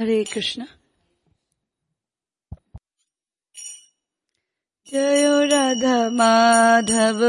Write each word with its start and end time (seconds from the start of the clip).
हरे 0.00 0.24
कृष्ण। 0.24 0.64
जय 4.92 5.24
राधा 5.52 6.10
माधव 6.10 7.20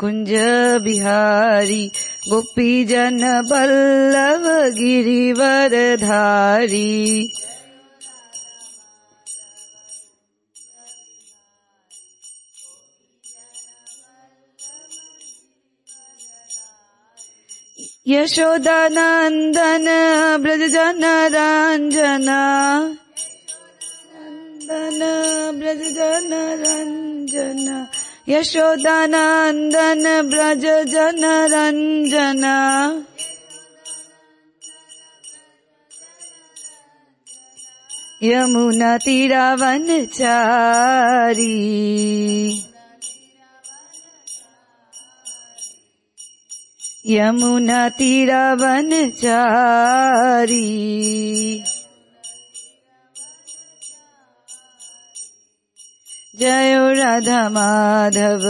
कुञ्ज 0.00 0.30
बिहारी 0.84 1.86
गोपी 2.28 2.84
जन 2.84 3.18
बल्लभ 3.50 4.46
गिरिवरधारी। 4.76 5.64
यशोदानन्दन 18.08 19.86
ब्रज 20.42 20.76
नंदन 24.68 25.58
ब्रज 25.58 25.82
जन 25.96 26.32
रंजन 26.60 27.68
यशोदानंदन 28.28 30.04
ब्रज 30.30 30.64
जन 30.92 31.24
रंजन 31.52 32.44
यमुना 38.22 38.92
तीरावन 39.06 39.88
चारी 40.18 41.56
यमुना 47.08 47.88
तीरावन 47.98 48.90
चारी 49.22 50.64
जयो 56.40 56.82
राधा 56.98 57.38
माधव 57.50 58.42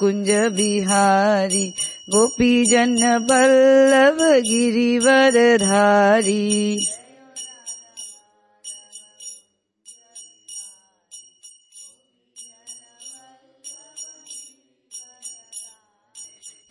कुञ्ज 0.00 0.30
बिहारी 0.54 1.66
गोपी 2.14 2.48
जन 2.70 2.96
बल्लभ 3.28 4.22
गिरिवरधारी 4.48 6.34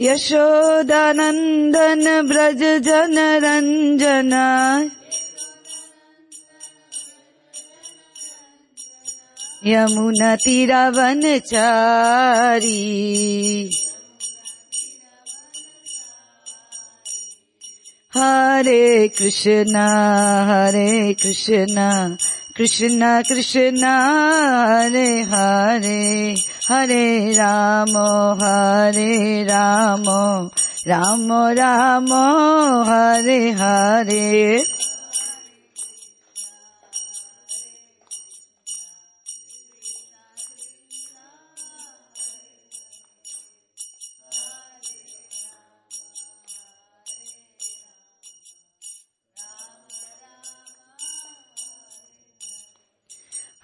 यशोदानन्दन 0.01 2.05
ब्रज 2.27 2.61
जन 2.87 3.17
यमुना 9.66 10.34
तीरावनचारी 10.44 11.60
हरे 18.16 19.08
कृष्णा 19.18 19.84
हरे 20.48 21.12
कृष्णा 21.22 21.88
कृष्णा 22.56 23.10
कृष्णा 23.28 23.92
हरे 24.70 25.06
हरे 25.30 26.34
हरे 26.68 27.06
राम 27.36 27.96
हरे 28.42 29.42
राम 29.50 30.04
राम 30.88 31.32
राम 31.58 32.12
हरे 32.88 33.40
हरे 33.60 34.58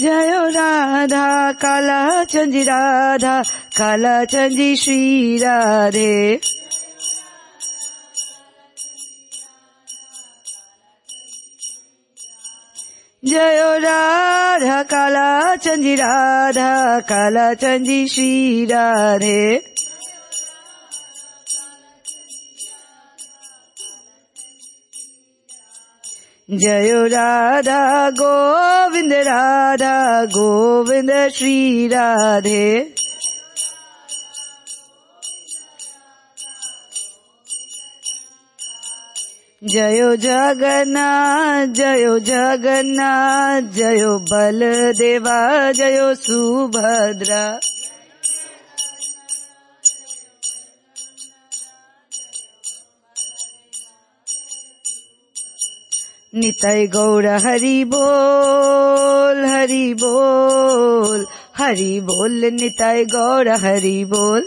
जय 0.00 0.50
राधा, 0.50 1.52
काला 1.52 2.24
चंदी 2.24 2.62
राधा, 2.62 3.42
काला 3.78 4.24
चंदी 4.24 4.76
श्री 4.76 5.38
राधे। 5.38 6.40
जय 13.24 13.78
राधा, 13.78 14.82
काला 14.82 15.56
चंदी 15.56 15.94
राधा, 15.94 17.00
काला 17.00 17.54
चंदी 17.54 18.08
श्री 18.08 18.64
राधे। 18.64 19.67
जय 26.50 26.90
राधा 27.08 28.10
गोविंद 28.10 29.12
राधा 29.12 30.24
गोविंद 30.24 31.10
श्री 31.34 31.88
राधे। 31.88 32.94
जय 39.64 40.16
जगन्नाथ 40.16 41.66
जय 41.66 42.20
जगन्नाथ 42.20 43.62
जय 43.62 44.04
बलदेवा 44.30 45.72
जय 45.72 46.14
सुभद्रा 46.14 47.60
নিতাই 56.34 56.86
গৌর 56.86 57.26
হরি 57.38 57.84
বোল 57.84 59.38
হরি 59.44 59.94
বোল 59.94 61.20
হরি 61.60 62.00
বোল, 62.00 62.50
নিতাই 62.50 63.04
গৌর 63.04 63.48
হরি 63.48 64.04
বোল। 64.04 64.42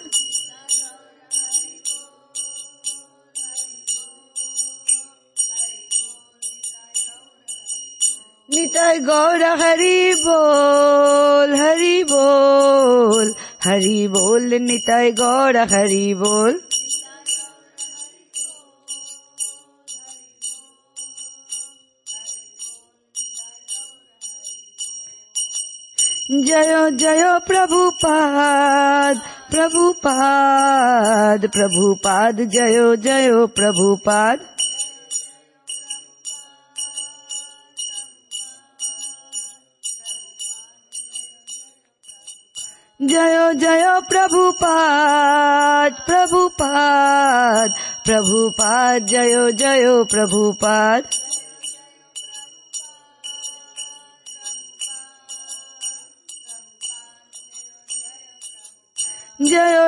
নিতাই 8.49 8.99
গৌর 8.99 9.43
হরি 9.61 10.15
বোল 10.25 11.49
হরি 11.55 12.03
বোল 12.03 13.33
হরি 13.65 14.07
বোল, 14.07 14.59
নিতাই 14.59 15.11
গৌর 15.11 15.55
হরি 15.71 16.13
বোল। 16.13 16.59
जय 26.29 26.91
जय 26.91 27.39
प्रभुपाद 27.47 29.21
प्रभुपाद 29.51 31.45
प्रभुपाद 31.47 32.41
जय 32.41 32.95
जय 32.97 33.29
प्रभुपाद। 33.55 34.39
जय 43.01 43.53
जय 43.53 43.99
प्रभुपाद 44.09 45.93
प्रभुपाद 46.07 47.73
प्रभुपाद 48.05 49.05
जय 49.05 49.51
जय 49.51 50.03
प्रभुपाद 50.11 51.03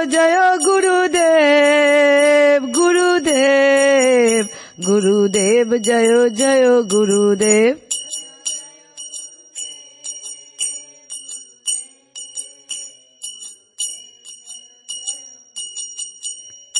জয় 0.06 0.58
গুরুদেব 0.58 2.76
গুরুদেব 2.76 4.46
গুরুদেব 4.88 5.78
জয় 5.78 6.30
জয় 6.30 6.84
গুরুদেব। 6.84 7.78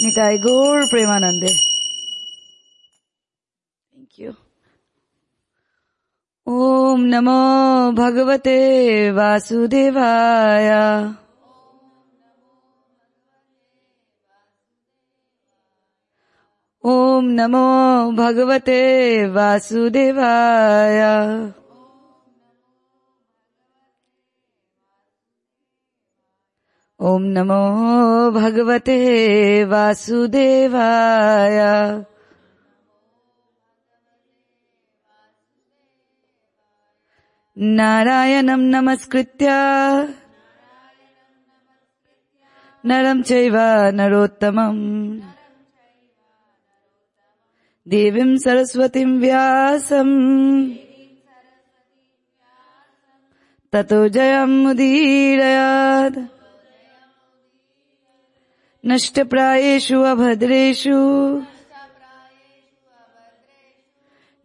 নিতাই 0.02 0.38
গৌর 0.38 0.90
প্রেমানন্দে। 0.90 1.74
ওম 6.48 7.06
নমো 7.06 7.92
ভগবতে 7.92 8.58
বাসুদেবায়া। 9.16 11.23
ओम 16.86 17.26
नमो 17.26 18.12
भगवते 18.12 18.82
वासुदेवाय। 19.28 21.00
ओम 27.00 27.24
नमो 27.24 27.62
भगवते 28.32 29.00
वासुदेवाय। 29.64 31.60
नारायणं 37.58 38.60
नमस्कृत्य। 38.60 39.48
नरं 42.86 43.22
चैव 43.22 43.56
नरोत्तमम् 43.94 45.20
देवीं 47.88 48.38
सरस्वतीं 48.38 49.06
व्यासम् 49.06 50.72
ततो 53.74 54.08
जयमुदीरयात् 54.08 56.18
नष्टप्रायेषु 58.86 60.02
अभद्रेषु। 60.02 61.42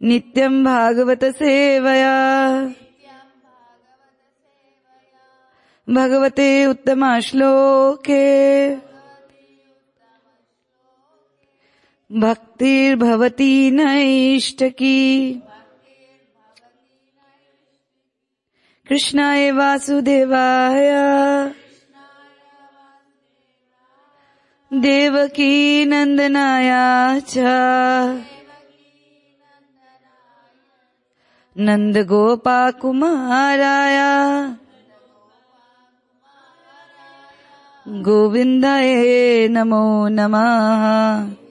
नित्यम् 0.01 0.65
भागवत 0.65 1.23
सेवया। 1.23 2.73
भगवते 5.89 6.65
उत्तमाश्लोके 6.65 8.88
भक्तिर्भवती 12.11 13.71
नैष्टकी 13.71 15.33
कृष्णाय 18.87 19.51
वासुदेवाय। 19.51 20.89
देवकी 24.73 25.85
नन्दनाय 25.85 26.71
च 27.21 27.37
नन्दगोपाकुमाराय 31.57 32.79
गोविन्दाय 37.87 39.47
नमो 39.47 40.07
नमः। 40.07 41.48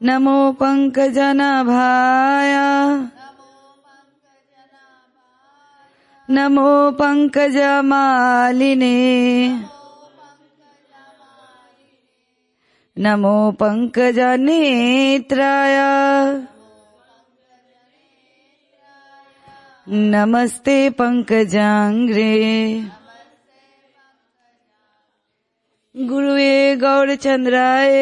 नमो 0.00 0.38
पङ्कजनाभाय 0.58 2.52
नमो 6.28 6.66
पङ्कजमालिने 6.98 8.90
नमो 12.96 13.32
पङ्कजनेत्राय 13.62 14.06
नमस्ते 20.14 20.76
पङ्कजाङ्ग्रे 21.00 22.30
गुरुवे 25.94 26.54
गौरचन्द्राय 26.84 27.98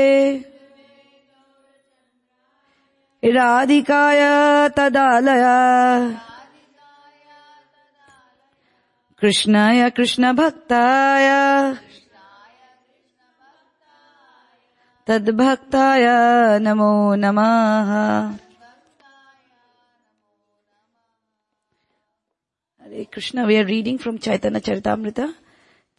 राधिकाया 3.23 4.69
तदालया। 4.69 5.57
कृष्णाय 9.23 9.91
कृष्ण 9.91 10.33
भक्ताय 10.37 11.29
तद्भक्ताय 15.07 16.05
नमो 16.61 17.15
नम। 17.15 17.39
Hare 22.83 23.05
Krishna 23.15 23.45
we 23.47 23.57
are 23.57 23.65
reading 23.65 23.99
from 23.99 24.17
Chaitanya 24.19 24.61
Charitamrita 24.61 25.21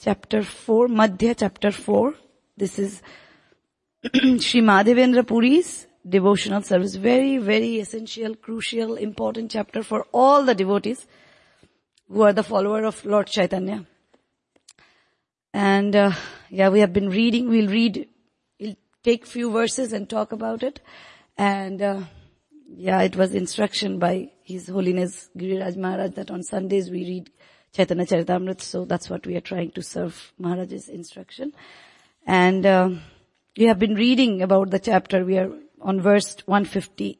chapter 0.01 0.43
four 0.43 0.87
Madhya 0.91 1.33
chapter 1.33 1.71
four 1.71 2.05
this 2.57 2.79
is 2.79 2.95
Shri 4.43 4.61
Madhavendra 4.61 5.21
Puri's 5.23 5.86
devotional 6.07 6.61
service. 6.61 6.95
Very, 6.95 7.37
very 7.37 7.79
essential, 7.79 8.35
crucial, 8.35 8.95
important 8.95 9.51
chapter 9.51 9.83
for 9.83 10.05
all 10.13 10.43
the 10.43 10.55
devotees 10.55 11.07
who 12.09 12.21
are 12.21 12.33
the 12.33 12.43
follower 12.43 12.85
of 12.85 13.03
Lord 13.05 13.27
Chaitanya. 13.27 13.85
And 15.53 15.95
uh, 15.95 16.11
yeah, 16.49 16.69
we 16.69 16.79
have 16.79 16.93
been 16.93 17.09
reading. 17.09 17.49
We'll 17.49 17.69
read. 17.69 18.07
We'll 18.59 18.75
take 19.03 19.25
few 19.25 19.51
verses 19.51 19.93
and 19.93 20.09
talk 20.09 20.31
about 20.31 20.63
it. 20.63 20.79
And 21.37 21.81
uh, 21.81 22.01
yeah, 22.69 23.01
it 23.01 23.15
was 23.15 23.33
instruction 23.33 23.99
by 23.99 24.31
His 24.43 24.67
Holiness 24.67 25.29
Giriraj 25.37 25.75
Maharaj 25.77 26.11
that 26.11 26.31
on 26.31 26.43
Sundays 26.43 26.89
we 26.89 27.03
read 27.05 27.31
Chaitanya 27.73 28.05
Charitamrita. 28.05 28.61
So 28.61 28.85
that's 28.85 29.09
what 29.09 29.25
we 29.25 29.35
are 29.35 29.41
trying 29.41 29.71
to 29.71 29.81
serve 29.81 30.33
Maharaj's 30.39 30.89
instruction. 30.89 31.53
And 32.25 32.65
um, 32.65 33.01
we 33.57 33.65
have 33.65 33.79
been 33.79 33.95
reading 33.95 34.41
about 34.41 34.69
the 34.69 34.79
chapter. 34.79 35.25
We 35.25 35.37
are 35.37 35.51
on 35.81 36.01
verse 36.01 36.37
150 36.45 37.19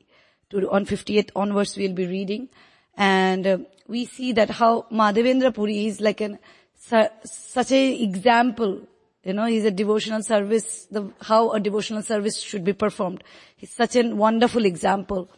to 0.49 0.69
on 0.69 0.85
58 0.85 1.31
onwards 1.35 1.77
we'll 1.77 1.93
be 1.93 2.07
reading. 2.07 2.49
And 2.95 3.45
uh, 3.45 3.57
we 3.87 4.05
see 4.05 4.31
that 4.33 4.49
how 4.49 4.85
Madhavendra 4.91 5.53
Puri 5.53 5.85
is 5.85 6.01
like 6.01 6.21
an, 6.21 6.39
su- 6.79 7.09
such 7.23 7.71
a 7.71 8.03
example. 8.03 8.81
You 9.23 9.33
know, 9.33 9.45
he's 9.45 9.65
a 9.65 9.71
devotional 9.71 10.23
service, 10.23 10.85
the, 10.89 11.11
how 11.21 11.51
a 11.51 11.59
devotional 11.59 12.01
service 12.01 12.39
should 12.39 12.63
be 12.63 12.73
performed. 12.73 13.23
He's 13.55 13.73
such 13.73 13.95
a 13.95 14.03
wonderful 14.03 14.65
example. 14.65 15.29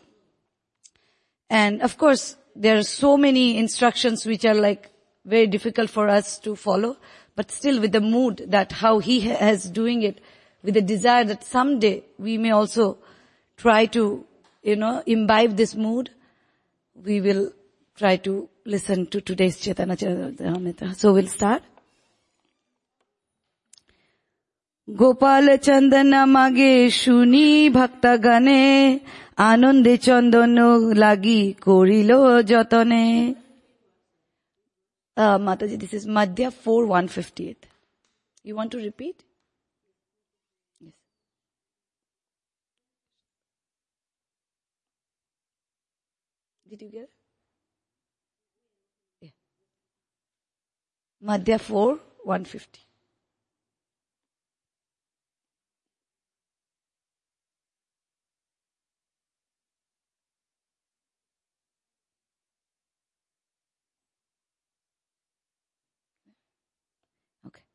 And 1.49 1.81
of 1.81 1.97
course, 1.97 2.35
there 2.55 2.77
are 2.77 2.83
so 2.83 3.17
many 3.17 3.57
instructions 3.57 4.25
which 4.25 4.45
are 4.45 4.53
like 4.53 4.91
very 5.25 5.47
difficult 5.47 5.89
for 5.89 6.07
us 6.07 6.39
to 6.39 6.55
follow, 6.55 6.97
but 7.35 7.51
still 7.51 7.81
with 7.81 7.91
the 7.91 8.01
mood 8.01 8.45
that 8.49 8.71
how 8.71 8.99
he 8.99 9.27
ha- 9.27 9.37
has 9.37 9.69
doing 9.69 10.03
it, 10.03 10.21
with 10.61 10.75
the 10.75 10.81
desire 10.81 11.23
that 11.23 11.43
someday 11.43 12.03
we 12.17 12.37
may 12.37 12.51
also 12.51 12.99
try 13.63 13.85
to, 13.95 14.25
you 14.63 14.75
know, 14.75 15.03
imbibe 15.05 15.55
this 15.55 15.73
mood, 15.75 16.09
we 16.95 17.21
will 17.21 17.51
try 17.95 18.15
to 18.27 18.49
listen 18.65 19.05
to 19.07 19.21
today's 19.21 19.57
Chaitanya 19.57 19.95
Charitamrita. 19.95 20.95
So 20.95 21.13
we'll 21.13 21.33
start. 21.39 21.63
Gopal 24.87 25.45
চন্দন 25.67 26.13
মাগে 26.35 26.73
শুনি 27.01 27.47
ভক্তগণে 27.77 28.63
আনন্দে 29.51 29.93
চন্দন 30.07 30.57
লাগি 31.03 31.41
করিল 31.65 32.11
যতনে 32.51 33.03
uh, 35.19 35.37
Mataji, 35.37 35.77
this 35.77 35.93
is 35.93 36.05
Madhya 36.07 36.51
4 36.51 36.85
158. 36.85 37.65
You 38.43 38.55
want 38.55 38.71
to 38.71 38.77
repeat? 38.77 39.15
Yes. 39.17 39.28
Did 46.69 46.83
you 46.83 46.89
get 46.91 47.09
it? 49.21 49.33
Madhya 51.23 51.59
4 51.59 51.99
150. 52.23 52.79
Okay. 67.43 67.65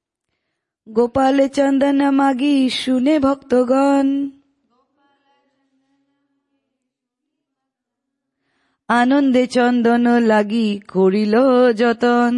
Gopal 0.86 1.36
চন্দন 1.56 2.00
মাগি 2.18 2.56
শুনে 2.82 3.14
ভক্তগণ 3.26 4.06
আনন্দে 8.88 9.44
চন্দন 9.46 10.04
লাগি 10.26 10.68
করিল 10.88 11.34
যতন? 11.72 12.32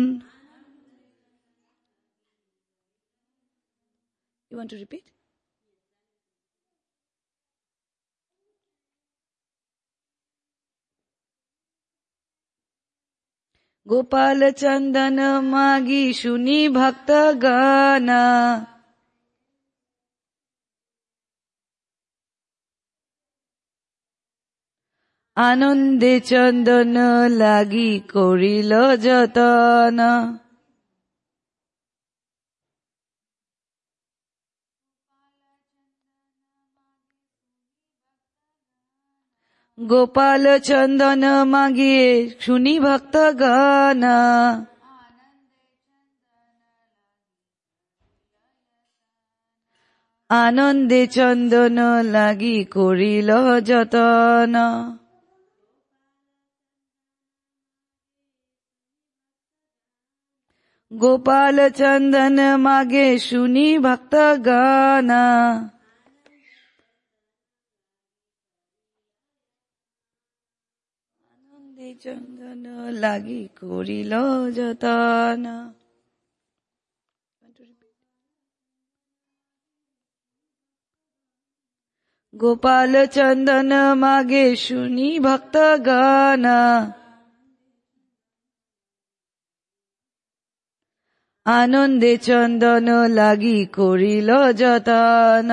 গোপাল 13.87 14.41
চন্দন 14.53 15.19
মাগি 15.51 16.05
শুনি 16.13 16.61
ভক্ত 16.69 17.11
গানা 17.43 18.25
আনন্দে 25.37 26.15
চন্দন 26.21 26.97
লাগি 27.39 27.93
করিল 28.13 28.73
যতন। 28.97 29.99
গোপাল 39.79 40.45
চন্দন 40.61 41.23
মাগিয়ে 41.45 42.09
শুনি 42.41 42.75
ভক্ত 42.79 43.15
গান 43.41 44.03
আনন্দে 50.31 51.03
চন্দন 51.07 51.79
লাগি 52.13 52.59
করিল 52.75 53.31
যতন। 53.61 54.57
গোপাল 60.97 61.57
চন্দন 61.71 62.39
মাগে 62.57 63.09
শুনি 63.19 63.69
ভক্ত 63.79 64.15
গানা 64.47 65.25
আনন্দে 71.31 71.91
চন্দন 72.01 72.65
লাগি 72.95 73.43
করিল 73.57 74.13
যতন 74.51 75.45
গোপাল 82.35 82.93
চন্দন 83.07 83.73
মাগে 83.95 84.47
শুনি 84.57 85.11
ভক্ত 85.19 85.57
গানা 85.81 86.61
আনন্দে 91.47 92.17
চন্দন 92.17 92.89
লাগি 93.09 93.67
করিল 93.67 94.31
যতন। 94.53 95.51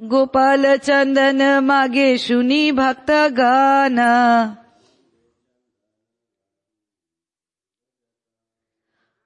গোপাল 0.00 0.64
চন্দন 0.78 1.40
মাগে 1.60 2.18
শুনি 2.18 2.72
ভক্ত 2.72 3.10
গানা। 3.38 4.12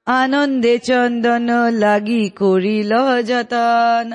আনন্দে 0.06 0.78
চন্দন 0.78 1.49
লাগি 1.73 2.30
করিল 2.30 2.92
যতন। 3.23 4.12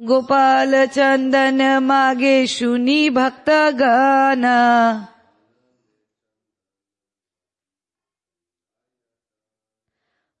গোপাল 0.00 0.72
চন্দন 0.96 1.60
মাগে 1.80 2.36
শুনি 2.46 3.00
ভক্ত 3.16 3.48
গানা 3.80 4.58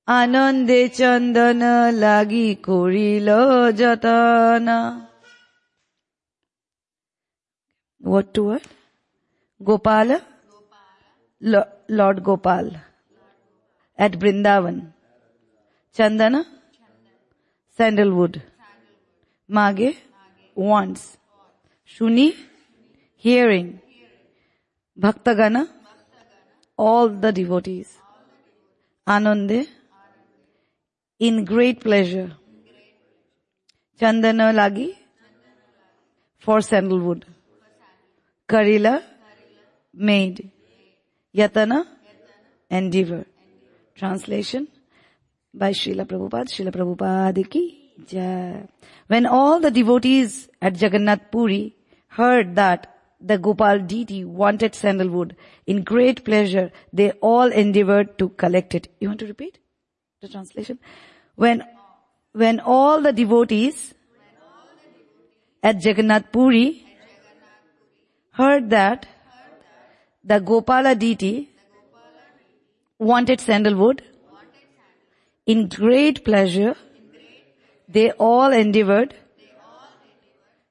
আনন্দে 0.08 0.82
চন্দন 0.98 1.62
লাগি 2.02 2.48
করিল 2.66 3.28
যতন 3.80 4.68
What 8.00 8.34
to 8.34 8.42
what? 8.44 8.64
Gopala? 9.60 10.20
Lo- 11.42 11.70
Lord 11.88 12.22
Gopal. 12.22 12.66
At 13.98 14.12
Brindavan. 14.12 14.92
Chandana? 15.96 16.44
Sandalwood. 17.78 18.42
Mage? 19.49 19.97
Wants. 20.53 21.17
Shuni? 21.83 22.35
Hearing. 23.15 23.81
Bhaktagana? 24.97 25.67
All 26.77 27.09
the 27.09 27.31
devotees. 27.31 27.97
Anande? 29.07 29.67
In 31.19 31.45
great 31.45 31.81
pleasure. 31.81 32.31
Chandana 33.99 34.53
Lagi? 34.53 34.95
For 36.37 36.61
sandalwood. 36.61 37.25
Karila? 38.47 39.01
Made. 39.95 40.51
Yatana? 41.35 41.85
Endeavor. 42.69 43.25
Translation 43.95 44.67
by 45.51 45.71
Srila 45.71 46.05
Prabhupada. 46.05 46.47
Srila 46.47 46.71
Prabhupada 46.71 47.49
ki 47.49 47.78
When 49.07 49.25
all 49.25 49.59
the 49.59 49.71
devotees 49.71 50.49
at 50.61 50.81
Jagannath 50.81 51.31
Puri 51.31 51.75
heard 52.09 52.55
that 52.55 52.95
the 53.21 53.37
Gopal 53.37 53.79
deity 53.79 54.23
wanted 54.23 54.73
sandalwood, 54.75 55.35
in 55.67 55.83
great 55.83 56.23
pleasure, 56.23 56.71
they 56.93 57.11
all 57.21 57.51
endeavored 57.51 58.17
to 58.19 58.29
collect 58.29 58.75
it. 58.75 58.87
You 58.99 59.09
want 59.09 59.19
to 59.19 59.27
repeat 59.27 59.59
the 60.21 60.29
translation? 60.29 60.79
When, 61.35 61.63
when 62.31 62.59
all 62.59 63.01
the 63.01 63.11
devotees 63.11 63.93
at 65.61 65.83
Jagannath 65.83 66.31
Puri 66.31 66.85
heard 68.31 68.69
that 68.69 69.05
the 70.23 70.39
Gopala 70.39 70.97
deity 70.97 71.49
wanted 72.97 73.41
sandalwood, 73.41 74.03
in 75.45 75.67
great 75.67 76.23
pleasure, 76.23 76.75
they 77.88 78.10
all 78.12 78.52
endeavored 78.52 79.14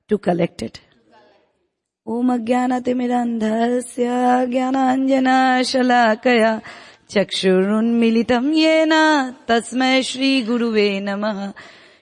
to 0.09 0.17
collect 0.17 0.61
it. 0.61 0.81
ॐ 2.07 2.31
अज्ञानतिमिरन्धस्य 2.35 4.05
ज्ञानाञ्जनाशलाकया 4.53 6.51
चक्षुरुन्मिलितं 7.13 8.45
येन 8.63 8.93
तस्मै 9.49 9.95
श्रीगुरुवे 10.09 10.87
नमः 11.07 11.39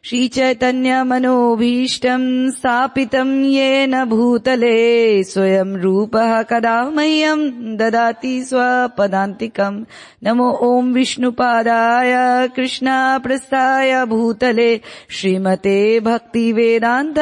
श्रीचैतन्यमनोभीष्टम् 0.06 2.50
स्थापितम् 2.50 3.44
येन 3.44 4.04
भूतले 4.04 5.24
स्वयं 5.24 5.82
रूपः 5.82 6.42
कदा 6.42 6.92
मह्यम् 6.96 7.76
ददाति 7.76 8.44
स्वपदान्तिकम् 8.44 9.84
नमो 10.24 10.50
ॐ 10.66 10.94
विष्णुपादाय 10.94 12.12
कृष्णाप्रस्थाय 12.56 14.04
भूतले 14.04 14.80
श्रीमते 15.10 16.00
भक्तिवेदान्त 16.00 17.18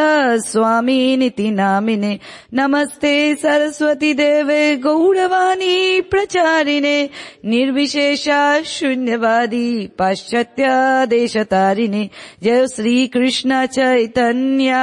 स्वामिनिति 0.48 1.50
नामिने 1.50 2.18
नमस्ते 2.52 3.34
सरस्वती 3.34 4.12
देवे 4.20 4.76
गौरवाणी 4.76 6.00
प्रचारिणे। 6.00 7.08
निर्विशेषा 7.44 8.60
शून्यवादी 8.64 9.88
पाश्चात्य 9.98 10.64
देशतारिणे। 11.08 12.08
जय 12.44 12.66
श्री 12.74 13.06
कृष्ण 13.14 13.64
चैतन्य 13.74 14.74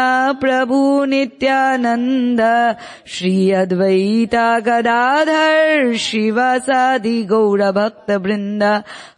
प्रभु 0.42 0.78
नित्यानन्द 1.12 2.42
श्री 3.14 3.52
अद्वैता 3.62 4.44
गदाधर 4.68 5.96
शिवासादि 6.04 7.22
गौरभक्त 7.32 8.12
वृन्द 8.26 8.64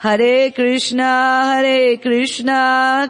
हरे 0.04 0.50
कृष्णा 0.58 1.12
हरे 1.52 1.96
कृष्णा 2.04 2.60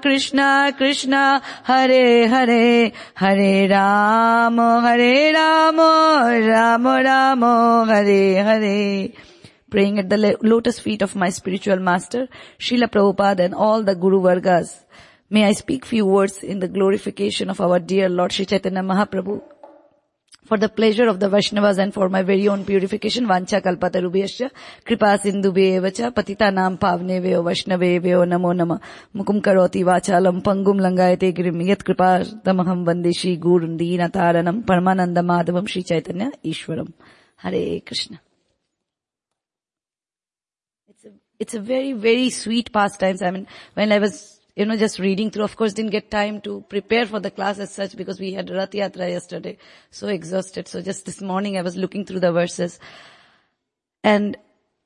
कृष्णा 0.04 0.50
कृष्णा 0.80 1.24
हरे 1.68 2.04
हरे 2.34 2.92
हरे 3.20 3.66
राम 3.68 4.62
हरे 4.88 5.32
राम 5.32 5.82
राम 6.50 6.88
राम 7.08 7.46
हरे 7.92 8.24
हरे 8.50 8.82
praying 9.74 9.98
at 9.98 10.08
the 10.08 10.38
lotus 10.44 10.78
feet 10.78 11.02
of 11.02 11.16
my 11.16 11.30
spiritual 11.30 11.80
master, 11.80 12.28
Srila 12.60 12.88
Prabhupada 12.96 13.40
and 13.40 13.56
all 13.56 13.82
the 13.82 13.96
Guru 13.96 14.22
Vargas. 14.22 14.84
May 15.34 15.46
I 15.46 15.54
speak 15.54 15.84
few 15.88 16.06
words 16.06 16.44
in 16.44 16.60
the 16.60 16.68
glorification 16.68 17.50
of 17.50 17.60
our 17.60 17.80
dear 17.80 18.08
Lord 18.08 18.32
Sri 18.32 18.46
Chaitanya 18.46 18.82
Mahaprabhu 18.82 19.42
for 20.46 20.58
the 20.60 20.70
pleasure 20.70 21.08
of 21.08 21.20
the 21.20 21.28
Vaishnavas 21.28 21.80
and 21.80 21.92
for 21.92 22.08
my 22.08 22.22
very 22.22 22.48
own 22.48 22.64
purification, 22.64 23.26
Vancha 23.26 23.60
Kalpatarubhyascha, 23.60 24.52
Kripa 24.86 25.18
Sindhubhyevacha, 25.24 26.12
Patita 26.12 26.54
Nam 26.54 26.78
Pavnevyo, 26.78 27.42
Vaishnavevyo, 27.44 28.28
Namo 28.28 28.56
Nama, 28.56 28.80
Mukum 29.16 29.42
Karoti 29.42 29.84
Vachalam, 29.84 30.44
Pangum 30.44 30.80
Langayate 30.80 31.34
Grim, 31.34 31.62
Yat 31.62 31.84
Kripa 31.84 32.24
Tamaham 32.44 32.86
Vandeshi 32.86 33.40
Gurundina 33.40 34.12
Taranam, 34.12 34.64
Paramananda 34.64 35.26
Madhavam, 35.26 35.68
Sri 35.68 35.82
Chaitanya 35.82 36.30
Ishwaram. 36.46 36.94
Hare 37.38 37.82
Krishna. 37.82 38.22
It's 40.88 41.06
a, 41.06 41.10
it's 41.40 41.54
a 41.56 41.60
very, 41.60 41.94
very 41.94 42.30
sweet 42.30 42.72
pastimes. 42.72 43.24
I 43.24 43.32
mean, 43.32 43.48
when 43.74 43.92
I 43.92 43.98
was, 43.98 44.40
you 44.56 44.66
know, 44.66 44.78
just 44.78 45.00
reading 45.00 45.32
through, 45.32 45.44
of 45.44 45.56
course, 45.56 45.74
didn't 45.74 45.92
get 45.92 46.12
time 46.12 46.40
to 46.42 46.64
prepare 46.70 47.06
for 47.06 47.20
the 47.20 47.32
class 47.32 47.58
as 47.60 47.74
such 47.74 47.96
because 47.96 48.20
we 48.20 48.34
had 48.34 48.50
Rath 48.50 48.72
Yatra 48.72 49.10
yesterday. 49.10 49.58
So 49.90 50.08
exhausted. 50.08 50.68
So 50.68 50.82
just 50.82 51.06
this 51.06 51.22
morning 51.22 51.58
I 51.58 51.64
was 51.64 51.76
looking 51.76 52.06
through 52.06 52.20
the 52.20 52.32
verses 52.32 52.80
and 54.04 54.38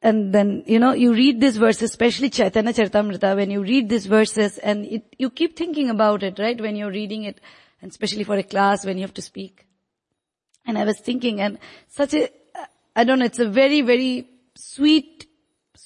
and 0.02 0.32
then, 0.34 0.64
you 0.68 0.78
know, 0.78 0.94
you 0.94 1.14
read 1.14 1.42
these 1.42 1.58
verses, 1.58 1.90
especially 1.90 2.30
Chaitanya 2.30 2.72
Charitamrita, 2.72 3.36
when 3.36 3.50
you 3.50 3.64
read 3.64 3.90
these 3.90 4.06
verses 4.06 4.60
and 4.60 4.86
it, 4.86 5.16
you 5.18 5.32
keep 5.32 5.58
thinking 5.58 5.90
about 5.90 6.22
it, 6.22 6.38
right? 6.38 6.60
When 6.60 6.76
you're 6.76 6.92
reading 6.92 7.24
it, 7.24 7.42
and 7.82 7.90
especially 7.90 8.24
for 8.24 8.36
a 8.36 8.44
class 8.44 8.86
when 8.86 8.98
you 8.98 9.02
have 9.02 9.14
to 9.16 9.22
speak. 9.22 9.66
And 10.66 10.78
I 10.78 10.84
was 10.84 11.00
thinking, 11.00 11.42
and 11.42 11.58
such 11.88 12.14
a, 12.14 12.30
I 12.96 13.06
don't 13.06 13.20
know, 13.20 13.26
it's 13.26 13.40
a 13.40 13.50
very, 13.50 13.82
very 13.82 14.30
sweet, 14.56 15.27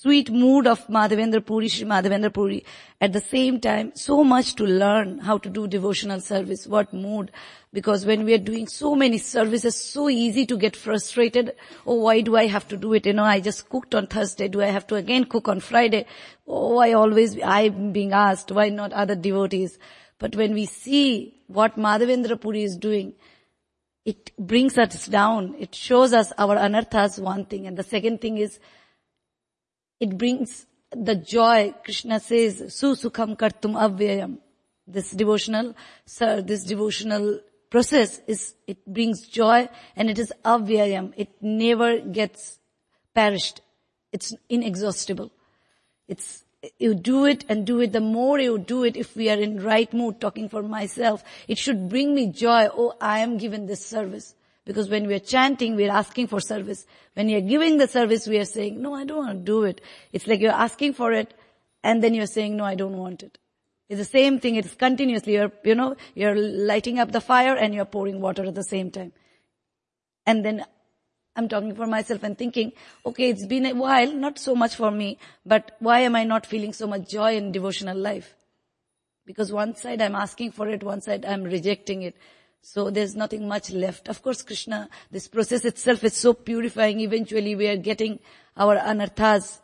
sweet 0.01 0.31
mood 0.31 0.65
of 0.65 0.87
Madhavendra 0.87 1.45
Puri, 1.45 1.67
Sri 1.67 1.85
Madhavendra 1.85 2.33
Puri. 2.33 2.65
At 2.99 3.13
the 3.13 3.19
same 3.19 3.59
time, 3.59 3.91
so 3.93 4.23
much 4.23 4.55
to 4.55 4.63
learn 4.63 5.19
how 5.19 5.37
to 5.37 5.47
do 5.47 5.67
devotional 5.67 6.21
service, 6.21 6.65
what 6.65 6.91
mood. 6.91 7.31
Because 7.71 8.03
when 8.03 8.25
we 8.25 8.33
are 8.33 8.39
doing 8.39 8.67
so 8.67 8.95
many 8.95 9.19
services, 9.19 9.75
so 9.75 10.09
easy 10.09 10.47
to 10.47 10.57
get 10.57 10.75
frustrated. 10.75 11.53
Oh, 11.85 11.95
why 12.05 12.21
do 12.21 12.35
I 12.35 12.47
have 12.47 12.67
to 12.69 12.77
do 12.77 12.93
it? 12.93 13.05
You 13.05 13.13
know, 13.13 13.23
I 13.23 13.41
just 13.41 13.69
cooked 13.69 13.93
on 13.93 14.07
Thursday. 14.07 14.47
Do 14.47 14.63
I 14.63 14.67
have 14.67 14.87
to 14.87 14.95
again 14.95 15.25
cook 15.25 15.47
on 15.47 15.59
Friday? 15.59 16.07
Oh, 16.47 16.79
I 16.79 16.93
always, 16.93 17.37
I'm 17.43 17.91
being 17.91 18.11
asked, 18.11 18.51
why 18.51 18.69
not 18.69 18.93
other 18.93 19.15
devotees? 19.15 19.77
But 20.17 20.35
when 20.35 20.55
we 20.55 20.65
see 20.65 21.41
what 21.45 21.77
Madhavendra 21.77 22.41
Puri 22.41 22.63
is 22.63 22.75
doing, 22.75 23.13
it 24.03 24.35
brings 24.35 24.79
us 24.79 25.05
down. 25.05 25.53
It 25.59 25.75
shows 25.75 26.11
us 26.11 26.33
our 26.39 26.55
anarthas, 26.57 27.19
one 27.19 27.45
thing. 27.45 27.67
And 27.67 27.77
the 27.77 27.83
second 27.83 28.19
thing 28.19 28.39
is, 28.39 28.59
it 30.01 30.17
brings 30.17 30.65
the 30.91 31.15
joy. 31.15 31.73
Krishna 31.83 32.19
says, 32.19 32.61
Susukham 32.61 33.37
kartum 33.37 33.75
avyayam. 33.75 34.39
This 34.87 35.11
devotional, 35.11 35.75
sir, 36.05 36.41
this 36.41 36.63
devotional 36.63 37.39
process 37.69 38.19
is, 38.27 38.55
it 38.67 38.85
brings 38.85 39.27
joy 39.27 39.69
and 39.95 40.09
it 40.09 40.17
is 40.17 40.33
avyayam. 40.43 41.13
It 41.15 41.29
never 41.39 41.99
gets 41.99 42.59
perished. 43.13 43.61
It's 44.11 44.33
inexhaustible. 44.49 45.31
It's, 46.07 46.43
you 46.79 46.95
do 46.95 47.25
it 47.25 47.45
and 47.47 47.65
do 47.65 47.79
it. 47.79 47.93
The 47.93 48.01
more 48.01 48.39
you 48.39 48.57
do 48.57 48.83
it, 48.83 48.97
if 48.97 49.15
we 49.15 49.29
are 49.29 49.39
in 49.39 49.63
right 49.63 49.91
mood, 49.93 50.19
talking 50.19 50.49
for 50.49 50.63
myself, 50.63 51.23
it 51.47 51.59
should 51.59 51.89
bring 51.89 52.13
me 52.15 52.27
joy. 52.27 52.67
Oh, 52.75 52.95
I 52.99 53.19
am 53.19 53.37
given 53.37 53.67
this 53.67 53.85
service. 53.85 54.33
Because 54.65 54.89
when 54.89 55.07
we 55.07 55.15
are 55.15 55.19
chanting, 55.19 55.75
we 55.75 55.87
are 55.87 55.97
asking 55.97 56.27
for 56.27 56.39
service. 56.39 56.85
When 57.13 57.29
you 57.29 57.37
are 57.37 57.41
giving 57.41 57.77
the 57.77 57.87
service, 57.87 58.27
we 58.27 58.37
are 58.37 58.45
saying, 58.45 58.81
no, 58.81 58.93
I 58.93 59.05
don't 59.05 59.17
want 59.17 59.39
to 59.39 59.43
do 59.43 59.63
it. 59.63 59.81
It's 60.11 60.27
like 60.27 60.39
you're 60.39 60.51
asking 60.51 60.93
for 60.93 61.11
it 61.11 61.33
and 61.83 62.03
then 62.03 62.13
you're 62.13 62.27
saying, 62.27 62.55
no, 62.55 62.63
I 62.63 62.75
don't 62.75 62.97
want 62.97 63.23
it. 63.23 63.37
It's 63.89 63.99
the 63.99 64.05
same 64.05 64.39
thing. 64.39 64.55
It's 64.55 64.73
continuously, 64.75 65.33
you're, 65.33 65.51
you 65.63 65.75
know, 65.75 65.95
you're 66.15 66.35
lighting 66.35 66.99
up 66.99 67.11
the 67.11 67.21
fire 67.21 67.55
and 67.55 67.73
you're 67.73 67.85
pouring 67.85 68.21
water 68.21 68.45
at 68.45 68.55
the 68.55 68.63
same 68.63 68.91
time. 68.91 69.11
And 70.25 70.45
then 70.45 70.63
I'm 71.35 71.49
talking 71.49 71.75
for 71.75 71.87
myself 71.87 72.23
and 72.23 72.37
thinking, 72.37 72.73
okay, 73.05 73.29
it's 73.29 73.45
been 73.45 73.65
a 73.65 73.73
while, 73.73 74.13
not 74.13 74.37
so 74.37 74.55
much 74.55 74.75
for 74.75 74.91
me, 74.91 75.17
but 75.45 75.75
why 75.79 75.99
am 76.01 76.15
I 76.15 76.23
not 76.23 76.45
feeling 76.45 76.71
so 76.71 76.87
much 76.87 77.09
joy 77.09 77.35
in 77.35 77.51
devotional 77.51 77.97
life? 77.97 78.33
Because 79.25 79.51
one 79.51 79.75
side 79.75 80.01
I'm 80.01 80.15
asking 80.15 80.51
for 80.51 80.67
it, 80.67 80.83
one 80.83 81.01
side 81.01 81.25
I'm 81.25 81.43
rejecting 81.43 82.03
it. 82.03 82.15
So 82.61 82.89
there's 82.91 83.15
nothing 83.15 83.47
much 83.47 83.71
left. 83.71 84.07
Of 84.07 84.21
course, 84.21 84.43
Krishna, 84.43 84.87
this 85.09 85.27
process 85.27 85.65
itself 85.65 86.03
is 86.03 86.13
so 86.15 86.33
purifying. 86.33 86.99
Eventually 86.99 87.55
we 87.55 87.67
are 87.67 87.77
getting 87.77 88.19
our 88.55 88.77
anarthas, 88.77 89.59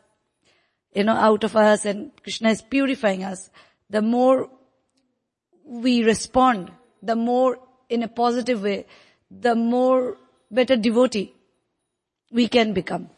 you 0.94 1.04
know, 1.04 1.14
out 1.14 1.44
of 1.44 1.54
us 1.56 1.84
and 1.84 2.10
Krishna 2.22 2.50
is 2.50 2.62
purifying 2.62 3.22
us. 3.22 3.50
The 3.88 4.02
more 4.02 4.50
we 5.64 6.02
respond, 6.02 6.72
the 7.02 7.14
more 7.14 7.58
in 7.88 8.02
a 8.02 8.08
positive 8.08 8.62
way, 8.62 8.86
the 9.30 9.54
more 9.54 10.16
better 10.50 10.76
devotee 10.76 11.34
we 12.32 12.48
can 12.48 12.72
become. 12.72 13.10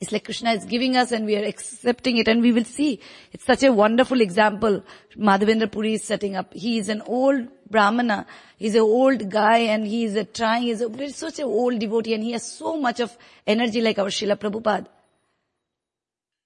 It's 0.00 0.12
like 0.12 0.24
Krishna 0.24 0.52
is 0.52 0.64
giving 0.64 0.96
us 0.96 1.12
and 1.12 1.26
we 1.26 1.36
are 1.36 1.44
accepting 1.44 2.16
it 2.16 2.26
and 2.26 2.40
we 2.40 2.52
will 2.52 2.64
see. 2.64 3.00
It's 3.32 3.44
such 3.44 3.62
a 3.62 3.70
wonderful 3.70 4.22
example 4.22 4.82
Madhavendra 5.14 5.70
Puri 5.70 5.94
is 5.94 6.04
setting 6.04 6.36
up. 6.36 6.54
He 6.54 6.78
is 6.78 6.88
an 6.88 7.02
old 7.02 7.48
Brahmana. 7.68 8.26
He's 8.56 8.74
an 8.74 8.80
old 8.80 9.28
guy 9.30 9.58
and 9.58 9.86
he 9.86 10.04
is 10.04 10.16
a 10.16 10.24
trying, 10.24 10.62
he's, 10.62 10.80
a, 10.80 10.88
he's 10.88 11.16
such 11.16 11.38
an 11.38 11.44
old 11.44 11.78
devotee 11.78 12.14
and 12.14 12.22
he 12.22 12.32
has 12.32 12.50
so 12.50 12.78
much 12.78 13.00
of 13.00 13.14
energy 13.46 13.82
like 13.82 13.98
our 13.98 14.06
Srila 14.06 14.36
Prabhupada. 14.36 14.86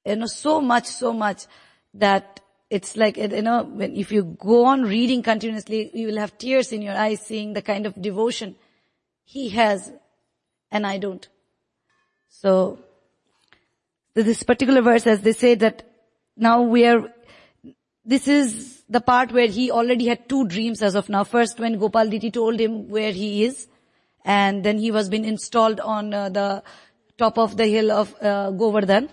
You 0.05 0.17
know, 0.17 0.27
so 0.27 0.61
much, 0.61 0.87
so 0.87 1.13
much 1.13 1.47
that 1.95 2.41
it's 2.71 2.97
like, 2.97 3.17
you 3.17 3.41
know, 3.41 3.63
when, 3.63 3.95
if 3.95 4.11
you 4.11 4.25
go 4.25 4.65
on 4.65 4.83
reading 4.83 5.23
continuously, 5.23 5.93
you 5.95 6.09
will 6.09 6.19
have 6.19 6.37
tears 6.39 6.73
in 6.73 6.83
your 6.83 6.97
eyes 6.97 7.21
seeing 7.21 7.53
the 7.53 7.63
kind 7.63 7.87
of 7.87 8.03
devotion 8.03 8.57
he 9.25 9.51
has 9.51 9.93
and 10.73 10.85
I 10.85 10.99
don't. 10.99 11.27
So, 12.29 12.81
this 14.23 14.43
particular 14.43 14.81
verse 14.81 15.07
as 15.07 15.21
they 15.23 15.33
say 15.33 15.55
that 15.57 15.83
now 16.37 16.63
we 16.63 16.87
are, 16.87 17.13
this 18.05 18.29
is 18.29 18.83
the 18.89 19.01
part 19.01 19.33
where 19.33 19.47
he 19.47 19.71
already 19.71 20.07
had 20.07 20.29
two 20.29 20.47
dreams 20.47 20.83
as 20.83 20.95
of 20.95 21.09
now. 21.09 21.25
First 21.25 21.59
when 21.59 21.79
Gopal 21.79 22.09
deity 22.09 22.31
told 22.31 22.61
him 22.61 22.89
where 22.89 23.13
he 23.13 23.45
is 23.45 23.67
and 24.25 24.65
then 24.65 24.79
he 24.79 24.91
was 24.91 25.09
been 25.09 25.25
installed 25.25 25.81
on 25.81 26.15
uh, 26.15 26.29
the 26.29 26.63
top 27.19 27.39
of 27.39 27.57
the 27.57 27.67
hill 27.67 27.91
of 27.91 28.15
uh, 28.21 28.51
Govardhan 28.53 29.09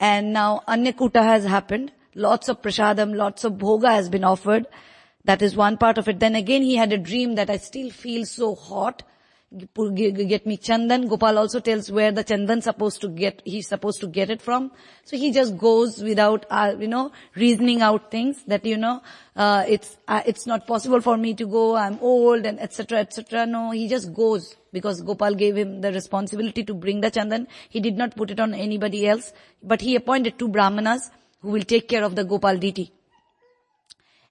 and 0.00 0.32
now 0.32 0.62
Annakuta 0.68 1.22
has 1.22 1.44
happened. 1.44 1.92
Lots 2.14 2.48
of 2.48 2.62
prasadam, 2.62 3.14
lots 3.14 3.44
of 3.44 3.54
bhoga 3.54 3.90
has 3.90 4.08
been 4.08 4.24
offered. 4.24 4.66
That 5.24 5.42
is 5.42 5.54
one 5.54 5.76
part 5.76 5.98
of 5.98 6.08
it. 6.08 6.18
Then 6.18 6.34
again 6.34 6.62
he 6.62 6.76
had 6.76 6.92
a 6.92 6.98
dream 6.98 7.34
that 7.34 7.50
I 7.50 7.58
still 7.58 7.90
feel 7.90 8.24
so 8.24 8.54
hot 8.54 9.02
get 9.52 10.44
me 10.44 10.56
chandan. 10.56 11.08
Gopal 11.08 11.38
also 11.38 11.60
tells 11.60 11.90
where 11.90 12.10
the 12.10 12.24
chandan 12.24 12.62
supposed 12.62 13.00
to 13.00 13.08
get, 13.08 13.42
he's 13.44 13.68
supposed 13.68 14.00
to 14.00 14.06
get 14.06 14.28
it 14.28 14.42
from. 14.42 14.72
So 15.04 15.16
he 15.16 15.32
just 15.32 15.56
goes 15.56 16.02
without, 16.02 16.46
uh, 16.50 16.74
you 16.78 16.88
know, 16.88 17.12
reasoning 17.34 17.80
out 17.80 18.10
things 18.10 18.42
that, 18.48 18.66
you 18.66 18.76
know, 18.76 19.02
uh, 19.36 19.64
it's, 19.68 19.96
uh, 20.08 20.22
it's 20.26 20.46
not 20.46 20.66
possible 20.66 21.00
for 21.00 21.16
me 21.16 21.34
to 21.34 21.46
go, 21.46 21.76
I'm 21.76 21.98
old 22.00 22.44
and 22.44 22.58
etc. 22.60 22.98
etc. 22.98 23.46
No, 23.46 23.70
he 23.70 23.88
just 23.88 24.12
goes 24.12 24.56
because 24.72 25.00
Gopal 25.00 25.34
gave 25.34 25.56
him 25.56 25.80
the 25.80 25.92
responsibility 25.92 26.64
to 26.64 26.74
bring 26.74 27.00
the 27.00 27.10
chandan. 27.10 27.46
He 27.68 27.80
did 27.80 27.96
not 27.96 28.16
put 28.16 28.30
it 28.30 28.40
on 28.40 28.52
anybody 28.52 29.06
else, 29.06 29.32
but 29.62 29.80
he 29.80 29.94
appointed 29.94 30.38
two 30.38 30.48
brahmanas 30.48 31.10
who 31.40 31.50
will 31.50 31.62
take 31.62 31.88
care 31.88 32.02
of 32.02 32.16
the 32.16 32.24
Gopal 32.24 32.56
deity. 32.56 32.92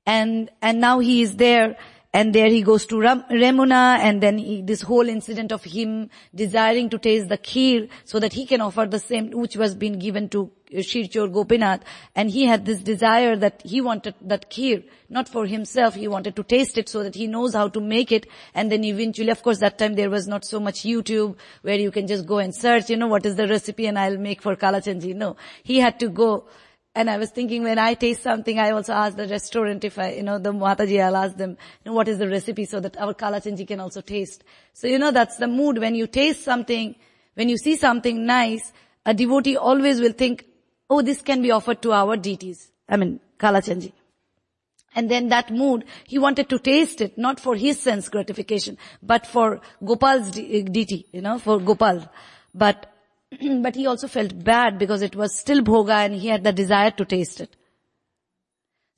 And, 0.05 0.51
and 0.61 0.79
now 0.79 0.99
he 0.99 1.21
is 1.21 1.37
there 1.37 1.77
and 2.15 2.33
there 2.33 2.47
he 2.47 2.61
goes 2.61 2.85
to 2.85 2.97
Ram, 2.97 3.25
Remuna 3.29 3.99
and 3.99 4.23
then 4.23 4.37
he, 4.37 4.61
this 4.61 4.81
whole 4.81 5.09
incident 5.09 5.51
of 5.51 5.65
him 5.65 6.09
desiring 6.33 6.89
to 6.91 6.97
taste 6.97 7.27
the 7.27 7.37
kheer 7.37 7.89
so 8.05 8.21
that 8.21 8.31
he 8.31 8.45
can 8.45 8.61
offer 8.61 8.85
the 8.85 8.99
same 8.99 9.31
which 9.31 9.57
was 9.57 9.75
being 9.75 9.99
given 9.99 10.29
to 10.29 10.49
Shirchor 10.71 11.27
Gopinath. 11.27 11.81
And 12.15 12.31
he 12.31 12.45
had 12.45 12.65
this 12.65 12.79
desire 12.79 13.35
that 13.35 13.61
he 13.65 13.81
wanted 13.81 14.15
that 14.21 14.49
kheer, 14.49 14.85
not 15.09 15.27
for 15.27 15.45
himself, 15.45 15.95
he 15.95 16.07
wanted 16.07 16.37
to 16.37 16.43
taste 16.43 16.77
it 16.77 16.87
so 16.87 17.03
that 17.03 17.15
he 17.15 17.27
knows 17.27 17.53
how 17.53 17.67
to 17.67 17.81
make 17.81 18.13
it. 18.13 18.27
And 18.53 18.71
then 18.71 18.85
eventually, 18.85 19.29
of 19.29 19.43
course 19.43 19.59
that 19.59 19.77
time 19.77 19.95
there 19.95 20.09
was 20.09 20.25
not 20.25 20.45
so 20.45 20.61
much 20.61 20.83
YouTube 20.83 21.35
where 21.63 21.77
you 21.77 21.91
can 21.91 22.07
just 22.07 22.25
go 22.25 22.37
and 22.37 22.55
search, 22.55 22.89
you 22.89 22.95
know, 22.95 23.07
what 23.07 23.25
is 23.25 23.35
the 23.35 23.45
recipe 23.45 23.87
and 23.87 23.99
I'll 23.99 24.17
make 24.17 24.41
for 24.41 24.55
Kalachandji. 24.55 25.13
No, 25.15 25.35
he 25.63 25.81
had 25.81 25.99
to 25.99 26.07
go 26.07 26.45
and 26.95 27.09
I 27.09 27.17
was 27.17 27.29
thinking 27.29 27.63
when 27.63 27.77
I 27.77 27.93
taste 27.93 28.23
something, 28.23 28.57
I 28.57 28.71
also 28.71 28.93
ask 28.93 29.17
the 29.17 29.27
restaurant 29.27 29.83
if 29.83 29.99
I, 29.99 30.13
you 30.13 30.23
know, 30.23 30.39
the 30.39 30.53
Mataji, 30.53 31.03
I'll 31.03 31.17
ask 31.17 31.35
them, 31.35 31.51
you 31.51 31.91
know, 31.91 31.93
what 31.93 32.07
is 32.07 32.17
the 32.17 32.29
recipe 32.29 32.63
so 32.63 32.79
that 32.79 32.95
our 32.97 33.13
Kalachandji 33.13 33.67
can 33.67 33.81
also 33.81 33.99
taste. 33.99 34.45
So, 34.71 34.87
you 34.87 34.97
know, 34.97 35.11
that's 35.11 35.35
the 35.35 35.47
mood. 35.47 35.77
When 35.77 35.93
you 35.93 36.07
taste 36.07 36.43
something, 36.43 36.95
when 37.33 37.49
you 37.49 37.57
see 37.57 37.75
something 37.75 38.25
nice, 38.25 38.71
a 39.05 39.13
devotee 39.13 39.57
always 39.57 39.99
will 39.99 40.13
think, 40.13 40.45
oh, 40.89 41.01
this 41.01 41.21
can 41.21 41.41
be 41.41 41.51
offered 41.51 41.81
to 41.81 41.91
our 41.91 42.15
deities. 42.15 42.71
I 42.87 42.95
mean, 42.95 43.19
Kalachandji. 43.37 43.91
And 44.95 45.11
then 45.11 45.27
that 45.27 45.51
mood, 45.51 45.83
he 46.07 46.17
wanted 46.17 46.47
to 46.47 46.59
taste 46.59 47.01
it, 47.01 47.17
not 47.17 47.41
for 47.41 47.55
his 47.55 47.81
sense 47.81 48.07
gratification, 48.07 48.77
but 49.03 49.27
for 49.27 49.59
Gopal's 49.83 50.31
deity, 50.31 51.07
you 51.11 51.21
know, 51.21 51.39
for 51.39 51.59
Gopal. 51.59 52.09
But 52.53 52.89
but 53.61 53.75
he 53.75 53.87
also 53.87 54.07
felt 54.07 54.43
bad 54.43 54.77
because 54.77 55.01
it 55.01 55.15
was 55.15 55.37
still 55.37 55.61
bhoga 55.61 56.05
and 56.05 56.15
he 56.15 56.27
had 56.27 56.43
the 56.43 56.53
desire 56.53 56.91
to 56.91 57.05
taste 57.05 57.41
it. 57.41 57.55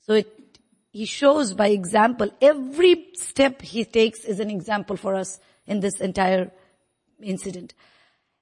So 0.00 0.14
it, 0.14 0.58
he 0.90 1.04
shows 1.04 1.54
by 1.54 1.68
example, 1.68 2.30
every 2.40 3.08
step 3.14 3.62
he 3.62 3.84
takes 3.84 4.24
is 4.24 4.40
an 4.40 4.50
example 4.50 4.96
for 4.96 5.14
us 5.14 5.38
in 5.66 5.80
this 5.80 6.00
entire 6.00 6.50
incident. 7.22 7.74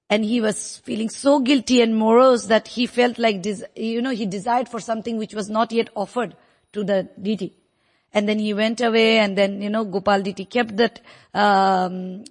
And 0.09 0.25
he 0.25 0.40
was 0.40 0.79
feeling 0.79 1.09
so 1.09 1.40
guilty 1.40 1.81
and 1.83 1.96
morose 1.96 2.46
that 2.46 2.68
he 2.68 2.87
felt 2.87 3.18
like, 3.18 3.44
you 3.75 4.01
know, 4.01 4.11
he 4.11 4.27
desired 4.27 4.68
for 4.68 4.79
something 4.79 5.18
which 5.18 5.35
was 5.35 5.51
not 5.51 5.72
yet 5.72 5.90
offered 5.96 6.37
to 6.72 6.85
the 6.85 7.09
deity. 7.20 7.57
And 8.12 8.29
then 8.29 8.38
he 8.38 8.55
went 8.55 8.81
away 8.81 9.18
and 9.18 9.37
then, 9.37 9.61
you 9.61 9.68
know, 9.68 9.85
Gopal 9.85 10.22
deity 10.22 10.44
kept 10.44 10.77
that, 10.77 11.01
um, 11.35 12.25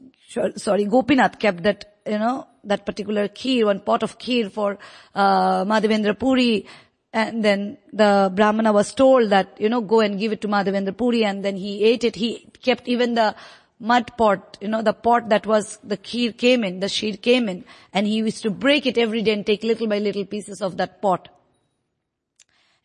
sorry, 0.56 0.86
Gopinath 0.86 1.38
kept 1.38 1.64
that, 1.64 2.00
you 2.08 2.18
know, 2.18 2.48
that 2.66 2.86
particular 2.86 3.28
kheer, 3.28 3.66
one 3.66 3.80
pot 3.80 4.04
of 4.04 4.18
kheer 4.18 4.52
for 4.52 4.78
uh, 5.14 5.64
Madhavendra 5.66 6.18
Puri. 6.18 6.66
And 7.14 7.46
then 7.46 7.78
the 7.94 8.32
Brahmana 8.36 8.74
was 8.74 8.94
told 8.94 9.30
that, 9.30 9.56
you 9.60 9.70
know, 9.70 9.82
go 9.82 10.02
and 10.02 10.20
give 10.20 10.34
it 10.34 10.42
to 10.42 10.50
Madhavendra 10.50 10.98
Puri 10.98 11.24
and 11.24 11.46
then 11.46 11.56
he 11.56 11.84
ate 11.84 12.04
it. 12.04 12.16
He 12.16 12.48
kept 12.62 12.88
even 12.90 13.16
the 13.16 13.36
mud 13.80 14.18
pot, 14.18 14.58
you 14.62 14.68
know, 14.68 14.82
the 14.82 14.94
pot 14.94 15.30
that 15.30 15.46
was, 15.46 15.78
the 15.84 15.98
kheer 15.98 16.38
came 16.38 16.64
in, 16.64 16.80
the 16.80 16.90
sheer 16.90 17.16
came 17.16 17.48
in 17.48 17.64
and 17.94 18.08
he 18.08 18.16
used 18.16 18.42
to 18.44 18.50
break 18.50 18.86
it 18.86 18.98
every 18.98 19.22
day 19.22 19.34
and 19.34 19.46
take 19.46 19.64
little 19.64 19.88
by 19.88 20.00
little 20.00 20.26
pieces 20.26 20.62
of 20.62 20.78
that 20.78 21.02
pot. 21.02 21.30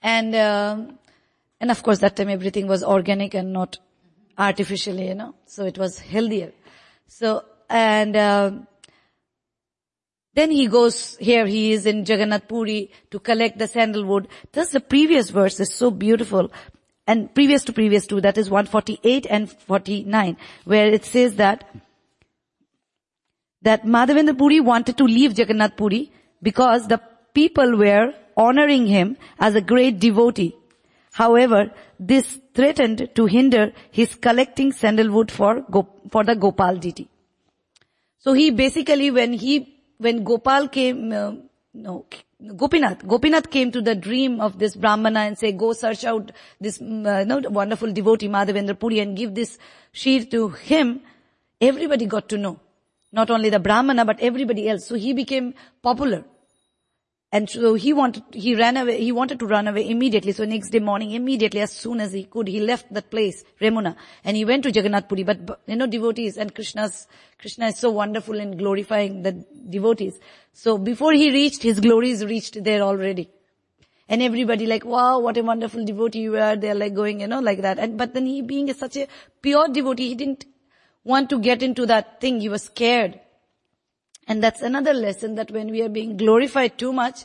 And, 0.02 0.34
uh, 0.34 0.78
and 1.60 1.70
of 1.70 1.82
course 1.82 1.98
that 2.00 2.16
time 2.16 2.28
everything 2.28 2.66
was 2.66 2.82
organic 2.82 3.34
and 3.34 3.52
not 3.52 3.78
artificially, 4.38 5.08
you 5.08 5.14
know, 5.14 5.34
so 5.46 5.64
it 5.64 5.76
was 5.76 5.98
healthier. 5.98 6.52
So, 7.06 7.44
and, 7.68 8.16
uh, 8.16 8.52
then 10.40 10.50
he 10.50 10.66
goes, 10.68 11.18
here 11.18 11.46
he 11.46 11.72
is 11.72 11.85
in 11.85 11.98
Jagannath 11.98 12.48
Puri 12.48 12.90
to 13.11 13.18
collect 13.18 13.59
the 13.59 13.68
sandalwood. 13.68 14.26
Thus 14.53 14.70
the 14.70 14.81
previous 14.81 15.29
verse 15.29 15.61
is 15.61 15.74
so 15.74 15.90
beautiful. 15.90 16.50
And 17.07 17.35
previous 17.35 17.64
to 17.64 17.74
previous 17.74 18.07
to, 18.07 18.20
that 18.22 18.38
is 18.38 18.48
148 18.48 19.26
and 19.29 19.53
49, 19.53 20.38
where 20.64 20.87
it 20.87 21.05
says 21.05 21.35
that, 21.37 21.64
that 23.61 23.85
Madhavendra 23.85 24.38
Puri 24.38 24.61
wanted 24.61 24.96
to 24.96 25.05
leave 25.05 25.38
Jagannath 25.38 25.76
Puri 25.76 26.11
because 26.40 26.88
the 26.88 27.03
people 27.35 27.76
were 27.76 28.14
honoring 28.35 28.87
him 28.87 29.18
as 29.38 29.55
a 29.55 29.61
great 29.61 30.00
devotee. 30.00 30.57
However, 31.12 31.70
this 31.98 32.38
threatened 32.55 33.11
to 33.14 33.26
hinder 33.26 33.72
his 33.90 34.14
collecting 34.14 34.72
sandalwood 34.72 35.31
for, 35.31 35.66
for 36.11 36.24
the 36.24 36.35
Gopal 36.35 36.76
deity. 36.76 37.09
So 38.20 38.33
he 38.33 38.50
basically, 38.50 39.11
when 39.11 39.35
he 39.35 39.79
when 40.00 40.24
Gopal 40.24 40.68
came, 40.68 41.12
uh, 41.12 41.32
no, 41.74 42.06
Gopinath, 42.56 43.06
Gopinath 43.06 43.50
came 43.50 43.70
to 43.70 43.82
the 43.82 43.94
dream 43.94 44.40
of 44.40 44.58
this 44.58 44.74
Brahmana 44.74 45.20
and 45.20 45.38
say, 45.38 45.52
go 45.52 45.74
search 45.74 46.04
out 46.04 46.32
this 46.58 46.80
uh, 46.80 47.24
no, 47.24 47.40
wonderful 47.50 47.92
devotee 47.92 48.28
Madhavendra 48.28 48.78
Puri 48.78 49.00
and 49.00 49.16
give 49.16 49.34
this 49.34 49.58
sheer 49.92 50.24
to 50.24 50.48
him. 50.48 51.00
Everybody 51.60 52.06
got 52.06 52.30
to 52.30 52.38
know. 52.38 52.58
Not 53.12 53.30
only 53.30 53.50
the 53.50 53.58
Brahmana, 53.58 54.04
but 54.06 54.20
everybody 54.20 54.68
else. 54.68 54.86
So 54.86 54.94
he 54.94 55.12
became 55.12 55.52
popular. 55.82 56.24
And 57.32 57.48
so 57.48 57.74
he 57.74 57.92
wanted, 57.92 58.24
he 58.32 58.56
ran 58.56 58.76
away, 58.76 59.00
he 59.00 59.12
wanted 59.12 59.38
to 59.38 59.46
run 59.46 59.68
away 59.68 59.88
immediately. 59.88 60.32
So 60.32 60.44
next 60.44 60.70
day 60.70 60.80
morning, 60.80 61.12
immediately, 61.12 61.60
as 61.60 61.70
soon 61.70 62.00
as 62.00 62.12
he 62.12 62.24
could, 62.24 62.48
he 62.48 62.60
left 62.60 62.92
that 62.92 63.08
place, 63.08 63.44
Remuna, 63.60 63.94
and 64.24 64.36
he 64.36 64.44
went 64.44 64.64
to 64.64 64.72
Jagannath 64.72 65.08
Puri. 65.08 65.22
But, 65.22 65.60
you 65.66 65.76
know, 65.76 65.86
devotees 65.86 66.36
and 66.36 66.52
Krishna's, 66.52 67.06
Krishna 67.38 67.68
is 67.68 67.78
so 67.78 67.90
wonderful 67.90 68.34
in 68.40 68.56
glorifying 68.56 69.22
the 69.22 69.44
devotees. 69.68 70.18
So 70.52 70.76
before 70.76 71.12
he 71.12 71.30
reached, 71.30 71.62
his 71.62 71.78
glories 71.78 72.24
reached 72.24 72.64
there 72.64 72.82
already. 72.82 73.30
And 74.08 74.22
everybody 74.22 74.66
like, 74.66 74.84
wow, 74.84 75.20
what 75.20 75.36
a 75.36 75.42
wonderful 75.42 75.84
devotee 75.84 76.22
you 76.22 76.36
are. 76.36 76.56
They're 76.56 76.74
like 76.74 76.94
going, 76.94 77.20
you 77.20 77.28
know, 77.28 77.38
like 77.38 77.62
that. 77.62 77.78
And, 77.78 77.96
but 77.96 78.12
then 78.12 78.26
he 78.26 78.42
being 78.42 78.74
such 78.74 78.96
a 78.96 79.06
pure 79.40 79.68
devotee, 79.68 80.08
he 80.08 80.14
didn't 80.16 80.46
want 81.04 81.30
to 81.30 81.38
get 81.38 81.62
into 81.62 81.86
that 81.86 82.20
thing. 82.20 82.40
He 82.40 82.48
was 82.48 82.64
scared. 82.64 83.20
And 84.30 84.40
that's 84.44 84.62
another 84.62 84.94
lesson 84.94 85.34
that 85.34 85.50
when 85.50 85.72
we 85.72 85.82
are 85.82 85.88
being 85.88 86.16
glorified 86.16 86.78
too 86.78 86.92
much, 86.92 87.24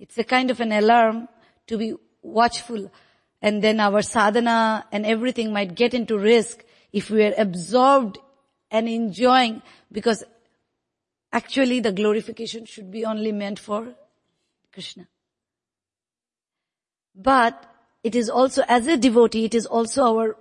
it's 0.00 0.18
a 0.18 0.24
kind 0.24 0.50
of 0.50 0.58
an 0.58 0.72
alarm 0.72 1.28
to 1.68 1.78
be 1.78 1.94
watchful. 2.20 2.90
And 3.40 3.62
then 3.62 3.78
our 3.78 4.02
sadhana 4.02 4.86
and 4.90 5.06
everything 5.06 5.52
might 5.52 5.76
get 5.76 5.94
into 5.94 6.18
risk 6.18 6.64
if 6.92 7.10
we 7.10 7.22
are 7.22 7.34
absorbed 7.38 8.18
and 8.72 8.88
enjoying 8.88 9.62
because 9.92 10.24
actually 11.32 11.78
the 11.78 11.92
glorification 11.92 12.64
should 12.64 12.90
be 12.90 13.04
only 13.04 13.30
meant 13.30 13.60
for 13.60 13.94
Krishna. 14.72 15.06
But 17.14 17.72
it 18.02 18.16
is 18.16 18.28
also, 18.28 18.64
as 18.66 18.88
a 18.88 18.96
devotee, 18.96 19.44
it 19.44 19.54
is 19.54 19.64
also 19.64 20.02
our 20.02 20.36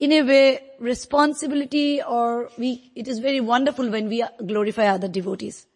in 0.00 0.12
a 0.12 0.22
way, 0.22 0.60
responsibility 0.78 2.02
or 2.02 2.50
we, 2.56 2.90
it 2.96 3.06
is 3.06 3.18
very 3.18 3.40
wonderful 3.40 3.88
when 3.90 4.08
we 4.08 4.24
glorify 4.46 4.86
other 4.86 5.08
devotees. 5.08 5.66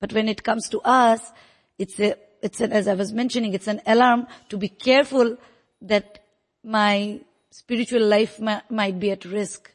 But 0.00 0.12
when 0.12 0.28
it 0.28 0.42
comes 0.42 0.68
to 0.68 0.80
us, 0.80 1.32
it's 1.78 1.98
a, 1.98 2.16
it's 2.42 2.60
an, 2.60 2.72
as 2.72 2.86
I 2.86 2.94
was 2.94 3.14
mentioning, 3.14 3.54
it's 3.54 3.68
an 3.68 3.80
alarm 3.86 4.26
to 4.50 4.58
be 4.58 4.68
careful 4.68 5.38
that 5.80 6.22
my 6.62 7.20
spiritual 7.50 8.04
life 8.04 8.38
ma- 8.38 8.60
might 8.68 9.00
be 9.00 9.10
at 9.10 9.24
risk. 9.24 9.72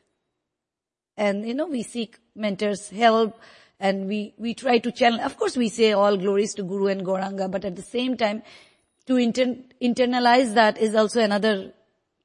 And, 1.17 1.47
you 1.47 1.55
know, 1.55 1.65
we 1.65 1.81
seek 1.81 2.19
mentors' 2.35 2.89
help 2.89 3.39
and 3.79 4.07
we, 4.07 4.35
we 4.37 4.53
try 4.53 4.77
to 4.77 4.91
channel. 4.91 5.19
Of 5.19 5.37
course, 5.37 5.57
we 5.57 5.69
say 5.69 5.93
all 5.93 6.15
glories 6.15 6.53
to 6.55 6.63
Guru 6.63 6.87
and 6.87 7.03
Gauranga, 7.03 7.49
but 7.49 7.65
at 7.65 7.75
the 7.75 7.81
same 7.81 8.15
time, 8.17 8.43
to 9.07 9.15
inter- 9.17 9.57
internalize 9.81 10.53
that 10.53 10.77
is 10.77 10.93
also 10.93 11.21
another 11.21 11.73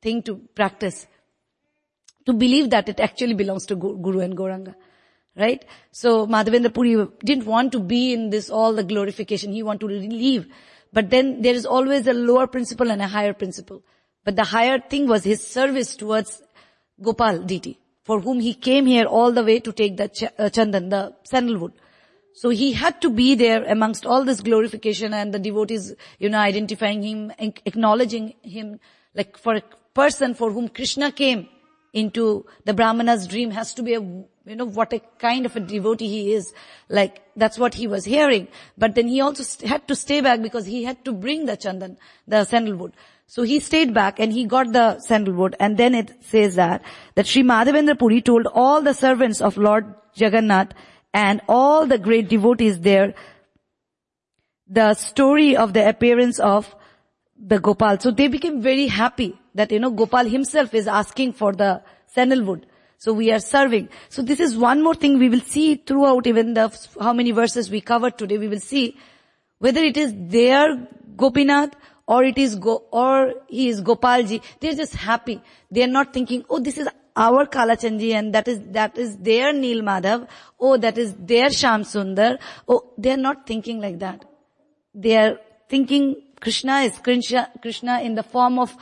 thing 0.03 0.23
to 0.23 0.37
practice. 0.55 1.07
To 2.27 2.33
believe 2.33 2.71
that 2.71 2.89
it 2.89 3.01
actually 3.01 3.35
belongs 3.35 3.67
to 3.67 3.77
Guru 3.77 4.21
and 4.21 4.37
Gauranga. 4.37 4.75
Right? 5.37 5.65
So 5.93 6.27
Madhavendra 6.27 6.73
Puri 6.73 7.07
didn't 7.25 7.45
want 7.47 7.73
to 7.73 7.81
be 7.81 8.13
in 8.13 8.31
this 8.31 8.49
all 8.51 8.73
the 8.73 8.83
glorification. 8.83 9.53
He 9.53 9.63
wanted 9.63 9.89
to 9.89 9.95
leave. 9.95 10.47
But 10.93 11.11
then 11.11 11.43
there 11.43 11.55
is 11.55 11.67
always 11.67 12.07
a 12.07 12.15
lower 12.15 12.47
principle 12.47 12.91
and 12.91 13.03
a 13.03 13.07
higher 13.07 13.35
principle. 13.35 13.83
But 14.25 14.35
the 14.35 14.45
higher 14.45 14.81
thing 14.81 15.07
was 15.07 15.25
his 15.25 15.47
service 15.47 15.95
towards 15.95 16.43
Gopal 17.01 17.43
deity, 17.43 17.79
for 18.03 18.21
whom 18.21 18.41
he 18.41 18.55
came 18.55 18.87
here 18.87 19.05
all 19.05 19.31
the 19.31 19.45
way 19.45 19.61
to 19.61 19.73
take 19.73 19.97
the 19.97 20.09
ch- 20.09 20.25
uh, 20.25 20.49
chandan, 20.49 20.89
the 20.89 21.15
sandalwood. 21.25 21.73
So 22.33 22.49
he 22.49 22.73
had 22.73 23.01
to 23.03 23.11
be 23.11 23.35
there 23.35 23.65
amongst 23.65 24.05
all 24.05 24.25
this 24.25 24.41
glorification 24.41 25.15
and 25.15 25.33
the 25.33 25.39
devotees, 25.39 25.95
you 26.19 26.29
know, 26.29 26.39
identifying 26.39 27.03
him, 27.03 27.33
acknowledging 27.39 28.35
him, 28.43 28.81
like 29.15 29.39
for 29.39 29.61
person 29.99 30.35
for 30.35 30.53
whom 30.53 30.69
Krishna 30.69 31.11
came 31.11 31.49
into 31.93 32.25
the 32.65 32.75
Brahmana's 32.75 33.27
dream 33.27 33.51
has 33.51 33.73
to 33.75 33.83
be 33.83 33.95
a, 33.95 34.01
you 34.01 34.57
know, 34.61 34.67
what 34.67 34.93
a 34.93 35.01
kind 35.19 35.47
of 35.47 35.57
a 35.57 35.61
devotee 35.61 36.09
he 36.09 36.35
is. 36.35 36.53
Like, 36.89 37.23
that's 37.35 37.59
what 37.59 37.75
he 37.75 37.87
was 37.87 38.05
hearing. 38.05 38.49
But 38.77 38.95
then 38.95 39.09
he 39.09 39.21
also 39.23 39.43
st- 39.43 39.71
had 39.71 39.89
to 39.89 39.97
stay 39.97 40.21
back 40.21 40.43
because 40.43 40.67
he 40.67 40.85
had 40.85 41.05
to 41.07 41.13
bring 41.13 41.47
the 41.47 41.57
chandan, 41.57 41.97
the 42.29 42.45
sandalwood. 42.45 42.93
So 43.27 43.43
he 43.43 43.61
stayed 43.61 43.95
back 43.95 44.21
and 44.21 44.33
he 44.33 44.45
got 44.45 44.73
the 44.73 45.01
sandalwood 45.01 45.57
and 45.59 45.79
then 45.79 45.95
it 45.95 46.13
says 46.33 46.57
that, 46.57 46.83
that 47.15 47.27
Sri 47.27 47.43
Madhavendra 47.43 47.99
Puri 47.99 48.21
told 48.21 48.47
all 48.47 48.83
the 48.83 48.95
servants 48.95 49.41
of 49.41 49.57
Lord 49.57 49.95
Jagannath 50.15 50.75
and 51.15 51.41
all 51.49 51.87
the 51.87 51.99
great 51.99 52.29
devotees 52.29 52.81
there 52.81 53.15
the 54.69 54.95
story 54.95 55.57
of 55.57 55.73
the 55.73 55.89
appearance 55.89 56.39
of 56.41 56.75
the 57.39 57.59
Gopal. 57.61 57.99
So 58.01 58.11
they 58.11 58.29
became 58.29 58.61
very 58.63 58.87
happy 58.87 59.39
that, 59.57 59.73
you 59.73 59.81
know, 59.81 59.91
Gopal 59.91 60.25
himself 60.27 60.75
is 60.75 60.87
asking 60.87 61.33
for 61.33 61.53
the 61.53 61.83
sandalwood. 62.07 62.67
So 62.99 63.13
we 63.13 63.31
are 63.33 63.41
serving. 63.41 63.89
So 64.09 64.23
this 64.23 64.41
is 64.41 64.57
one 64.57 64.83
more 64.83 64.95
thing 64.95 65.19
we 65.19 65.29
will 65.29 65.41
see 65.41 65.75
throughout 65.75 66.27
even 66.27 66.55
the, 66.55 66.75
how 67.01 67.13
many 67.13 67.31
verses 67.31 67.71
we 67.71 67.81
covered 67.81 68.17
today. 68.17 68.39
We 68.39 68.49
will 68.49 68.61
see 68.61 68.97
whether 69.59 69.81
it 69.81 69.97
is 69.97 70.15
their 70.17 70.89
Gopinath 71.17 71.75
or 72.07 72.25
it 72.25 72.39
is 72.39 72.55
Go, 72.55 72.85
or 72.91 73.35
he 73.49 73.69
is 73.69 73.81
Gopalji. 73.83 74.43
They're 74.61 74.75
just 74.75 74.95
happy. 74.95 75.43
They 75.71 75.83
are 75.83 75.89
not 75.89 76.15
thinking, 76.15 76.45
oh, 76.49 76.61
this 76.61 76.79
is 76.79 76.89
our 77.17 77.47
Kalachandji 77.47 78.13
and 78.13 78.35
that 78.35 78.49
is, 78.49 78.61
that 78.71 78.97
is 78.97 79.17
their 79.17 79.53
Neel 79.53 79.83
Madhav. 79.83 80.29
Oh, 80.61 80.77
that 80.77 80.99
is 80.99 81.15
their 81.15 81.51
Sham 81.51 81.83
Sundar. 81.83 82.39
Oh, 82.69 82.93
they 82.97 83.11
are 83.11 83.17
not 83.17 83.47
thinking 83.47 83.81
like 83.81 83.99
that. 83.99 84.25
They 84.95 85.17
are 85.17 85.39
thinking 85.69 86.23
Krishna 86.41 86.81
is 86.81 86.99
Krishna, 86.99 87.51
Krishna 87.61 88.01
in 88.01 88.15
the 88.15 88.23
form 88.23 88.59
of, 88.59 88.77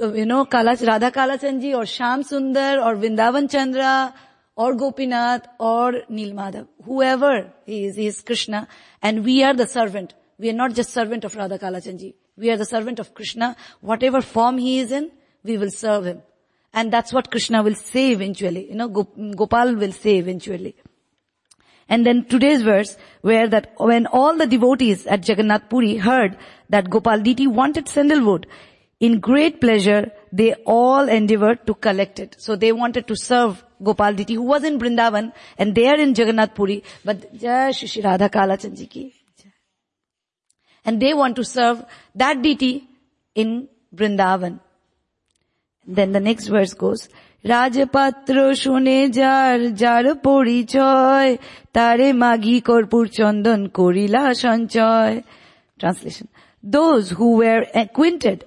Uh, 0.00 0.12
you 0.14 0.24
know, 0.24 0.46
Kalach, 0.46 0.86
Radha 0.86 1.10
Kalachandji 1.10 1.76
or 1.76 1.84
Sham 1.84 2.22
Sundar 2.22 2.84
or 2.84 2.96
Vrindavan 2.96 3.50
Chandra 3.50 4.14
or 4.56 4.74
Gopinath 4.74 5.46
or 5.58 6.02
Neel 6.08 6.32
Madhav. 6.32 6.68
Whoever 6.84 7.52
he 7.66 7.84
is, 7.84 7.96
he 7.96 8.06
is 8.06 8.22
Krishna 8.22 8.66
and 9.02 9.24
we 9.24 9.42
are 9.44 9.52
the 9.52 9.66
servant. 9.66 10.14
We 10.38 10.48
are 10.48 10.54
not 10.54 10.74
just 10.74 10.90
servant 10.90 11.24
of 11.24 11.36
Radha 11.36 11.58
Kalachandji. 11.58 12.14
We 12.38 12.50
are 12.50 12.56
the 12.56 12.64
servant 12.64 12.98
of 12.98 13.12
Krishna. 13.12 13.56
Whatever 13.82 14.22
form 14.22 14.56
he 14.56 14.78
is 14.78 14.90
in, 14.90 15.10
we 15.44 15.58
will 15.58 15.70
serve 15.70 16.06
him. 16.06 16.22
And 16.72 16.90
that's 16.90 17.12
what 17.12 17.30
Krishna 17.30 17.62
will 17.62 17.74
say 17.74 18.12
eventually. 18.12 18.70
You 18.70 18.76
know, 18.76 18.88
Gopal 18.88 19.74
will 19.74 19.92
say 19.92 20.16
eventually. 20.16 20.76
And 21.90 22.06
then 22.06 22.24
today's 22.24 22.62
verse, 22.62 22.96
where 23.20 23.48
that 23.48 23.74
when 23.76 24.06
all 24.06 24.36
the 24.36 24.46
devotees 24.46 25.06
at 25.08 25.28
Jagannath 25.28 25.68
Puri 25.68 25.96
heard 25.96 26.38
that 26.68 26.88
Gopal 26.88 27.20
deity 27.20 27.48
wanted 27.48 27.88
sandalwood, 27.88 28.46
in 29.00 29.18
great 29.18 29.60
pleasure, 29.60 30.12
they 30.30 30.52
all 30.66 31.08
endeavored 31.08 31.66
to 31.66 31.74
collect 31.74 32.20
it. 32.20 32.36
So 32.38 32.54
they 32.54 32.70
wanted 32.70 33.06
to 33.08 33.16
serve 33.16 33.64
Gopal 33.82 34.12
deity, 34.12 34.34
who 34.34 34.42
was 34.42 34.62
in 34.62 34.78
Brindavan, 34.78 35.32
and 35.56 35.74
they 35.74 35.88
are 35.88 35.98
in 35.98 36.14
Jagannath 36.14 36.54
Puri, 36.54 36.84
but 37.02 37.34
Jai 37.34 37.70
Shri 37.70 38.02
Radha 38.02 38.28
Kala 38.28 38.58
ji. 38.58 39.14
And 40.84 41.00
they 41.00 41.14
want 41.14 41.36
to 41.36 41.44
serve 41.44 41.84
that 42.14 42.42
deity 42.42 42.86
in 43.34 43.68
Brindavan. 43.94 44.60
Then 45.86 46.12
the 46.12 46.20
next 46.20 46.48
verse 46.48 46.74
goes, 46.74 47.08
রাজপাত্র 47.52 48.36
শুনে 48.62 48.98
যার 49.18 49.58
যার 49.82 50.06
পরিচয় 50.28 51.30
tare 51.76 52.08
magi 52.22 52.56
korpur 52.68 53.06
চন্দন 53.18 53.60
korila 53.78 54.24
সঞ্চয় 54.44 55.14
Translation. 55.80 56.26
Those 56.76 57.06
who 57.16 57.28
were 57.42 57.62
acquainted 57.82 58.38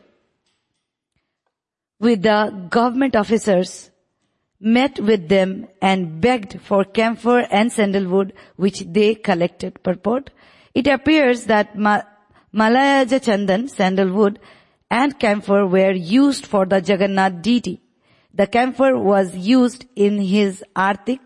with 2.04 2.22
the 2.24 2.68
government 2.70 3.16
officers 3.16 3.90
met 4.60 5.00
with 5.00 5.28
them 5.30 5.68
and 5.82 6.22
begged 6.22 6.60
for 6.62 6.84
camphor 6.84 7.40
and 7.50 7.72
sandalwood 7.72 8.34
which 8.56 8.80
they 8.98 9.16
collected. 9.16 9.82
Purport. 9.84 10.30
It 10.74 10.88
appears 10.88 11.46
that 11.46 11.78
Ma- 11.78 12.04
Malayaja 12.54 13.20
Chandan, 13.28 13.70
sandalwood, 13.70 14.40
and 14.90 15.18
camphor 15.20 15.66
were 15.66 15.92
used 15.92 16.46
for 16.46 16.66
the 16.66 16.82
Jagannath 16.82 17.42
deity. 17.42 17.82
The 18.34 18.48
camphor 18.48 18.98
was 18.98 19.36
used 19.36 19.86
in 19.96 20.20
his 20.20 20.64
artik 20.76 21.20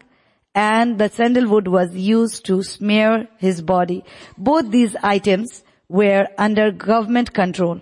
and 0.54 0.98
the 0.98 1.10
sandalwood 1.10 1.68
was 1.68 1.96
used 1.96 2.46
to 2.46 2.64
smear 2.64 3.28
his 3.38 3.62
body. 3.62 4.04
Both 4.38 4.72
these 4.72 4.96
items 5.04 5.64
were 5.90 6.28
under 6.38 6.72
government 6.72 7.34
control. 7.34 7.82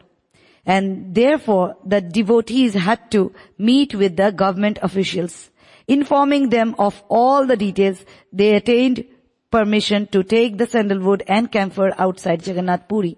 And 0.66 1.14
therefore 1.14 1.78
the 1.86 2.02
devotees 2.02 2.74
had 2.74 3.12
to 3.12 3.34
meet 3.58 3.94
with 3.94 4.18
the 4.18 4.32
government 4.32 4.80
officials. 4.82 5.52
Informing 5.88 6.50
them 6.50 6.76
of 6.80 7.04
all 7.08 7.46
the 7.46 7.56
details, 7.56 8.04
they 8.34 8.56
attained 8.56 9.06
permission 9.52 10.08
to 10.08 10.24
take 10.24 10.58
the 10.58 10.68
sandalwood 10.68 11.24
and 11.28 11.52
camphor 11.52 11.94
outside 11.98 12.46
Jagannath 12.46 12.88
Puri. 12.88 13.18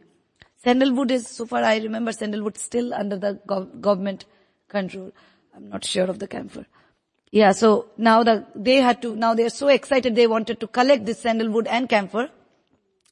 Sandalwood 0.64 1.12
is, 1.12 1.28
so 1.28 1.46
far 1.46 1.64
I 1.64 1.78
remember 1.78 2.12
sandalwood 2.12 2.58
still 2.58 2.94
under 2.94 3.18
the 3.18 3.40
gov- 3.48 3.80
government 3.80 4.26
control. 4.68 5.12
I'm 5.56 5.70
not 5.70 5.86
sure 5.86 6.10
of 6.10 6.20
the 6.20 6.28
camphor. 6.28 6.66
Yeah, 7.32 7.54
so 7.54 7.88
now 7.98 8.24
the, 8.24 8.46
they 8.56 8.76
had 8.76 9.02
to, 9.02 9.16
now 9.16 9.34
they're 9.34 9.50
so 9.50 9.70
excited 9.70 10.16
they 10.16 10.28
wanted 10.28 10.60
to 10.60 10.68
collect 10.68 11.06
this 11.06 11.22
sandalwood 11.22 11.68
and 11.68 11.88
camphor. 11.88 12.30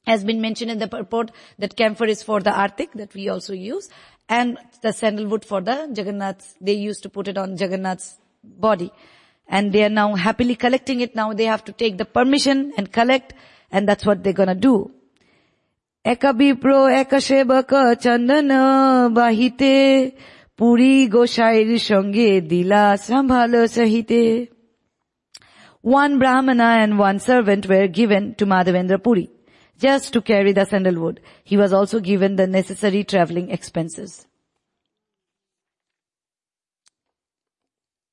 Has 0.06 0.22
been 0.22 0.40
mentioned 0.40 0.70
in 0.70 0.78
the 0.78 0.86
purport 0.86 1.32
that 1.58 1.76
camphor 1.76 2.04
is 2.04 2.22
for 2.22 2.40
the 2.40 2.50
artik 2.50 2.92
that 2.92 3.12
we 3.12 3.28
also 3.28 3.52
use 3.52 3.88
and 4.29 4.57
the 4.81 4.93
sandalwood 4.93 5.43
for 5.43 5.61
the 5.61 5.91
Jagannath's, 5.93 6.55
they 6.61 6.73
used 6.73 7.03
to 7.03 7.09
put 7.09 7.27
it 7.27 7.37
on 7.37 7.57
Jagannath's 7.57 8.17
body. 8.43 8.91
And 9.47 9.73
they 9.73 9.83
are 9.83 9.89
now 9.89 10.15
happily 10.15 10.55
collecting 10.55 11.01
it. 11.01 11.15
Now 11.15 11.33
they 11.33 11.45
have 11.45 11.65
to 11.65 11.73
take 11.73 11.97
the 11.97 12.05
permission 12.05 12.71
and 12.77 12.91
collect 12.91 13.33
and 13.71 13.87
that's 13.87 14.05
what 14.05 14.23
they're 14.23 14.41
gonna 14.41 14.61
do. 14.69 14.75
একা 16.13 16.31
বিপ্র 16.39 16.69
একা 17.01 17.19
সেবক 17.27 17.71
চন্দন 18.03 18.49
বাহিতে 19.19 19.73
পুরী 20.57 20.93
গোসাইর 21.15 21.71
সঙ্গে 21.91 22.29
দিলা 22.51 22.83
ভালো 23.33 23.61
সহিতে 23.75 24.21
One 25.83 26.13
Brahmana 26.21 26.69
and 26.83 26.93
one 27.07 27.19
servant 27.29 27.63
were 27.71 27.87
given 27.99 28.23
to 28.37 28.43
Madhavendra 28.51 28.97
Puri 29.05 29.25
just 29.79 30.13
to 30.13 30.21
carry 30.21 30.53
the 30.53 30.65
sandalwood. 30.65 31.21
He 31.43 31.57
was 31.57 31.73
also 31.73 31.99
given 31.99 32.35
the 32.35 32.47
necessary 32.47 33.03
traveling 33.03 33.49
expenses. 33.49 34.27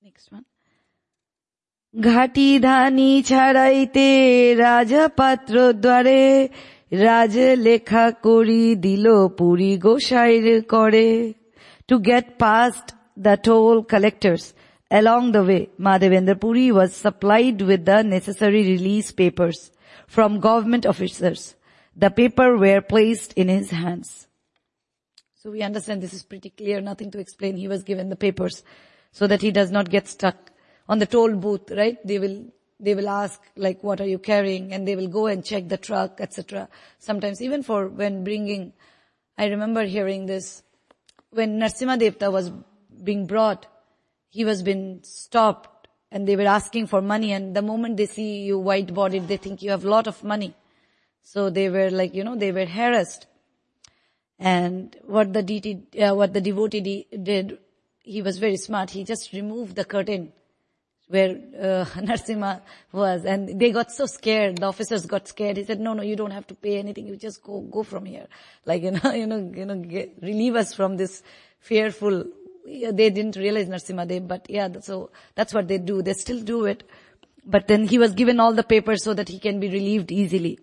Next 0.03 0.33
one. 0.33 0.44
ঘাটি 1.94 2.49
ধানি 2.66 3.11
ছাড়াইতে 3.29 4.09
রাজা 4.64 5.05
পাত্র 5.18 5.55
দ্বারে 5.85 6.23
রাজ 7.05 7.35
লেখা 7.66 8.07
করি 8.27 8.64
দিল 8.87 9.07
পুরী 9.38 9.73
গোসাইর 9.85 10.47
করে 10.73 11.09
to 11.88 11.94
get 12.11 12.27
past 12.38 12.87
the 13.27 13.35
toll 13.47 13.77
collectors 13.92 14.44
along 14.90 15.33
the 15.33 15.42
way 15.49 15.62
Madhavendra 15.79 16.37
Puri 16.42 16.66
was 16.73 16.90
supplied 16.94 17.59
with 17.62 17.85
the 17.85 18.03
necessary 18.03 18.62
release 18.73 19.09
papers 19.12 19.59
from 20.15 20.39
government 20.39 20.86
officers 20.93 21.43
the 22.06 22.10
paper 22.21 22.49
were 22.63 22.82
placed 22.93 23.34
in 23.34 23.54
his 23.58 23.69
hands 23.84 24.28
so 25.41 25.52
we 25.52 25.62
understand 25.62 26.02
this 26.02 26.13
is 26.13 26.23
pretty 26.23 26.49
clear 26.62 26.82
nothing 26.82 27.12
to 27.12 27.19
explain 27.19 27.56
he 27.56 27.71
was 27.76 27.84
given 27.91 28.10
the 28.10 28.23
papers 28.26 28.63
so 29.12 29.28
that 29.28 29.41
he 29.41 29.52
does 29.60 29.71
not 29.78 29.95
get 29.95 30.08
stuck 30.08 30.52
on 30.88 30.99
the 30.99 31.12
toll 31.15 31.36
booth 31.45 31.71
right 31.82 32.06
they 32.12 32.19
will 32.26 32.38
they 32.84 32.95
will 32.95 33.10
ask 33.10 33.41
like, 33.56 33.82
what 33.82 34.02
are 34.02 34.08
you 34.08 34.19
carrying? 34.19 34.73
And 34.73 34.88
they 34.88 34.95
will 34.95 35.08
go 35.08 35.28
and 35.28 35.43
check 35.43 35.69
the 35.69 35.78
truck, 35.78 36.19
etc. 36.19 36.67
Sometimes 36.99 37.41
even 37.41 37.63
for 37.63 37.88
when 37.88 38.23
bringing, 38.23 38.73
I 39.38 39.47
remember 39.47 39.84
hearing 39.86 40.26
this, 40.26 40.63
when 41.32 41.60
Narsimha 41.60 41.97
Devta 41.97 42.32
was 42.32 42.52
being 43.04 43.26
brought, 43.26 43.65
he 44.30 44.43
was 44.43 44.62
being 44.62 44.99
stopped 45.04 45.69
and 46.13 46.28
they 46.28 46.36
were 46.36 46.45
asking 46.45 46.86
for 46.86 47.02
money 47.02 47.34
and 47.34 47.56
the 47.56 47.62
moment 47.63 47.97
they 47.97 48.06
see 48.06 48.43
you 48.43 48.60
white 48.60 48.93
bodied, 48.93 49.28
they 49.28 49.38
think 49.38 49.63
you 49.63 49.71
have 49.71 49.84
a 49.84 49.89
lot 49.89 50.06
of 50.06 50.23
money. 50.23 50.54
So 51.23 51.49
they 51.49 51.69
were 51.69 51.89
like, 51.89 52.13
you 52.13 52.23
know, 52.23 52.36
they 52.36 52.52
were 52.52 52.67
harassed. 52.67 53.26
And 54.38 54.95
what 55.06 55.34
the 55.34 55.41
deity, 55.41 55.82
uh, 55.99 56.13
what 56.13 56.34
the 56.34 56.39
devotee 56.39 57.08
did, 57.32 57.58
he 58.04 58.21
was 58.21 58.38
very 58.38 58.58
smart. 58.58 58.91
He 58.91 59.04
just 59.04 59.34
removed 59.34 59.76
the 59.76 59.86
curtain 59.86 60.32
where 61.08 61.36
uh, 61.60 61.86
was, 62.91 63.26
and 63.26 63.60
they 63.60 63.71
got 63.71 63.91
so 63.91 64.06
scared. 64.06 64.58
The 64.58 64.67
officers 64.67 65.08
got 65.08 65.28
scared. 65.28 65.58
He 65.58 65.63
said, 65.63 65.80
"No, 65.80 65.93
no, 65.93 66.04
you 66.04 66.15
don't 66.15 66.32
have 66.32 66.47
to 66.47 66.56
pay 66.56 66.78
anything. 66.78 67.08
You 67.08 67.15
just 67.15 67.41
go, 67.43 67.62
go 67.62 67.84
from 67.84 68.06
here. 68.06 68.28
Like 68.65 68.84
you 68.84 68.91
know, 68.91 69.12
you 69.13 69.28
know, 69.28 69.52
you 69.56 69.65
know, 69.65 69.78
get, 69.78 70.13
relieve 70.21 70.56
us 70.56 70.73
from 70.73 70.97
this 70.97 71.23
fearful." 71.60 72.26
Yeah, 72.66 72.90
they 72.92 73.11
didn't 73.11 73.37
realize 73.37 73.66
Narsimha 73.68 74.07
Dev, 74.07 74.29
but 74.29 74.47
yeah, 74.49 74.68
so 74.81 75.11
that's 75.35 75.55
what 75.55 75.68
they 75.68 75.79
do. 75.79 76.03
They 76.03 76.12
still 76.12 76.40
do 76.42 76.66
it, 76.66 76.85
but 77.44 77.66
then 77.66 77.87
he 77.87 77.99
was 77.99 78.12
given 78.12 78.40
all 78.40 78.53
the 78.53 78.62
papers 78.62 79.03
so 79.03 79.14
that 79.14 79.29
he 79.29 79.38
can 79.38 79.59
be 79.59 79.68
relieved 79.68 80.12
easily. 80.12 80.59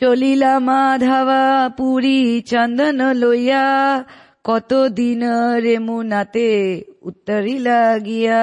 চলিলা 0.00 0.52
মাধবা 0.68 1.44
Puri 1.78 2.18
চন্দন 2.50 3.00
লইয়া 3.22 3.64
কত 4.48 4.70
দিন 4.98 5.22
রেমুনাতে 5.64 6.48
উত্তরিলা 7.08 7.80
গিয়া 8.08 8.42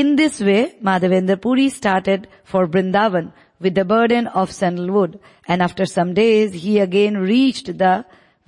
In 0.00 0.08
this 0.20 0.34
way, 0.48 0.62
Madhavendra 0.86 1.36
Puri 1.44 1.68
started 1.80 2.20
for 2.50 2.62
Brindavan 2.72 3.26
with 3.62 3.74
the 3.78 3.86
burden 3.94 4.24
of 4.40 4.46
sandalwood 4.60 5.12
and 5.50 5.58
after 5.68 5.84
some 5.96 6.10
days 6.22 6.48
he 6.62 6.72
again 6.86 7.14
reached 7.34 7.68
the 7.82 7.94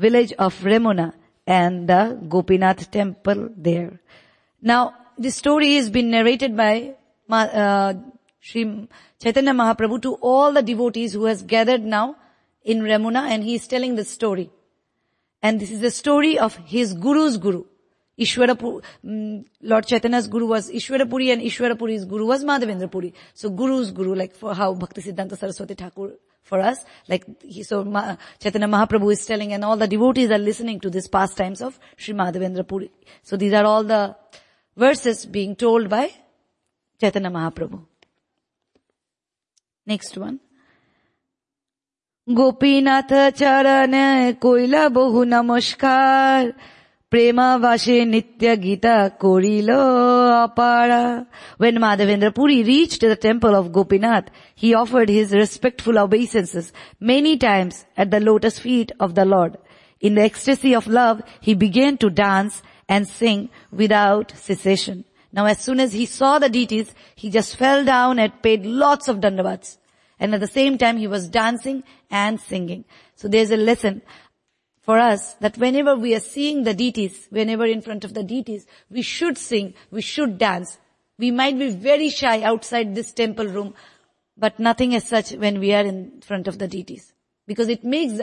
village 0.04 0.32
of 0.44 0.52
Remuna 0.70 1.08
and 1.47 1.87
the 1.87 2.19
Gopinath 2.27 2.89
temple 2.91 3.49
there. 3.55 3.99
Now, 4.61 4.95
this 5.17 5.35
story 5.35 5.75
has 5.75 5.89
been 5.89 6.09
narrated 6.09 6.55
by 6.57 6.95
uh, 7.29 7.93
Chaitanya 8.41 9.53
Mahaprabhu 9.53 10.01
to 10.01 10.13
all 10.15 10.53
the 10.53 10.61
devotees 10.61 11.13
who 11.13 11.25
has 11.25 11.43
gathered 11.43 11.83
now 11.83 12.15
in 12.63 12.81
Remuna 12.81 13.29
and 13.29 13.43
he 13.43 13.55
is 13.55 13.67
telling 13.67 13.95
this 13.95 14.09
story. 14.09 14.49
And 15.41 15.59
this 15.59 15.71
is 15.71 15.79
the 15.79 15.91
story 15.91 16.39
of 16.39 16.55
his 16.65 16.93
guru's 16.93 17.37
guru. 17.37 17.65
Ishwarapuri, 18.17 18.81
mm, 19.05 19.45
Lord 19.61 19.85
Chaitanya's 19.85 20.27
guru 20.27 20.47
was 20.47 20.71
Ishwarapuri 20.71 21.33
and 21.33 21.41
Ishwarapuri's 21.41 22.05
guru 22.05 22.25
was 22.25 22.43
Madhavendra 22.43 22.89
Puri. 22.89 23.13
So 23.33 23.49
guru's 23.49 23.91
guru, 23.91 24.15
like 24.15 24.33
for 24.35 24.55
how 24.55 24.73
Bhakti 24.73 25.01
Siddhanta 25.01 25.37
Saraswati 25.37 25.75
Thakur 25.75 26.13
for 26.45 26.59
us. 26.61 26.77
Like, 27.09 27.25
he, 27.43 27.63
so 27.63 27.83
Ma, 27.83 28.15
Chaitanya 28.39 28.67
Mahaprabhu 28.67 29.11
is 29.11 29.25
telling 29.25 29.51
and 29.51 29.65
all 29.65 29.75
the 29.75 29.87
devotees 29.87 30.31
are 30.31 30.37
listening 30.37 30.79
to 30.79 30.89
these 30.89 31.07
pastimes 31.07 31.61
of 31.61 31.77
Sri 31.97 32.13
Madhavendra 32.13 32.65
Puri. 32.65 32.91
So 33.23 33.35
these 33.35 33.51
are 33.51 33.65
all 33.65 33.83
the 33.83 34.15
verses 34.77 35.25
being 35.25 35.55
told 35.55 35.89
by 35.89 36.11
Chaitanya 37.01 37.31
Mahaprabhu. 37.31 37.83
Next 39.85 40.17
one. 40.17 40.39
Gopinath 42.27 43.11
चरण 43.37 43.93
कोइला 44.41 44.87
बहु 44.89 45.23
नमस्कार 45.23 46.47
Premavashe 47.11 48.03
Nitya 48.03 48.59
Gita 48.59 49.15
Korilo 49.19 50.49
Apara. 50.49 51.27
When 51.57 51.75
Madhavendra 51.75 52.33
Puri 52.33 52.63
reached 52.63 53.01
the 53.01 53.15
temple 53.15 53.53
of 53.53 53.71
Gopinath, 53.71 54.29
he 54.55 54.73
offered 54.73 55.09
his 55.09 55.31
respectful 55.31 55.99
obeisances 55.99 56.73
many 56.99 57.37
times 57.37 57.85
at 57.95 58.09
the 58.09 58.19
lotus 58.19 58.57
feet 58.57 58.91
of 58.99 59.13
the 59.13 59.23
Lord. 59.23 59.55
In 60.01 60.15
the 60.15 60.23
ecstasy 60.23 60.73
of 60.73 60.87
love, 60.87 61.21
he 61.41 61.53
began 61.53 61.97
to 61.97 62.09
dance 62.09 62.63
and 62.89 63.07
sing 63.07 63.49
without 63.71 64.31
cessation. 64.35 65.05
Now 65.31 65.45
as 65.45 65.59
soon 65.59 65.79
as 65.79 65.93
he 65.93 66.07
saw 66.07 66.39
the 66.39 66.49
deities, 66.49 66.91
he 67.13 67.29
just 67.29 67.55
fell 67.55 67.85
down 67.85 68.17
and 68.17 68.41
paid 68.41 68.65
lots 68.65 69.07
of 69.07 69.17
dandavats. 69.17 69.77
And 70.19 70.33
at 70.33 70.39
the 70.39 70.47
same 70.47 70.77
time, 70.77 70.97
he 70.97 71.07
was 71.07 71.27
dancing 71.27 71.83
and 72.09 72.39
singing. 72.39 72.85
So 73.15 73.27
there's 73.27 73.51
a 73.51 73.57
lesson 73.57 74.01
for 74.85 74.99
us 74.99 75.33
that 75.35 75.57
whenever 75.57 75.95
we 75.95 76.13
are 76.15 76.19
seeing 76.19 76.63
the 76.63 76.73
deities, 76.73 77.27
whenever 77.31 77.65
in 77.65 77.81
front 77.81 78.05
of 78.05 78.13
the 78.13 78.23
deities, 78.23 78.67
we 78.89 79.01
should 79.01 79.37
sing, 79.37 79.73
we 79.89 80.01
should 80.01 80.37
dance. 80.37 80.77
We 81.17 81.31
might 81.31 81.57
be 81.57 81.71
very 81.71 82.09
shy 82.09 82.43
outside 82.43 82.93
this 82.93 83.11
temple 83.11 83.47
room, 83.47 83.73
but 84.37 84.59
nothing 84.59 84.93
as 84.93 85.07
such 85.07 85.31
when 85.31 85.59
we 85.59 85.73
are 85.73 85.83
in 85.83 86.21
front 86.21 86.47
of 86.47 86.59
the 86.59 86.67
deities. 86.67 87.13
Because 87.47 87.67
it 87.67 87.83
makes, 87.83 88.21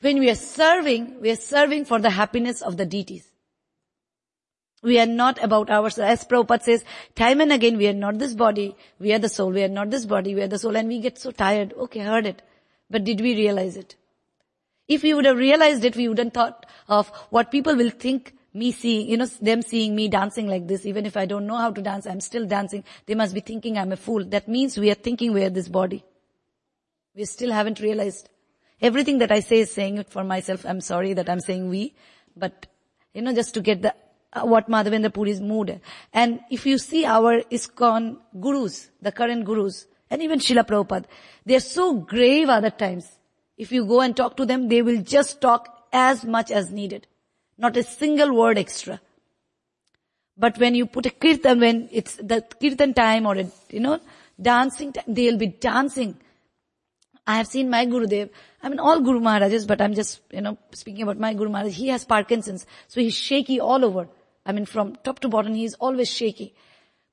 when 0.00 0.18
we 0.18 0.30
are 0.30 0.34
serving, 0.34 1.20
we 1.20 1.30
are 1.30 1.36
serving 1.36 1.84
for 1.84 1.98
the 1.98 2.10
happiness 2.10 2.62
of 2.62 2.78
the 2.78 2.86
deities. 2.86 3.28
We 4.82 4.98
are 4.98 5.06
not 5.06 5.42
about 5.42 5.68
ourselves. 5.68 6.22
As 6.22 6.24
Prabhupada 6.26 6.62
says, 6.62 6.84
time 7.14 7.40
and 7.42 7.52
again, 7.52 7.76
we 7.76 7.88
are 7.88 7.92
not 7.92 8.18
this 8.18 8.34
body, 8.34 8.76
we 8.98 9.12
are 9.12 9.18
the 9.18 9.28
soul, 9.28 9.50
we 9.50 9.62
are 9.62 9.68
not 9.68 9.90
this 9.90 10.06
body, 10.06 10.34
we 10.34 10.42
are 10.42 10.48
the 10.48 10.58
soul, 10.58 10.76
and 10.76 10.88
we 10.88 11.00
get 11.00 11.18
so 11.18 11.32
tired. 11.32 11.74
Okay, 11.76 12.00
heard 12.00 12.24
it. 12.24 12.40
But 12.88 13.04
did 13.04 13.20
we 13.20 13.34
realize 13.34 13.76
it? 13.76 13.96
If 14.88 15.02
we 15.02 15.14
would 15.14 15.24
have 15.24 15.36
realized 15.36 15.84
it, 15.84 15.96
we 15.96 16.08
wouldn't 16.08 16.34
thought 16.34 16.66
of 16.88 17.08
what 17.30 17.50
people 17.50 17.74
will 17.76 17.90
think 17.90 18.34
me 18.54 18.72
seeing, 18.72 19.08
you 19.08 19.16
know, 19.16 19.26
them 19.26 19.60
seeing 19.60 19.94
me 19.94 20.08
dancing 20.08 20.46
like 20.46 20.66
this. 20.66 20.86
Even 20.86 21.04
if 21.04 21.16
I 21.16 21.26
don't 21.26 21.46
know 21.46 21.56
how 21.56 21.70
to 21.70 21.82
dance, 21.82 22.06
I'm 22.06 22.20
still 22.20 22.46
dancing. 22.46 22.84
They 23.06 23.14
must 23.14 23.34
be 23.34 23.40
thinking 23.40 23.76
I'm 23.76 23.92
a 23.92 23.96
fool. 23.96 24.24
That 24.24 24.48
means 24.48 24.78
we 24.78 24.90
are 24.90 24.94
thinking 24.94 25.32
we 25.32 25.44
are 25.44 25.50
this 25.50 25.68
body. 25.68 26.04
We 27.14 27.24
still 27.24 27.52
haven't 27.52 27.80
realized. 27.80 28.30
Everything 28.80 29.18
that 29.18 29.32
I 29.32 29.40
say 29.40 29.60
is 29.60 29.70
saying 29.70 29.98
it 29.98 30.08
for 30.08 30.24
myself. 30.24 30.64
I'm 30.64 30.80
sorry 30.80 31.14
that 31.14 31.28
I'm 31.28 31.40
saying 31.40 31.68
we, 31.68 31.94
but 32.36 32.66
you 33.14 33.22
know, 33.22 33.34
just 33.34 33.54
to 33.54 33.60
get 33.60 33.82
the 33.82 33.94
uh, 34.32 34.44
what 34.44 34.68
Madhavendra 34.68 35.12
Puri's 35.12 35.40
mood. 35.40 35.80
And 36.12 36.40
if 36.50 36.66
you 36.66 36.78
see 36.78 37.06
our 37.06 37.40
ISKCON 37.42 38.18
gurus, 38.38 38.90
the 39.00 39.12
current 39.12 39.44
gurus, 39.44 39.86
and 40.10 40.22
even 40.22 40.38
Srila 40.38 40.66
Prabhupada, 40.66 41.06
they're 41.44 41.60
so 41.60 41.94
grave 41.94 42.48
other 42.48 42.70
times. 42.70 43.18
If 43.56 43.72
you 43.72 43.86
go 43.86 44.00
and 44.00 44.16
talk 44.16 44.36
to 44.36 44.46
them, 44.46 44.68
they 44.68 44.82
will 44.82 45.02
just 45.02 45.40
talk 45.40 45.86
as 45.92 46.24
much 46.24 46.50
as 46.50 46.70
needed. 46.70 47.06
Not 47.58 47.76
a 47.76 47.82
single 47.82 48.34
word 48.34 48.58
extra. 48.58 49.00
But 50.36 50.58
when 50.58 50.74
you 50.74 50.86
put 50.86 51.06
a 51.06 51.10
kirtan, 51.10 51.60
when 51.60 51.88
it's 51.90 52.16
the 52.16 52.44
kirtan 52.60 52.92
time 52.92 53.26
or 53.26 53.36
a, 53.36 53.46
you 53.70 53.80
know, 53.80 54.00
dancing 54.40 54.92
time, 54.92 55.04
they'll 55.08 55.38
be 55.38 55.46
dancing. 55.46 56.18
I 57.26 57.38
have 57.38 57.46
seen 57.46 57.70
my 57.70 57.86
Gurudev. 57.86 58.30
I 58.62 58.68
mean, 58.68 58.78
all 58.78 59.00
Guru 59.00 59.20
Maharajas, 59.20 59.64
but 59.64 59.80
I'm 59.80 59.94
just, 59.94 60.20
you 60.30 60.40
know, 60.42 60.58
speaking 60.72 61.02
about 61.02 61.18
my 61.18 61.32
Guru 61.32 61.50
Maharaj. 61.50 61.72
He 61.72 61.88
has 61.88 62.04
Parkinson's. 62.04 62.66
So 62.88 63.00
he's 63.00 63.14
shaky 63.14 63.58
all 63.58 63.84
over. 63.84 64.08
I 64.44 64.52
mean, 64.52 64.66
from 64.66 64.96
top 65.02 65.20
to 65.20 65.28
bottom, 65.28 65.54
he 65.54 65.64
is 65.64 65.74
always 65.74 66.08
shaky. 66.08 66.54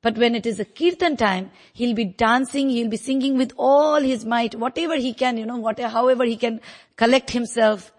But 0.04 0.18
when 0.18 0.36
it 0.36 0.46
is 0.46 0.60
a 0.60 0.66
kirtan 0.66 1.16
time, 1.18 1.50
he'll 1.72 1.96
be 1.96 2.04
dancing, 2.06 2.70
he'll 2.70 2.90
be 2.90 2.98
singing 2.98 3.38
with 3.38 3.54
all 3.58 4.02
his 4.02 4.26
might, 4.26 4.54
whatever 4.54 4.98
he 4.98 5.14
can, 5.14 5.38
you 5.38 5.46
know, 5.46 5.58
whatever, 5.58 5.88
however 5.88 6.26
he 6.26 6.36
can 6.36 6.60
collect 6.98 7.32
himself 7.32 7.94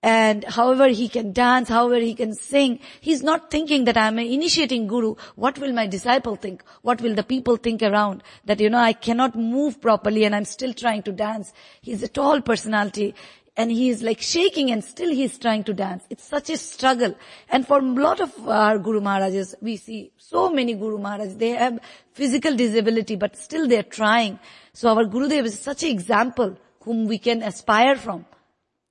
and 0.00 0.44
however 0.44 0.86
he 0.86 1.08
can 1.08 1.32
dance, 1.32 1.68
however 1.68 1.98
he 1.98 2.14
can 2.14 2.34
sing. 2.34 2.78
He's 3.00 3.22
not 3.24 3.50
thinking 3.50 3.84
that 3.86 3.96
I'm 3.96 4.18
an 4.18 4.26
initiating 4.26 4.86
guru. 4.86 5.16
What 5.34 5.58
will 5.58 5.72
my 5.72 5.88
disciple 5.88 6.36
think? 6.36 6.62
What 6.82 7.00
will 7.00 7.14
the 7.16 7.24
people 7.24 7.56
think 7.56 7.82
around? 7.82 8.22
That, 8.44 8.60
you 8.60 8.70
know, 8.70 8.78
I 8.78 8.92
cannot 8.92 9.34
move 9.34 9.80
properly 9.80 10.24
and 10.24 10.36
I'm 10.36 10.44
still 10.44 10.72
trying 10.72 11.02
to 11.04 11.12
dance. 11.12 11.52
He's 11.80 12.02
a 12.04 12.08
tall 12.08 12.42
personality 12.42 13.14
and 13.56 13.70
he 13.70 13.88
is 13.88 14.02
like 14.02 14.20
shaking 14.20 14.70
and 14.72 14.82
still 14.82 15.10
he 15.10 15.22
is 15.24 15.38
trying 15.38 15.62
to 15.64 15.72
dance. 15.72 16.04
It's 16.10 16.24
such 16.24 16.50
a 16.50 16.56
struggle. 16.56 17.14
And 17.48 17.66
for 17.66 17.78
a 17.78 17.82
lot 17.82 18.20
of 18.20 18.48
our 18.48 18.78
Guru 18.78 19.00
Maharajas, 19.00 19.54
we 19.60 19.76
see 19.76 20.10
so 20.16 20.50
many 20.50 20.74
Guru 20.74 20.98
Maharajas, 20.98 21.36
they 21.36 21.50
have 21.50 21.78
physical 22.12 22.56
disability, 22.56 23.14
but 23.14 23.36
still 23.36 23.68
they're 23.68 23.84
trying. 23.84 24.40
So 24.72 24.88
our 24.88 25.04
Guru 25.04 25.28
Gurudev 25.28 25.44
is 25.44 25.58
such 25.58 25.84
an 25.84 25.90
example 25.90 26.56
whom 26.80 27.06
we 27.06 27.18
can 27.18 27.42
aspire 27.42 27.96
from. 27.96 28.26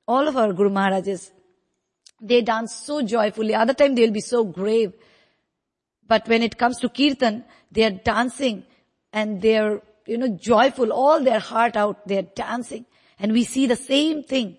All 0.07 0.27
of 0.27 0.37
our 0.37 0.53
Guru 0.53 0.69
Maharajas, 0.69 1.31
they 2.21 2.41
dance 2.41 2.73
so 2.73 3.01
joyfully. 3.01 3.53
Other 3.53 3.73
time 3.73 3.95
they'll 3.95 4.11
be 4.11 4.21
so 4.21 4.45
grave. 4.45 4.93
But 6.07 6.27
when 6.27 6.41
it 6.41 6.57
comes 6.57 6.77
to 6.79 6.89
Kirtan, 6.89 7.43
they 7.71 7.83
are 7.83 7.91
dancing 7.91 8.63
and 9.11 9.41
they're, 9.41 9.81
you 10.05 10.17
know, 10.17 10.29
joyful, 10.29 10.91
all 10.91 11.21
their 11.21 11.39
heart 11.39 11.75
out, 11.75 12.07
they're 12.07 12.21
dancing. 12.35 12.85
And 13.19 13.31
we 13.31 13.43
see 13.43 13.67
the 13.67 13.75
same 13.75 14.23
thing. 14.23 14.57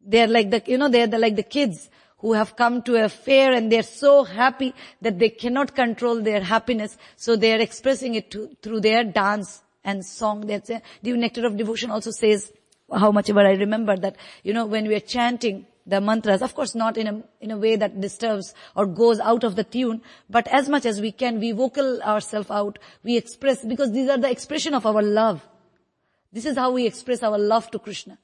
They're 0.00 0.26
like 0.26 0.50
the, 0.50 0.62
you 0.66 0.78
know, 0.78 0.88
they're 0.88 1.06
the, 1.06 1.18
like 1.18 1.36
the 1.36 1.42
kids 1.42 1.90
who 2.18 2.34
have 2.34 2.56
come 2.56 2.82
to 2.82 3.02
a 3.02 3.08
fair 3.08 3.52
and 3.52 3.70
they're 3.72 3.82
so 3.82 4.24
happy 4.24 4.74
that 5.00 5.18
they 5.18 5.30
cannot 5.30 5.74
control 5.74 6.20
their 6.20 6.42
happiness. 6.42 6.96
So 7.16 7.36
they're 7.36 7.60
expressing 7.60 8.14
it 8.14 8.30
to, 8.32 8.56
through 8.62 8.80
their 8.80 9.04
dance 9.04 9.62
and 9.84 10.04
song. 10.04 10.46
That's 10.46 10.70
the 11.02 11.12
nectar 11.12 11.46
of 11.46 11.56
devotion 11.56 11.90
also 11.90 12.10
says, 12.10 12.52
how 12.92 13.12
much 13.12 13.30
ever 13.30 13.40
I 13.40 13.52
remember 13.52 13.96
that, 13.96 14.16
you 14.42 14.52
know, 14.52 14.66
when 14.66 14.86
we 14.86 14.94
are 14.94 15.00
chanting 15.00 15.66
the 15.86 16.00
mantras, 16.00 16.42
of 16.42 16.54
course 16.54 16.74
not 16.74 16.96
in 16.96 17.06
a, 17.06 17.22
in 17.40 17.50
a 17.50 17.56
way 17.56 17.76
that 17.76 18.00
disturbs 18.00 18.54
or 18.76 18.86
goes 18.86 19.18
out 19.20 19.44
of 19.44 19.56
the 19.56 19.64
tune, 19.64 20.02
but 20.28 20.46
as 20.48 20.68
much 20.68 20.84
as 20.84 21.00
we 21.00 21.12
can, 21.12 21.40
we 21.40 21.52
vocal 21.52 22.02
ourselves 22.02 22.50
out, 22.50 22.78
we 23.02 23.16
express, 23.16 23.64
because 23.64 23.92
these 23.92 24.08
are 24.08 24.18
the 24.18 24.30
expression 24.30 24.74
of 24.74 24.84
our 24.86 25.02
love. 25.02 25.46
This 26.32 26.46
is 26.46 26.56
how 26.56 26.70
we 26.70 26.86
express 26.86 27.22
our 27.22 27.38
love 27.38 27.70
to 27.72 27.78
Krishna. 27.78 28.18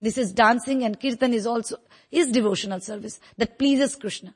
This 0.00 0.16
is 0.16 0.32
dancing 0.32 0.84
and 0.84 0.98
kirtan 0.98 1.34
is 1.34 1.46
also 1.46 1.76
is 2.10 2.30
devotional 2.30 2.80
service 2.80 3.18
that 3.36 3.58
pleases 3.58 3.96
Krishna. 3.96 4.34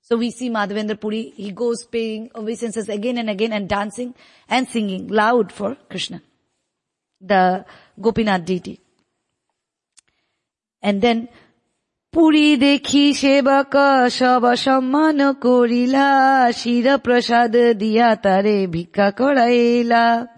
So 0.00 0.16
we 0.16 0.30
see 0.30 0.48
Madhavendra 0.48 1.00
Puri, 1.00 1.32
he 1.36 1.50
goes 1.50 1.84
paying 1.84 2.30
obeisances 2.34 2.88
again 2.88 3.18
and 3.18 3.28
again 3.28 3.52
and 3.52 3.68
dancing 3.68 4.14
and 4.48 4.68
singing 4.68 5.08
loud 5.08 5.52
for 5.52 5.76
Krishna, 5.90 6.22
the 7.20 7.64
Gopinath 8.00 8.44
deity. 8.44 8.80
And 10.80 11.02
then, 11.02 11.28
Puri 12.12 12.56
dekhi 12.56 13.10
shebaka 13.10 14.06
shaba 14.08 14.54
samman 14.54 15.38
korila, 15.40 16.56
shira 16.56 16.98
prasad 16.98 17.52
diya 17.52 18.22
tare 18.22 18.68
bhikha 18.68 19.12
koraila 19.12 20.28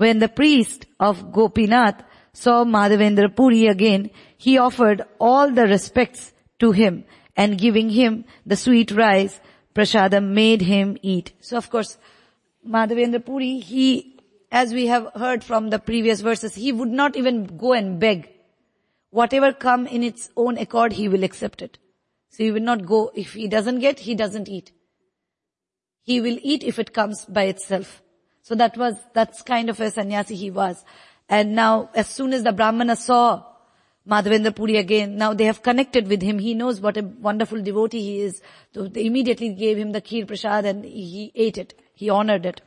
when 0.00 0.18
the 0.18 0.28
priest 0.28 0.86
of 0.98 1.30
Gopinath 1.30 2.02
saw 2.32 2.64
Madhavendra 2.64 3.36
Puri 3.36 3.66
again, 3.66 4.08
he 4.38 4.56
offered 4.56 5.02
all 5.20 5.50
the 5.50 5.66
respects 5.66 6.32
to 6.58 6.72
him 6.72 7.04
and 7.36 7.58
giving 7.58 7.90
him 7.90 8.24
the 8.46 8.56
sweet 8.56 8.90
rice, 8.92 9.38
prasadam 9.74 10.30
made 10.30 10.62
him 10.62 10.96
eat. 11.02 11.34
So 11.40 11.58
of 11.58 11.68
course, 11.68 11.98
Madhavendra 12.66 13.22
Puri, 13.22 13.58
he, 13.58 14.18
as 14.50 14.72
we 14.72 14.86
have 14.86 15.10
heard 15.14 15.44
from 15.44 15.68
the 15.68 15.78
previous 15.78 16.22
verses, 16.22 16.54
he 16.54 16.72
would 16.72 16.88
not 16.88 17.14
even 17.14 17.44
go 17.58 17.74
and 17.74 18.00
beg. 18.00 18.30
Whatever 19.10 19.52
come 19.52 19.86
in 19.86 20.02
its 20.02 20.30
own 20.34 20.56
accord, 20.56 20.94
he 20.94 21.08
will 21.08 21.24
accept 21.24 21.60
it. 21.60 21.76
So 22.30 22.42
he 22.42 22.50
will 22.50 22.62
not 22.62 22.86
go, 22.86 23.12
if 23.14 23.34
he 23.34 23.48
doesn't 23.48 23.80
get, 23.80 24.00
he 24.00 24.14
doesn't 24.14 24.48
eat. 24.48 24.72
He 26.04 26.22
will 26.22 26.38
eat 26.40 26.64
if 26.64 26.78
it 26.78 26.94
comes 26.94 27.26
by 27.26 27.42
itself. 27.42 28.00
So 28.42 28.54
that 28.54 28.76
was, 28.76 28.94
that's 29.12 29.42
kind 29.42 29.70
of 29.70 29.80
a 29.80 29.90
sannyasi 29.90 30.34
he 30.34 30.50
was. 30.50 30.84
And 31.28 31.54
now, 31.54 31.90
as 31.94 32.08
soon 32.08 32.32
as 32.32 32.42
the 32.42 32.52
Brahmana 32.52 32.96
saw 32.96 33.44
Madhavendra 34.08 34.54
Puri 34.54 34.76
again, 34.76 35.16
now 35.16 35.34
they 35.34 35.44
have 35.44 35.62
connected 35.62 36.08
with 36.08 36.22
him. 36.22 36.38
He 36.38 36.54
knows 36.54 36.80
what 36.80 36.96
a 36.96 37.02
wonderful 37.02 37.62
devotee 37.62 38.02
he 38.02 38.20
is. 38.22 38.42
So 38.74 38.88
they 38.88 39.06
immediately 39.06 39.50
gave 39.50 39.78
him 39.78 39.92
the 39.92 40.00
kheer 40.00 40.26
prasad 40.26 40.64
and 40.64 40.84
he 40.84 41.30
ate 41.34 41.58
it. 41.58 41.74
He 41.94 42.08
honored 42.10 42.46
it. 42.46 42.62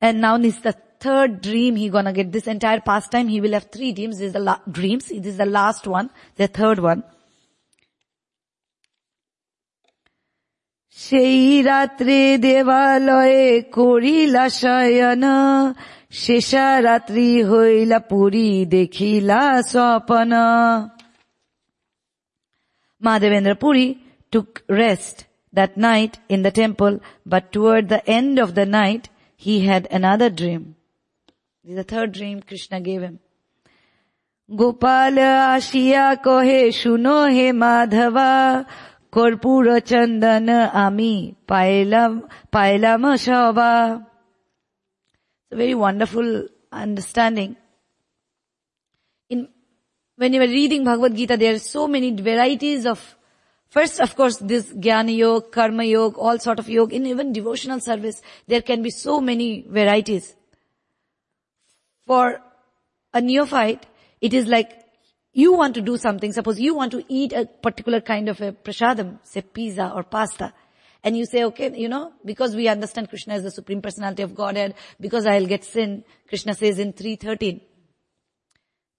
And 0.00 0.20
now 0.20 0.38
this 0.38 0.56
is 0.56 0.62
the 0.62 0.76
third 0.98 1.40
dream 1.42 1.76
he 1.76 1.88
gonna 1.88 2.12
get. 2.12 2.32
This 2.32 2.48
entire 2.48 2.80
pastime 2.80 3.28
he 3.28 3.40
will 3.40 3.52
have 3.52 3.70
three 3.70 3.92
dreams. 3.92 4.18
This 4.18 4.28
is 4.28 4.32
the 4.32 4.40
la- 4.40 4.60
dreams. 4.68 5.08
This 5.08 5.26
is 5.26 5.36
the 5.36 5.46
last 5.46 5.86
one, 5.86 6.10
the 6.36 6.48
third 6.48 6.80
one. 6.80 7.04
সেই 10.97 11.39
রাত্রে 11.69 12.19
দেবালয়ে 12.45 13.47
করিলা 13.77 14.45
শয়ন 14.61 15.23
শেষা 16.23 16.67
রাত্রি 16.87 17.29
হইলা 17.49 17.99
পুরী 18.09 18.51
দেখিলা 18.75 19.43
Swapan 19.71 20.31
Madhavendra 23.01 23.55
Puri 23.59 23.87
took 24.33 24.49
rest 24.67 25.25
that 25.53 25.77
night 25.77 26.13
in 26.27 26.41
the 26.41 26.51
temple, 26.51 26.99
but 27.25 27.51
toward 27.51 27.89
the 27.89 28.01
end 28.09 28.39
of 28.39 28.55
the 28.55 28.65
night, 28.65 29.09
he 29.35 29.55
had 29.61 29.87
another 29.91 30.29
dream. 30.31 30.75
This 31.63 31.71
is 31.71 31.77
the 31.77 31.83
third 31.83 32.11
dream 32.11 32.37
Krishna 32.41 32.79
gave 32.81 33.01
him. 33.01 33.17
Gopal 34.49 35.17
আসিয়া 35.55 36.05
কহে 36.25 36.61
শুনো 36.81 37.17
হে 37.35 37.47
মাধবা 37.63 38.31
কর্পূর 39.15 39.63
চন্দন 39.89 40.49
আমি 40.85 41.13
পাইলাম 41.51 42.11
পাইলাম 42.55 43.03
সবা 43.25 43.71
It's 45.49 45.55
a 45.55 45.63
very 45.63 45.75
wonderful 45.75 46.49
understanding. 46.73 47.55
In 49.29 49.47
when 50.17 50.33
you 50.33 50.41
were 50.41 50.47
reading 50.47 50.83
Bhagavad 50.83 51.15
Gita, 51.15 51.37
there 51.37 51.53
are 51.55 51.59
so 51.59 51.87
many 51.87 52.11
varieties 52.11 52.85
of, 52.85 52.99
first 53.69 54.01
of 54.01 54.15
course 54.15 54.37
this 54.37 54.73
Jnana 54.73 55.15
Yoga, 55.15 55.47
Karma 55.47 55.85
Yoga, 55.85 56.17
all 56.17 56.37
sort 56.39 56.59
of 56.59 56.67
yoga, 56.67 56.95
in 56.95 57.05
even 57.05 57.31
devotional 57.31 57.79
service, 57.79 58.21
there 58.47 58.61
can 58.61 58.81
be 58.81 58.89
so 58.89 59.21
many 59.21 59.61
varieties. 59.69 60.35
For 62.07 62.41
a 63.13 63.21
neophyte, 63.21 63.85
it 64.19 64.33
is 64.33 64.47
like 64.47 64.80
you 65.32 65.54
want 65.54 65.74
to 65.74 65.80
do 65.80 65.96
something. 65.96 66.32
Suppose 66.32 66.60
you 66.60 66.74
want 66.74 66.92
to 66.92 67.04
eat 67.08 67.32
a 67.32 67.46
particular 67.46 68.00
kind 68.00 68.28
of 68.28 68.40
a 68.40 68.52
prasadam, 68.52 69.18
say 69.22 69.40
pizza 69.40 69.90
or 69.94 70.02
pasta. 70.02 70.52
And 71.02 71.16
you 71.16 71.24
say, 71.24 71.44
okay, 71.44 71.72
you 71.76 71.88
know, 71.88 72.12
because 72.24 72.54
we 72.54 72.68
understand 72.68 73.08
Krishna 73.08 73.34
is 73.34 73.42
the 73.42 73.50
Supreme 73.50 73.82
Personality 73.82 74.22
of 74.22 74.34
Godhead, 74.34 74.74
because 75.00 75.26
I'll 75.26 75.46
get 75.46 75.64
sin, 75.64 76.04
Krishna 76.28 76.54
says 76.54 76.78
in 76.78 76.92
313, 76.92 77.60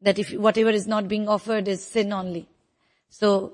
that 0.02 0.20
if 0.20 0.32
whatever 0.34 0.72
is 0.72 0.86
not 0.86 1.08
being 1.08 1.30
offered 1.30 1.68
is 1.68 1.86
sin 1.86 2.12
only. 2.12 2.50
So, 3.10 3.54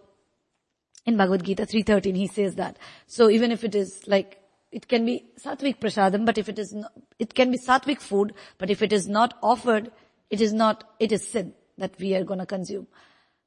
in 1.06 1.16
Bhagavad 1.16 1.44
Gita 1.44 1.66
313 1.66 2.16
he 2.16 2.28
says 2.28 2.56
that. 2.56 2.78
So 3.08 3.30
even 3.30 3.52
if 3.52 3.64
it 3.64 3.76
is 3.76 4.08
like, 4.08 4.40
it 4.72 4.88
can 4.88 5.06
be 5.06 5.26
sattvic 5.44 5.80
prasadam, 5.80 6.26
but 6.26 6.38
if 6.38 6.50
it 6.50 6.58
is 6.58 6.74
not, 6.74 6.92
it 7.20 7.36
can 7.36 7.52
be 7.52 7.58
sattvic 7.58 8.02
food, 8.02 8.34
but 8.58 8.70
if 8.70 8.82
it 8.82 8.94
is 8.94 9.08
not 9.08 9.38
offered, 9.44 9.92
it 10.30 10.42
is 10.42 10.54
not, 10.54 10.84
it 11.00 11.12
is 11.12 11.28
sin 11.28 11.54
that 11.80 11.98
we 12.00 12.16
are 12.16 12.24
gonna 12.24 12.46
consume. 12.46 12.88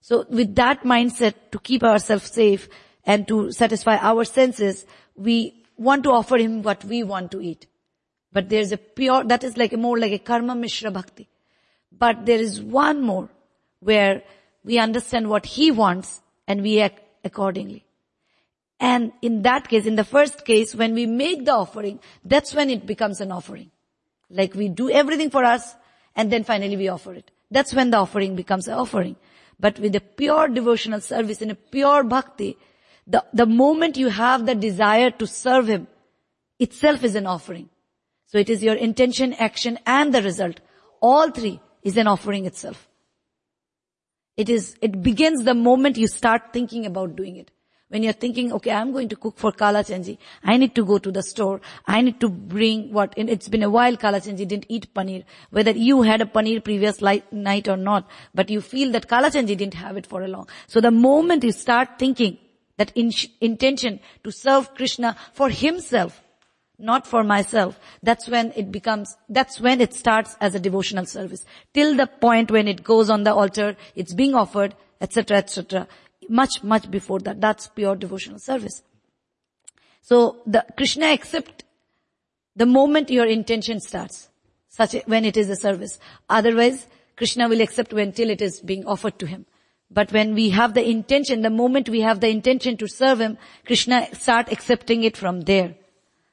So 0.00 0.26
with 0.28 0.54
that 0.56 0.82
mindset 0.82 1.34
to 1.52 1.58
keep 1.58 1.84
ourselves 1.84 2.30
safe 2.30 2.68
and 3.04 3.26
to 3.28 3.52
satisfy 3.52 3.96
our 3.96 4.24
senses, 4.24 4.84
we 5.16 5.64
want 5.76 6.02
to 6.04 6.10
offer 6.10 6.36
him 6.36 6.62
what 6.62 6.84
we 6.84 7.02
want 7.02 7.30
to 7.32 7.40
eat. 7.40 7.66
But 8.32 8.48
there's 8.48 8.72
a 8.72 8.78
pure, 8.78 9.24
that 9.24 9.44
is 9.44 9.56
like 9.56 9.72
a 9.72 9.76
more 9.76 9.98
like 9.98 10.12
a 10.12 10.18
karma 10.18 10.54
mishra 10.54 10.90
bhakti. 10.90 11.28
But 11.96 12.26
there 12.26 12.38
is 12.38 12.60
one 12.60 13.02
more 13.02 13.28
where 13.80 14.22
we 14.64 14.78
understand 14.78 15.28
what 15.28 15.46
he 15.46 15.70
wants 15.70 16.20
and 16.48 16.62
we 16.62 16.80
act 16.80 17.00
accordingly. 17.24 17.84
And 18.80 19.12
in 19.22 19.42
that 19.42 19.68
case, 19.68 19.86
in 19.86 19.94
the 19.94 20.04
first 20.04 20.44
case, 20.44 20.74
when 20.74 20.94
we 20.94 21.06
make 21.06 21.44
the 21.44 21.52
offering, 21.52 22.00
that's 22.24 22.54
when 22.54 22.70
it 22.70 22.86
becomes 22.86 23.20
an 23.20 23.30
offering. 23.30 23.70
Like 24.28 24.54
we 24.54 24.68
do 24.68 24.90
everything 24.90 25.30
for 25.30 25.44
us 25.44 25.76
and 26.16 26.32
then 26.32 26.42
finally 26.42 26.76
we 26.76 26.88
offer 26.88 27.12
it. 27.14 27.30
That's 27.52 27.74
when 27.74 27.90
the 27.90 27.98
offering 27.98 28.34
becomes 28.34 28.66
an 28.66 28.74
offering. 28.74 29.16
But 29.60 29.78
with 29.78 29.94
a 29.94 30.00
pure 30.00 30.48
devotional 30.48 31.00
service 31.00 31.42
and 31.42 31.50
a 31.50 31.54
pure 31.54 32.02
bhakti, 32.02 32.56
the, 33.06 33.24
the 33.32 33.46
moment 33.46 33.96
you 33.96 34.08
have 34.08 34.46
the 34.46 34.54
desire 34.54 35.10
to 35.10 35.26
serve 35.26 35.68
him 35.68 35.86
itself 36.58 37.04
is 37.04 37.14
an 37.14 37.26
offering. 37.26 37.68
So 38.26 38.38
it 38.38 38.48
is 38.48 38.62
your 38.62 38.74
intention, 38.74 39.34
action 39.34 39.78
and 39.86 40.14
the 40.14 40.22
result. 40.22 40.60
All 41.00 41.30
three 41.30 41.60
is 41.82 41.96
an 41.96 42.06
offering 42.06 42.46
itself. 42.46 42.88
It 44.36 44.48
is, 44.48 44.76
it 44.80 45.02
begins 45.02 45.44
the 45.44 45.54
moment 45.54 45.98
you 45.98 46.06
start 46.06 46.52
thinking 46.52 46.86
about 46.86 47.16
doing 47.16 47.36
it. 47.36 47.50
When 47.92 48.02
you're 48.02 48.14
thinking, 48.14 48.54
okay, 48.54 48.70
I'm 48.70 48.90
going 48.90 49.10
to 49.10 49.16
cook 49.16 49.36
for 49.36 49.52
Kala 49.52 49.80
Chanji. 49.84 50.16
I 50.42 50.56
need 50.56 50.74
to 50.76 50.82
go 50.82 50.96
to 50.96 51.12
the 51.12 51.22
store. 51.22 51.60
I 51.86 52.00
need 52.00 52.20
to 52.20 52.30
bring 52.30 52.90
what, 52.90 53.12
and 53.18 53.28
it's 53.28 53.50
been 53.50 53.62
a 53.62 53.68
while 53.68 53.98
Kala 53.98 54.18
Chanji 54.18 54.48
didn't 54.48 54.64
eat 54.70 54.94
paneer. 54.94 55.24
Whether 55.50 55.72
you 55.72 56.00
had 56.00 56.22
a 56.22 56.24
paneer 56.24 56.64
previous 56.64 57.02
light, 57.02 57.30
night 57.30 57.68
or 57.68 57.76
not, 57.76 58.08
but 58.34 58.48
you 58.48 58.62
feel 58.62 58.92
that 58.92 59.08
Kala 59.08 59.28
Chanji 59.28 59.58
didn't 59.58 59.74
have 59.74 59.98
it 59.98 60.06
for 60.06 60.22
a 60.22 60.28
long. 60.28 60.48
So 60.68 60.80
the 60.80 60.90
moment 60.90 61.44
you 61.44 61.52
start 61.52 61.98
thinking 61.98 62.38
that 62.78 62.92
in, 62.94 63.12
intention 63.42 64.00
to 64.24 64.32
serve 64.32 64.74
Krishna 64.74 65.14
for 65.34 65.50
himself, 65.50 66.22
not 66.78 67.06
for 67.06 67.22
myself. 67.22 67.78
That's 68.02 68.26
when 68.26 68.54
it 68.56 68.72
becomes, 68.72 69.18
that's 69.28 69.60
when 69.60 69.82
it 69.82 69.92
starts 69.92 70.34
as 70.40 70.54
a 70.54 70.60
devotional 70.60 71.04
service. 71.04 71.44
Till 71.74 71.94
the 71.94 72.06
point 72.06 72.50
when 72.50 72.68
it 72.68 72.82
goes 72.82 73.10
on 73.10 73.24
the 73.24 73.34
altar, 73.34 73.76
it's 73.94 74.14
being 74.14 74.34
offered, 74.34 74.74
etc., 75.02 75.36
etc. 75.36 75.86
Much, 76.28 76.62
much 76.62 76.90
before 76.90 77.20
that. 77.20 77.40
That's 77.40 77.68
pure 77.68 77.96
devotional 77.96 78.38
service. 78.38 78.82
So 80.02 80.42
the 80.46 80.64
Krishna 80.76 81.06
accept 81.06 81.64
the 82.56 82.66
moment 82.66 83.10
your 83.10 83.26
intention 83.26 83.80
starts, 83.80 84.28
such 84.68 84.94
when 85.06 85.24
it 85.24 85.36
is 85.36 85.48
a 85.48 85.56
service. 85.56 85.98
Otherwise, 86.28 86.86
Krishna 87.16 87.48
will 87.48 87.60
accept 87.60 87.92
when 87.92 88.12
it 88.16 88.42
is 88.42 88.60
being 88.60 88.84
offered 88.86 89.18
to 89.20 89.26
him. 89.26 89.46
But 89.90 90.10
when 90.12 90.34
we 90.34 90.50
have 90.50 90.74
the 90.74 90.88
intention, 90.88 91.42
the 91.42 91.50
moment 91.50 91.88
we 91.88 92.00
have 92.00 92.20
the 92.20 92.28
intention 92.28 92.76
to 92.78 92.88
serve 92.88 93.20
him, 93.20 93.36
Krishna 93.66 94.08
start 94.14 94.50
accepting 94.50 95.04
it 95.04 95.16
from 95.16 95.42
there. 95.42 95.74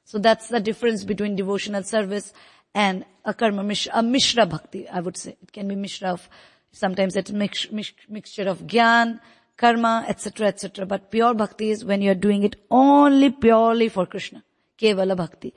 So 0.04 0.18
that's 0.18 0.48
the 0.48 0.60
difference 0.60 1.04
between 1.04 1.36
devotional 1.36 1.82
service 1.82 2.32
and 2.74 3.04
a 3.24 3.34
karma 3.34 3.62
a 3.92 4.02
mishra 4.02 4.46
bhakti, 4.46 4.88
I 4.88 5.00
would 5.00 5.16
say. 5.16 5.36
It 5.42 5.52
can 5.52 5.68
be 5.68 5.76
mishra 5.76 6.08
of, 6.08 6.28
sometimes 6.72 7.16
it's 7.16 7.30
mix, 7.30 7.70
mix, 7.70 7.92
mixture 8.08 8.48
of 8.48 8.60
gyan, 8.66 9.20
karma, 9.60 10.04
etc., 10.08 10.46
etc. 10.48 10.86
But 10.86 11.10
pure 11.10 11.34
bhakti 11.34 11.70
is 11.70 11.84
when 11.84 12.00
you're 12.00 12.22
doing 12.26 12.44
it 12.44 12.56
only 12.70 13.30
purely 13.30 13.88
for 13.88 14.06
Krishna. 14.06 14.42
Kevala 14.80 15.16
bhakti. 15.16 15.52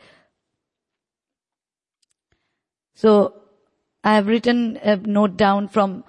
So, 2.94 3.34
I 4.04 4.16
have 4.16 4.28
written 4.28 4.78
a 4.84 4.98
note 4.98 5.38
down 5.38 5.70
from 5.70 6.04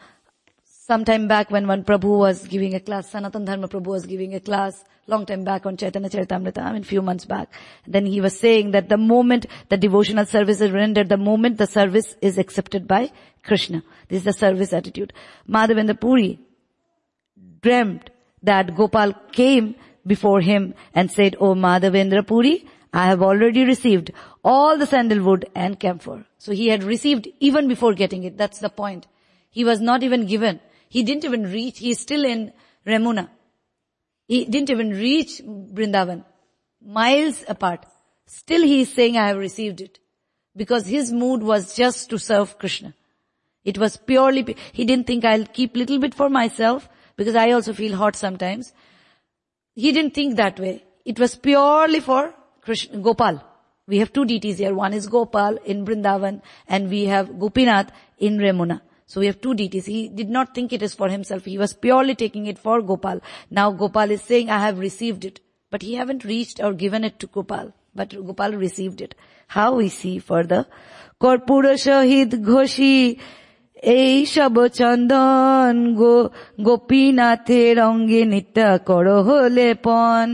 some 0.65 1.05
time 1.05 1.29
back 1.29 1.51
when 1.51 1.67
one 1.67 1.85
Prabhu 1.85 2.19
was 2.19 2.47
giving 2.47 2.75
a 2.75 2.81
class, 2.81 3.09
Sanatan 3.11 3.45
Dharma 3.45 3.69
Prabhu 3.69 3.87
was 3.87 4.05
giving 4.05 4.35
a 4.35 4.41
class, 4.41 4.85
long 5.07 5.25
time 5.25 5.45
back 5.45 5.65
on 5.65 5.77
Chaitanya 5.77 6.11
Charitamrita, 6.11 6.59
I 6.59 6.73
mean 6.73 6.83
few 6.83 7.01
months 7.01 7.25
back. 7.25 7.49
Then 7.87 8.05
he 8.05 8.21
was 8.21 8.39
saying 8.39 8.73
that 8.73 8.89
the 8.89 8.99
moment 8.99 9.47
the 9.69 9.77
devotional 9.77 10.27
service 10.27 10.61
is 10.61 10.73
rendered, 10.73 11.09
the 11.09 11.17
moment 11.17 11.57
the 11.59 11.67
service 11.67 12.17
is 12.21 12.37
accepted 12.37 12.87
by 12.87 13.13
Krishna. 13.45 13.83
This 14.09 14.19
is 14.19 14.25
the 14.25 14.33
service 14.33 14.73
attitude. 14.73 15.13
Madhavendra 15.49 15.99
Puri 15.99 16.39
dreamt 17.65 18.11
that 18.43 18.77
Gopal 18.77 19.13
came 19.33 19.75
before 20.07 20.41
him 20.41 20.75
and 20.95 21.11
said, 21.11 21.37
Oh 21.41 21.55
Madhavendra 21.55 22.27
Puri, 22.27 22.67
I 22.93 23.07
have 23.07 23.23
already 23.23 23.65
received 23.65 24.13
all 24.45 24.79
the 24.79 24.87
sandalwood 24.87 25.47
and 25.55 25.81
camphor. 25.81 26.25
So 26.39 26.53
he 26.53 26.69
had 26.69 26.85
received 26.85 27.27
even 27.41 27.67
before 27.67 27.95
getting 27.95 28.23
it. 28.25 28.37
That's 28.37 28.61
the 28.61 28.69
point. 28.69 29.07
He 29.51 29.65
was 29.65 29.81
not 29.81 30.03
even 30.03 30.27
given. 30.27 30.61
He 30.89 31.03
didn't 31.03 31.25
even 31.25 31.45
reach, 31.51 31.79
He 31.79 31.91
is 31.91 31.99
still 31.99 32.25
in 32.25 32.53
Remuna. 32.87 33.29
He 34.29 34.45
didn't 34.45 34.71
even 34.71 34.91
reach 34.91 35.41
Brindavan. 35.43 36.25
Miles 36.81 37.45
apart. 37.49 37.87
Still 38.27 38.63
he 38.63 38.83
is 38.83 38.93
saying, 38.93 39.17
I 39.17 39.29
have 39.29 39.39
received 39.39 39.81
it. 39.81 39.99
Because 40.57 40.87
his 40.87 41.13
mood 41.13 41.43
was 41.43 41.75
just 41.75 42.11
to 42.11 42.19
serve 42.19 42.59
Krishna. 42.59 42.95
It 43.65 43.79
was 43.79 43.97
purely, 43.97 44.57
he 44.73 44.85
didn't 44.85 45.07
think 45.07 45.25
I'll 45.25 45.47
keep 45.47 45.75
little 45.77 45.99
bit 45.99 46.15
for 46.15 46.29
myself 46.29 46.89
because 47.17 47.35
I 47.35 47.51
also 47.53 47.73
feel 47.73 47.97
hot 47.97 48.17
sometimes. 48.17 48.73
He 49.75 49.93
didn't 49.93 50.15
think 50.15 50.37
that 50.37 50.59
way. 50.59 50.85
It 51.05 51.19
was 51.19 51.35
purely 51.37 52.01
for 52.01 52.35
Krishna, 52.61 52.99
Gopal. 52.99 53.43
We 53.87 53.99
have 53.99 54.13
two 54.13 54.25
deities 54.25 54.59
here. 54.59 54.75
One 54.75 54.95
is 54.95 55.07
Gopal 55.07 55.57
in 55.65 55.85
Brindavan 55.85 56.41
and 56.67 56.89
we 56.89 57.05
have 57.05 57.39
Gopinath 57.39 57.91
in 58.19 58.39
Remuna. 58.39 58.81
So 59.07 59.21
we 59.21 59.27
have 59.27 59.41
two 59.41 59.55
deities. 59.55 59.85
He 59.85 60.09
did 60.09 60.31
not 60.31 60.55
think 60.55 60.73
it 60.73 60.83
is 60.83 60.95
for 60.95 61.09
himself. 61.09 61.45
He 61.45 61.59
was 61.59 61.75
purely 61.75 62.15
taking 62.15 62.47
it 62.47 62.59
for 62.59 62.81
Gopal. 62.81 63.21
Now 63.51 63.71
Gopal 63.71 64.11
is 64.11 64.23
saying, 64.23 64.49
I 64.49 64.61
have 64.61 64.79
received 64.79 65.25
it. 65.25 65.41
But 65.71 65.83
he 65.83 65.95
haven't 65.95 66.25
reached 66.25 66.61
or 66.61 66.73
given 66.73 67.05
it 67.05 67.19
to 67.19 67.27
Gopal. 67.27 67.75
But 67.95 68.11
Gopal 68.11 68.53
received 68.53 69.01
it. 69.03 69.15
How 69.49 69.75
we 69.75 69.89
see 69.89 70.19
further. 70.19 70.67
Korpura 71.21 71.75
Shahid 71.75 72.31
Ghoshi 72.45 73.21
এই 73.98 74.16
সব 74.34 74.56
চন্দন 74.80 75.76
গো 76.02 76.14
গোপীনাথের 76.68 77.76
অঙ্গে 77.90 78.22
নিত্যা 78.34 78.70
কর 78.88 79.08
হলে 79.28 79.68
পন 79.86 80.28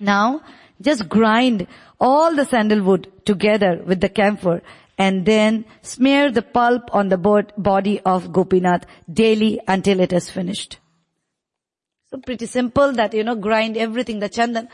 Now, 0.00 0.42
just 0.80 1.08
grind 1.08 1.66
all 2.00 2.34
the 2.34 2.44
sandalwood 2.44 3.02
together 3.24 3.72
with 3.84 4.00
the 4.00 4.08
camphor 4.08 4.62
and 4.98 5.26
then 5.26 5.64
smear 5.82 6.30
the 6.30 6.42
pulp 6.42 6.84
on 6.92 7.08
the 7.08 7.18
bod- 7.18 7.52
body 7.56 8.00
of 8.00 8.32
Gopinath 8.32 8.84
daily 9.12 9.60
until 9.66 10.00
it 10.00 10.12
is 10.12 10.30
finished. 10.30 10.78
So 12.06 12.18
pretty 12.18 12.46
simple 12.46 12.92
that, 12.92 13.12
you 13.12 13.24
know, 13.24 13.34
grind 13.34 13.76
everything, 13.76 14.18
the 14.18 14.28
chandan. 14.28 14.68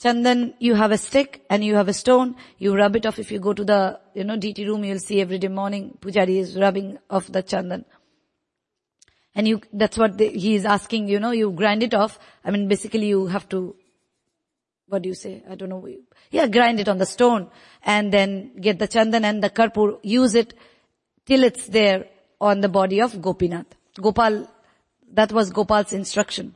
Chandan, 0.00 0.54
you 0.60 0.76
have 0.76 0.92
a 0.92 0.98
stick 0.98 1.44
and 1.50 1.64
you 1.64 1.74
have 1.74 1.88
a 1.88 1.92
stone, 1.92 2.36
you 2.58 2.76
rub 2.76 2.94
it 2.94 3.04
off. 3.04 3.18
If 3.18 3.32
you 3.32 3.40
go 3.40 3.52
to 3.52 3.64
the, 3.64 3.98
you 4.14 4.22
know, 4.22 4.36
DT 4.36 4.64
room, 4.66 4.84
you'll 4.84 5.00
see 5.00 5.20
every 5.20 5.38
day 5.38 5.48
morning, 5.48 5.98
Pujari 6.00 6.36
is 6.38 6.56
rubbing 6.56 6.98
off 7.10 7.26
the 7.26 7.42
chandan. 7.42 7.84
And 9.34 9.48
you, 9.48 9.60
that's 9.72 9.98
what 9.98 10.16
the, 10.16 10.28
he 10.28 10.54
is 10.54 10.64
asking, 10.64 11.08
you 11.08 11.18
know, 11.18 11.32
you 11.32 11.50
grind 11.50 11.82
it 11.82 11.94
off. 11.94 12.18
I 12.44 12.52
mean, 12.52 12.68
basically 12.68 13.08
you 13.08 13.26
have 13.26 13.48
to, 13.48 13.74
what 14.86 15.02
do 15.02 15.08
you 15.08 15.16
say? 15.16 15.42
I 15.50 15.56
don't 15.56 15.68
know. 15.68 15.86
Yeah, 16.30 16.46
grind 16.46 16.78
it 16.78 16.88
on 16.88 16.98
the 16.98 17.06
stone 17.06 17.50
and 17.82 18.12
then 18.12 18.52
get 18.60 18.78
the 18.78 18.86
chandan 18.86 19.24
and 19.24 19.42
the 19.42 19.50
karpur, 19.50 19.98
use 20.02 20.36
it 20.36 20.54
till 21.26 21.42
it's 21.42 21.66
there 21.66 22.06
on 22.40 22.60
the 22.60 22.68
body 22.68 23.00
of 23.00 23.20
Gopinath. 23.20 23.66
Gopal, 24.00 24.48
that 25.12 25.32
was 25.32 25.50
Gopal's 25.50 25.92
instruction. 25.92 26.54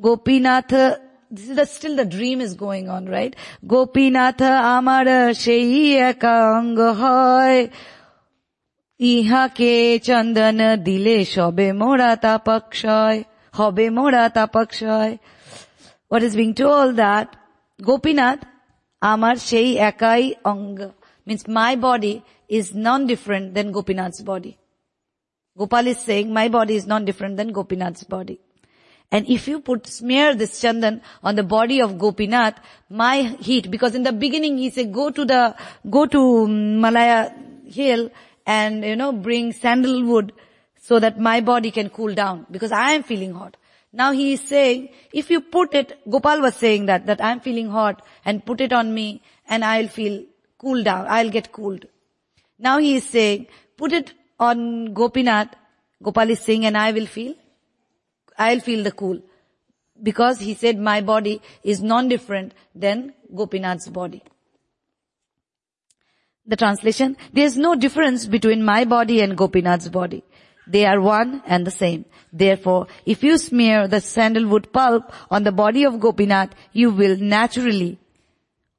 Gopinath, 0.00 1.00
this 1.31 1.49
is 1.49 1.55
the, 1.55 1.65
still 1.65 1.95
the 1.95 2.05
dream 2.05 2.39
is 2.41 2.53
going 2.53 2.89
on, 2.89 3.07
right? 3.07 3.33
Gopinath 3.73 4.41
আমার 4.77 5.07
সেই 5.43 5.69
একাঙ্গ 6.09 6.79
হয় 7.01 7.59
ইহাকে 8.99 9.73
চন্দন 10.07 10.59
দিলে 10.87 11.17
সবে 11.33 11.67
মোরা 11.81 12.11
তাপক্ষয় 12.25 13.17
হবে 13.59 13.85
মোরা 13.97 14.23
তাপক্ষয় 14.37 15.11
what 16.11 16.21
is 16.27 16.33
being 16.39 16.55
told 16.63 16.89
that 17.03 17.27
Gopinath 17.79 18.43
আমার 19.11 19.35
সেই 19.49 19.69
একাই 19.89 20.23
অঙ্গ 20.51 20.79
means 21.27 21.43
my 21.61 21.73
body 21.87 22.15
is 22.47 22.65
non-different 22.87 23.53
than 23.55 23.71
Gopinath's 23.71 24.21
body. 24.21 24.57
Gopal 25.57 25.87
is 25.87 25.99
saying 25.99 26.33
my 26.33 26.47
body 26.49 26.75
is 26.75 26.85
non-different 26.85 27.37
than 27.37 27.51
Gopinath's 27.51 28.03
body. 28.03 28.37
And 29.12 29.28
if 29.28 29.48
you 29.48 29.60
put, 29.60 29.86
smear 29.86 30.34
this 30.34 30.60
chandan 30.62 31.00
on 31.22 31.34
the 31.34 31.42
body 31.42 31.80
of 31.80 31.98
Gopinath, 31.98 32.60
my 32.88 33.22
heat, 33.40 33.70
because 33.70 33.94
in 33.94 34.04
the 34.04 34.12
beginning 34.12 34.58
he 34.58 34.70
said 34.70 34.92
go 34.92 35.10
to 35.10 35.24
the, 35.24 35.56
go 35.88 36.06
to 36.06 36.46
Malaya 36.46 37.32
hill 37.66 38.10
and, 38.46 38.84
you 38.84 38.96
know, 38.96 39.12
bring 39.12 39.52
sandalwood 39.52 40.32
so 40.80 40.98
that 40.98 41.18
my 41.18 41.40
body 41.40 41.70
can 41.70 41.90
cool 41.90 42.14
down 42.14 42.46
because 42.50 42.72
I 42.72 42.92
am 42.92 43.02
feeling 43.02 43.34
hot. 43.34 43.56
Now 43.92 44.12
he 44.12 44.34
is 44.34 44.40
saying, 44.40 44.90
if 45.12 45.30
you 45.30 45.40
put 45.40 45.74
it, 45.74 45.98
Gopal 46.08 46.40
was 46.40 46.54
saying 46.54 46.86
that, 46.86 47.06
that 47.06 47.22
I'm 47.22 47.40
feeling 47.40 47.68
hot 47.68 48.02
and 48.24 48.44
put 48.44 48.60
it 48.60 48.72
on 48.72 48.94
me 48.94 49.22
and 49.48 49.64
I'll 49.64 49.88
feel 49.88 50.24
cool 50.58 50.82
down, 50.84 51.06
I'll 51.08 51.30
get 51.30 51.50
cooled. 51.50 51.86
Now 52.58 52.78
he 52.78 52.96
is 52.96 53.04
saying, 53.04 53.46
put 53.76 53.92
it 53.92 54.12
on 54.38 54.94
Gopinath, 54.94 55.54
Gopal 56.02 56.30
is 56.30 56.40
saying 56.40 56.66
and 56.66 56.76
I 56.76 56.92
will 56.92 57.06
feel, 57.06 57.34
I'll 58.46 58.60
feel 58.60 58.82
the 58.82 58.92
cool. 58.92 59.20
Because 60.02 60.40
he 60.40 60.54
said 60.54 60.78
my 60.78 61.00
body 61.02 61.40
is 61.62 61.82
non-different 61.82 62.54
than 62.74 63.12
Gopinath's 63.36 63.88
body. 63.88 64.22
The 66.46 66.56
translation, 66.56 67.16
there 67.34 67.44
is 67.44 67.56
no 67.58 67.74
difference 67.76 68.26
between 68.26 68.64
my 68.64 68.84
body 68.84 69.20
and 69.20 69.36
Gopinath's 69.36 69.88
body. 69.88 70.24
They 70.66 70.86
are 70.86 71.00
one 71.00 71.42
and 71.46 71.66
the 71.66 71.70
same. 71.70 72.06
Therefore, 72.32 72.86
if 73.04 73.22
you 73.22 73.36
smear 73.38 73.86
the 73.86 74.00
sandalwood 74.00 74.72
pulp 74.72 75.12
on 75.30 75.44
the 75.44 75.52
body 75.52 75.84
of 75.84 76.00
Gopinath, 76.00 76.54
you 76.72 76.90
will 76.90 77.16
naturally 77.16 77.98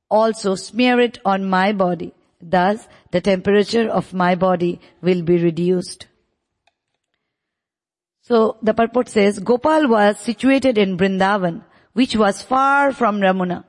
also 0.09 0.55
smear 0.55 0.99
it 0.99 1.19
on 1.23 1.45
my 1.45 1.71
body. 1.71 2.13
Thus, 2.41 2.87
the 3.11 3.21
temperature 3.21 3.87
of 3.89 4.13
my 4.13 4.35
body 4.35 4.79
will 5.01 5.21
be 5.21 5.37
reduced. 5.37 6.07
So 8.31 8.55
the 8.61 8.73
purport 8.73 9.09
says, 9.09 9.39
Gopal 9.39 9.89
was 9.89 10.17
situated 10.17 10.77
in 10.77 10.95
Brindavan, 10.95 11.63
which 11.91 12.15
was 12.15 12.41
far 12.41 12.93
from 12.93 13.19
Remuna. 13.19 13.65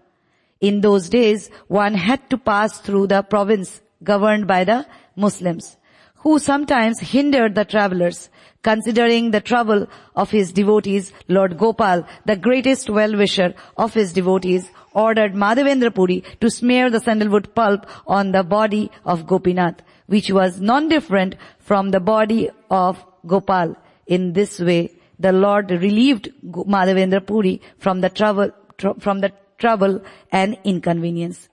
In 0.60 0.82
those 0.82 1.08
days, 1.08 1.50
one 1.66 1.94
had 1.94 2.30
to 2.30 2.38
pass 2.38 2.78
through 2.78 3.08
the 3.08 3.24
province 3.24 3.80
governed 4.04 4.46
by 4.46 4.62
the 4.62 4.86
Muslims, 5.16 5.76
who 6.18 6.38
sometimes 6.38 7.00
hindered 7.00 7.56
the 7.56 7.64
travelers. 7.64 8.30
Considering 8.62 9.32
the 9.32 9.40
trouble 9.40 9.88
of 10.14 10.30
his 10.30 10.52
devotees, 10.52 11.12
Lord 11.26 11.58
Gopal, 11.58 12.06
the 12.24 12.36
greatest 12.36 12.88
well-wisher 12.88 13.54
of 13.76 13.92
his 13.94 14.12
devotees, 14.12 14.70
ordered 14.92 15.34
Madhavendra 15.34 15.92
Puri 15.92 16.22
to 16.40 16.48
smear 16.48 16.88
the 16.88 17.00
sandalwood 17.00 17.52
pulp 17.56 17.84
on 18.06 18.30
the 18.30 18.44
body 18.44 18.92
of 19.04 19.26
Gopinath, 19.26 19.82
which 20.06 20.30
was 20.30 20.60
non-different 20.60 21.34
from 21.58 21.90
the 21.90 21.98
body 21.98 22.48
of 22.70 23.04
Gopal. 23.26 23.74
In 24.06 24.32
this 24.32 24.58
way, 24.60 24.92
the 25.18 25.32
Lord 25.32 25.70
relieved 25.70 26.30
Madhavendra 26.44 27.24
Puri 27.26 27.60
from 27.78 28.00
the 28.00 28.10
trouble, 28.10 28.50
tr- 28.76 28.98
from 28.98 29.20
the 29.20 29.32
trouble 29.58 30.02
and 30.30 30.58
inconvenience. 30.64 31.48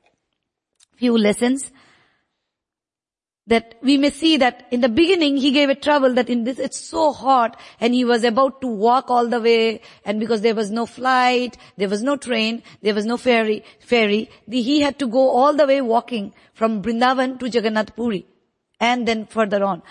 Few 0.97 1.17
lessons 1.17 1.71
that 3.49 3.75
we 3.81 3.97
may 3.97 4.11
see 4.11 4.37
that 4.37 4.67
in 4.69 4.81
the 4.81 4.89
beginning 4.89 5.35
he 5.35 5.51
gave 5.51 5.69
a 5.69 5.75
trouble 5.75 6.13
that 6.13 6.29
in 6.29 6.43
this 6.43 6.59
it's 6.59 6.79
so 6.79 7.11
hot 7.11 7.59
and 7.79 7.95
he 7.95 8.05
was 8.05 8.23
about 8.23 8.61
to 8.61 8.67
walk 8.67 9.09
all 9.09 9.27
the 9.27 9.41
way 9.41 9.81
and 10.05 10.19
because 10.19 10.41
there 10.41 10.53
was 10.53 10.69
no 10.69 10.85
flight, 10.85 11.57
there 11.77 11.89
was 11.89 12.03
no 12.03 12.15
train, 12.15 12.61
there 12.83 12.93
was 12.93 13.05
no 13.05 13.17
ferry, 13.17 13.63
ferry, 13.79 14.29
he 14.47 14.81
had 14.81 14.99
to 14.99 15.07
go 15.07 15.29
all 15.29 15.55
the 15.55 15.65
way 15.65 15.81
walking 15.81 16.31
from 16.53 16.81
Brindavan 16.83 17.39
to 17.39 17.49
Jagannath 17.49 17.95
Puri 17.95 18.25
and 18.79 19.07
then 19.07 19.25
further 19.25 19.63
on. 19.63 19.81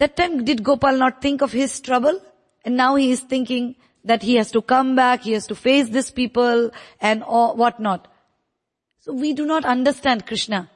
That 0.00 0.16
time 0.16 0.44
did 0.46 0.64
Gopal 0.64 0.96
not 0.96 1.20
think 1.20 1.42
of 1.42 1.52
his 1.52 1.78
trouble? 1.78 2.20
And 2.64 2.74
now 2.74 2.96
he 2.96 3.10
is 3.10 3.20
thinking 3.20 3.76
that 4.02 4.22
he 4.22 4.36
has 4.36 4.50
to 4.52 4.62
come 4.62 4.96
back, 4.96 5.20
he 5.20 5.32
has 5.32 5.46
to 5.48 5.54
face 5.54 5.90
these 5.90 6.10
people 6.10 6.70
and 7.02 7.22
all, 7.22 7.54
whatnot. 7.54 8.08
So 9.00 9.12
we 9.12 9.34
do 9.34 9.44
not 9.44 9.66
understand 9.66 10.26
Krishna. 10.26 10.70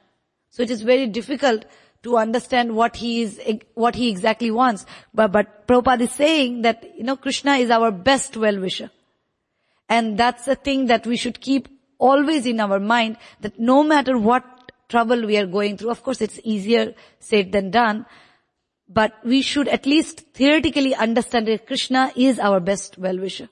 So 0.51 0.61
it 0.61 0.69
is 0.69 0.83
very 0.83 1.07
difficult 1.07 1.65
to 2.03 2.17
understand 2.17 2.75
what 2.75 2.97
he 2.97 3.23
is, 3.23 3.41
what 3.73 3.95
he 3.95 4.09
exactly 4.09 4.51
wants. 4.51 4.85
But, 5.11 5.31
but 5.31 5.67
Prabhupada 5.67 6.01
is 6.01 6.11
saying 6.11 6.61
that, 6.61 6.83
you 6.95 7.03
know, 7.03 7.15
Krishna 7.15 7.53
is 7.55 7.71
our 7.71 7.89
best 7.89 8.37
well-wisher. 8.37 8.91
And 9.89 10.19
that's 10.19 10.45
the 10.45 10.55
thing 10.55 10.85
that 10.85 11.07
we 11.07 11.17
should 11.17 11.41
keep 11.41 11.67
always 11.97 12.45
in 12.45 12.59
our 12.59 12.79
mind 12.79 13.17
that 13.41 13.59
no 13.59 13.81
matter 13.81 14.19
what 14.19 14.71
trouble 14.87 15.25
we 15.25 15.35
are 15.37 15.47
going 15.47 15.77
through, 15.77 15.89
of 15.89 16.03
course 16.03 16.21
it's 16.21 16.39
easier 16.43 16.93
said 17.19 17.51
than 17.51 17.71
done, 17.71 18.05
but 18.87 19.13
we 19.23 19.41
should 19.41 19.67
at 19.67 19.85
least 19.85 20.21
theoretically 20.33 20.93
understand 20.93 21.47
that 21.47 21.65
Krishna 21.65 22.11
is 22.15 22.39
our 22.39 22.59
best 22.59 22.97
well-wisher. 22.97 23.49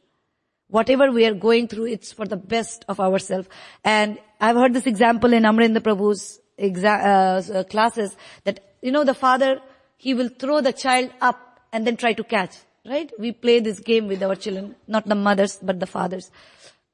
Whatever 0.68 1.12
we 1.12 1.26
are 1.26 1.34
going 1.34 1.68
through, 1.68 1.86
it's 1.86 2.12
for 2.12 2.26
the 2.26 2.38
best 2.38 2.86
of 2.88 3.00
ourselves. 3.00 3.48
And 3.84 4.20
I've 4.40 4.56
heard 4.56 4.74
this 4.74 4.88
example 4.88 5.34
in 5.34 5.44
Amrendra 5.44 5.82
Prabhu's 5.82 6.40
exa- 6.58 7.56
uh, 7.56 7.64
classes 7.66 8.16
that, 8.44 8.76
you 8.82 8.92
know, 8.92 9.04
the 9.04 9.14
father, 9.14 9.60
he 9.98 10.14
will 10.14 10.30
throw 10.30 10.62
the 10.62 10.74
child 10.74 11.12
up 11.22 11.60
and 11.72 11.86
then 11.86 11.98
try 11.98 12.14
to 12.14 12.24
catch, 12.24 12.56
right? 12.86 13.12
We 13.20 13.32
play 13.32 13.60
this 13.60 13.80
game 13.80 14.08
with 14.08 14.22
our 14.24 14.36
children, 14.36 14.76
not 14.88 15.08
the 15.08 15.16
mothers, 15.16 15.60
but 15.62 15.80
the 15.80 15.88
fathers. 15.88 16.32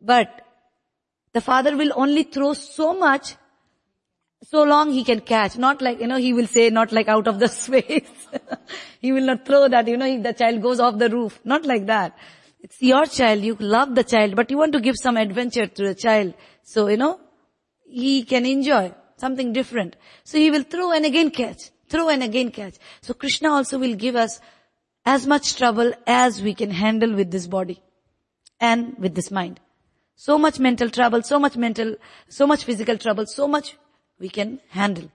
But 0.01 0.45
the 1.33 1.41
father 1.41 1.75
will 1.77 1.91
only 1.95 2.23
throw 2.23 2.53
so 2.53 2.93
much 2.97 3.35
so 4.43 4.63
long 4.63 4.91
he 4.91 5.03
can 5.03 5.19
catch. 5.19 5.57
Not 5.57 5.81
like, 5.81 5.99
you 5.99 6.07
know, 6.07 6.17
he 6.17 6.33
will 6.33 6.47
say 6.47 6.69
not 6.69 6.91
like 6.91 7.07
out 7.07 7.27
of 7.27 7.39
the 7.39 7.47
space. 7.63 8.09
he 8.99 9.11
will 9.11 9.25
not 9.25 9.45
throw 9.45 9.67
that, 9.67 9.87
you 9.87 9.97
know, 9.97 10.05
if 10.05 10.23
the 10.23 10.33
child 10.33 10.61
goes 10.61 10.79
off 10.79 10.97
the 10.97 11.09
roof. 11.09 11.39
Not 11.43 11.65
like 11.65 11.85
that. 11.87 12.17
It's 12.61 12.81
your 12.81 13.05
child. 13.05 13.41
You 13.41 13.55
love 13.59 13.95
the 13.95 14.03
child, 14.03 14.35
but 14.35 14.51
you 14.51 14.57
want 14.57 14.73
to 14.73 14.79
give 14.79 14.95
some 14.97 15.17
adventure 15.17 15.67
to 15.67 15.83
the 15.83 15.95
child. 15.95 16.33
So, 16.63 16.87
you 16.87 16.97
know, 16.97 17.19
he 17.85 18.23
can 18.23 18.45
enjoy 18.45 18.93
something 19.17 19.53
different. 19.53 19.95
So 20.23 20.37
he 20.37 20.51
will 20.51 20.63
throw 20.63 20.91
and 20.91 21.05
again 21.05 21.31
catch, 21.31 21.71
throw 21.89 22.09
and 22.09 22.23
again 22.23 22.51
catch. 22.51 22.75
So 23.01 23.13
Krishna 23.13 23.49
also 23.49 23.79
will 23.79 23.95
give 23.95 24.15
us 24.15 24.39
as 25.05 25.25
much 25.25 25.55
trouble 25.55 25.93
as 26.05 26.41
we 26.41 26.53
can 26.53 26.71
handle 26.71 27.13
with 27.13 27.31
this 27.31 27.47
body 27.47 27.81
and 28.59 28.97
with 28.97 29.15
this 29.15 29.31
mind. 29.31 29.59
So 30.15 30.37
much 30.37 30.59
mental 30.59 30.89
trouble, 30.89 31.23
so 31.23 31.39
much 31.39 31.55
mental, 31.55 31.95
so 32.27 32.45
much 32.45 32.65
physical 32.65 32.97
trouble, 32.97 33.25
so 33.25 33.47
much 33.47 33.77
we 34.19 34.29
can 34.29 34.59
handle. 34.69 35.09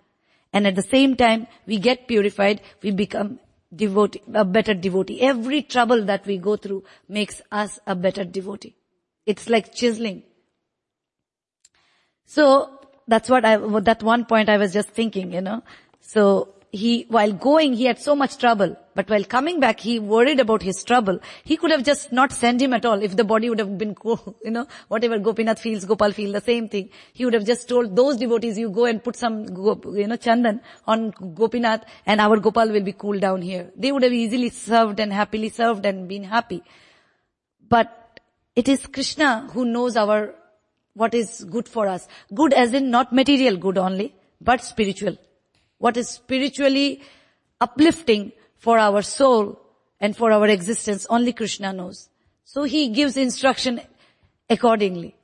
And 0.52 0.66
at 0.66 0.74
the 0.74 0.82
same 0.82 1.16
time, 1.16 1.46
we 1.66 1.78
get 1.78 2.06
purified, 2.06 2.60
we 2.82 2.90
become 2.90 3.40
devotee, 3.74 4.22
a 4.32 4.44
better 4.44 4.74
devotee. 4.74 5.20
Every 5.20 5.62
trouble 5.62 6.04
that 6.04 6.24
we 6.26 6.38
go 6.38 6.56
through 6.56 6.84
makes 7.08 7.42
us 7.50 7.78
a 7.86 7.94
better 7.94 8.24
devotee. 8.24 8.76
It's 9.26 9.48
like 9.48 9.74
chiseling. 9.74 10.22
So 12.26 12.70
that's 13.06 13.28
what 13.28 13.44
I, 13.44 13.56
that 13.56 14.02
one 14.02 14.24
point 14.24 14.48
I 14.48 14.58
was 14.58 14.72
just 14.72 14.90
thinking, 14.90 15.32
you 15.32 15.40
know. 15.40 15.62
So 16.00 16.54
he, 16.74 17.06
while 17.08 17.32
going, 17.32 17.72
he 17.74 17.84
had 17.84 18.00
so 18.00 18.16
much 18.16 18.36
trouble. 18.36 18.76
But 18.96 19.08
while 19.08 19.22
coming 19.24 19.60
back, 19.60 19.78
he 19.78 20.00
worried 20.00 20.40
about 20.40 20.60
his 20.60 20.82
trouble. 20.82 21.20
He 21.44 21.56
could 21.56 21.70
have 21.70 21.84
just 21.84 22.10
not 22.10 22.32
sent 22.32 22.60
him 22.60 22.72
at 22.72 22.84
all 22.84 23.00
if 23.00 23.14
the 23.16 23.22
body 23.22 23.48
would 23.48 23.60
have 23.60 23.78
been, 23.78 23.94
cool, 23.94 24.36
you 24.44 24.50
know, 24.50 24.66
whatever 24.88 25.20
Gopinath 25.20 25.60
feels, 25.60 25.84
Gopal 25.84 26.10
feels 26.10 26.32
the 26.32 26.40
same 26.40 26.68
thing. 26.68 26.90
He 27.12 27.24
would 27.24 27.34
have 27.34 27.46
just 27.46 27.68
told 27.68 27.94
those 27.94 28.16
devotees, 28.16 28.58
you 28.58 28.70
go 28.70 28.86
and 28.86 29.02
put 29.02 29.14
some, 29.14 29.44
you 29.44 30.08
know, 30.08 30.16
chandan 30.16 30.60
on 30.84 31.10
Gopinath 31.10 31.84
and 32.06 32.20
our 32.20 32.38
Gopal 32.38 32.68
will 32.68 32.82
be 32.82 32.92
cooled 32.92 33.20
down 33.20 33.42
here. 33.42 33.70
They 33.76 33.92
would 33.92 34.02
have 34.02 34.12
easily 34.12 34.50
served 34.50 34.98
and 34.98 35.12
happily 35.12 35.50
served 35.50 35.86
and 35.86 36.08
been 36.08 36.24
happy. 36.24 36.62
But 37.68 38.20
it 38.56 38.68
is 38.68 38.86
Krishna 38.88 39.48
who 39.52 39.64
knows 39.64 39.96
our, 39.96 40.34
what 40.94 41.14
is 41.14 41.44
good 41.44 41.68
for 41.68 41.86
us. 41.86 42.08
Good 42.34 42.52
as 42.52 42.74
in 42.74 42.90
not 42.90 43.12
material 43.12 43.56
good 43.56 43.78
only, 43.78 44.12
but 44.40 44.60
spiritual 44.60 45.16
what 45.78 45.96
is 45.96 46.08
spiritually 46.08 47.02
uplifting 47.60 48.32
for 48.58 48.78
our 48.78 49.02
soul 49.02 49.60
and 50.00 50.16
for 50.16 50.32
our 50.32 50.48
existence, 50.48 51.06
only 51.08 51.32
Krishna 51.32 51.72
knows. 51.72 52.08
So 52.44 52.64
he 52.64 52.88
gives 52.88 53.16
instruction 53.16 53.80
accordingly. 54.48 55.14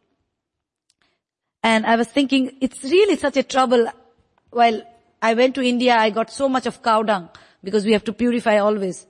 And 1.62 1.84
I 1.86 1.96
was 1.96 2.09
thinking, 2.09 2.57
it's 2.61 2.82
really 2.82 3.16
such 3.16 3.36
a 3.36 3.42
trouble. 3.42 3.86
While 4.51 4.82
I 5.20 5.34
went 5.34 5.55
to 5.57 5.62
India, 5.62 5.96
I 5.96 6.11
got 6.11 6.30
so 6.32 6.48
much 6.48 6.66
of 6.66 6.82
cow 6.82 7.03
dung 7.03 7.28
because 7.62 7.84
we 7.84 7.92
have 7.92 8.05
to 8.05 8.12
purify 8.12 8.59
always. 8.59 9.07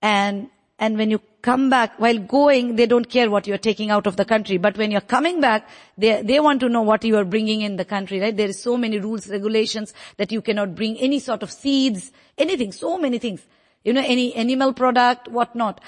And 0.00 0.48
and 0.78 0.96
when 0.96 1.10
you 1.10 1.20
come 1.42 1.70
back, 1.70 1.98
while 1.98 2.18
going, 2.18 2.76
they 2.76 2.86
don't 2.86 3.08
care 3.08 3.30
what 3.30 3.46
you're 3.46 3.58
taking 3.58 3.90
out 3.90 4.06
of 4.06 4.16
the 4.16 4.24
country. 4.24 4.58
But 4.58 4.76
when 4.76 4.90
you're 4.90 5.00
coming 5.00 5.40
back, 5.40 5.68
they, 5.96 6.22
they 6.22 6.40
want 6.40 6.60
to 6.60 6.68
know 6.68 6.82
what 6.82 7.04
you 7.04 7.16
are 7.16 7.24
bringing 7.24 7.62
in 7.62 7.76
the 7.76 7.84
country, 7.84 8.20
right? 8.20 8.36
There 8.36 8.48
is 8.48 8.60
so 8.60 8.76
many 8.76 8.98
rules, 8.98 9.28
regulations 9.28 9.94
that 10.16 10.32
you 10.32 10.42
cannot 10.42 10.74
bring 10.74 10.96
any 10.98 11.20
sort 11.20 11.42
of 11.42 11.50
seeds, 11.50 12.12
anything, 12.36 12.72
so 12.72 12.98
many 12.98 13.18
things. 13.18 13.46
You 13.84 13.92
know, 13.92 14.02
any 14.04 14.34
animal 14.34 14.72
product, 14.72 15.28
whatnot. 15.28 15.80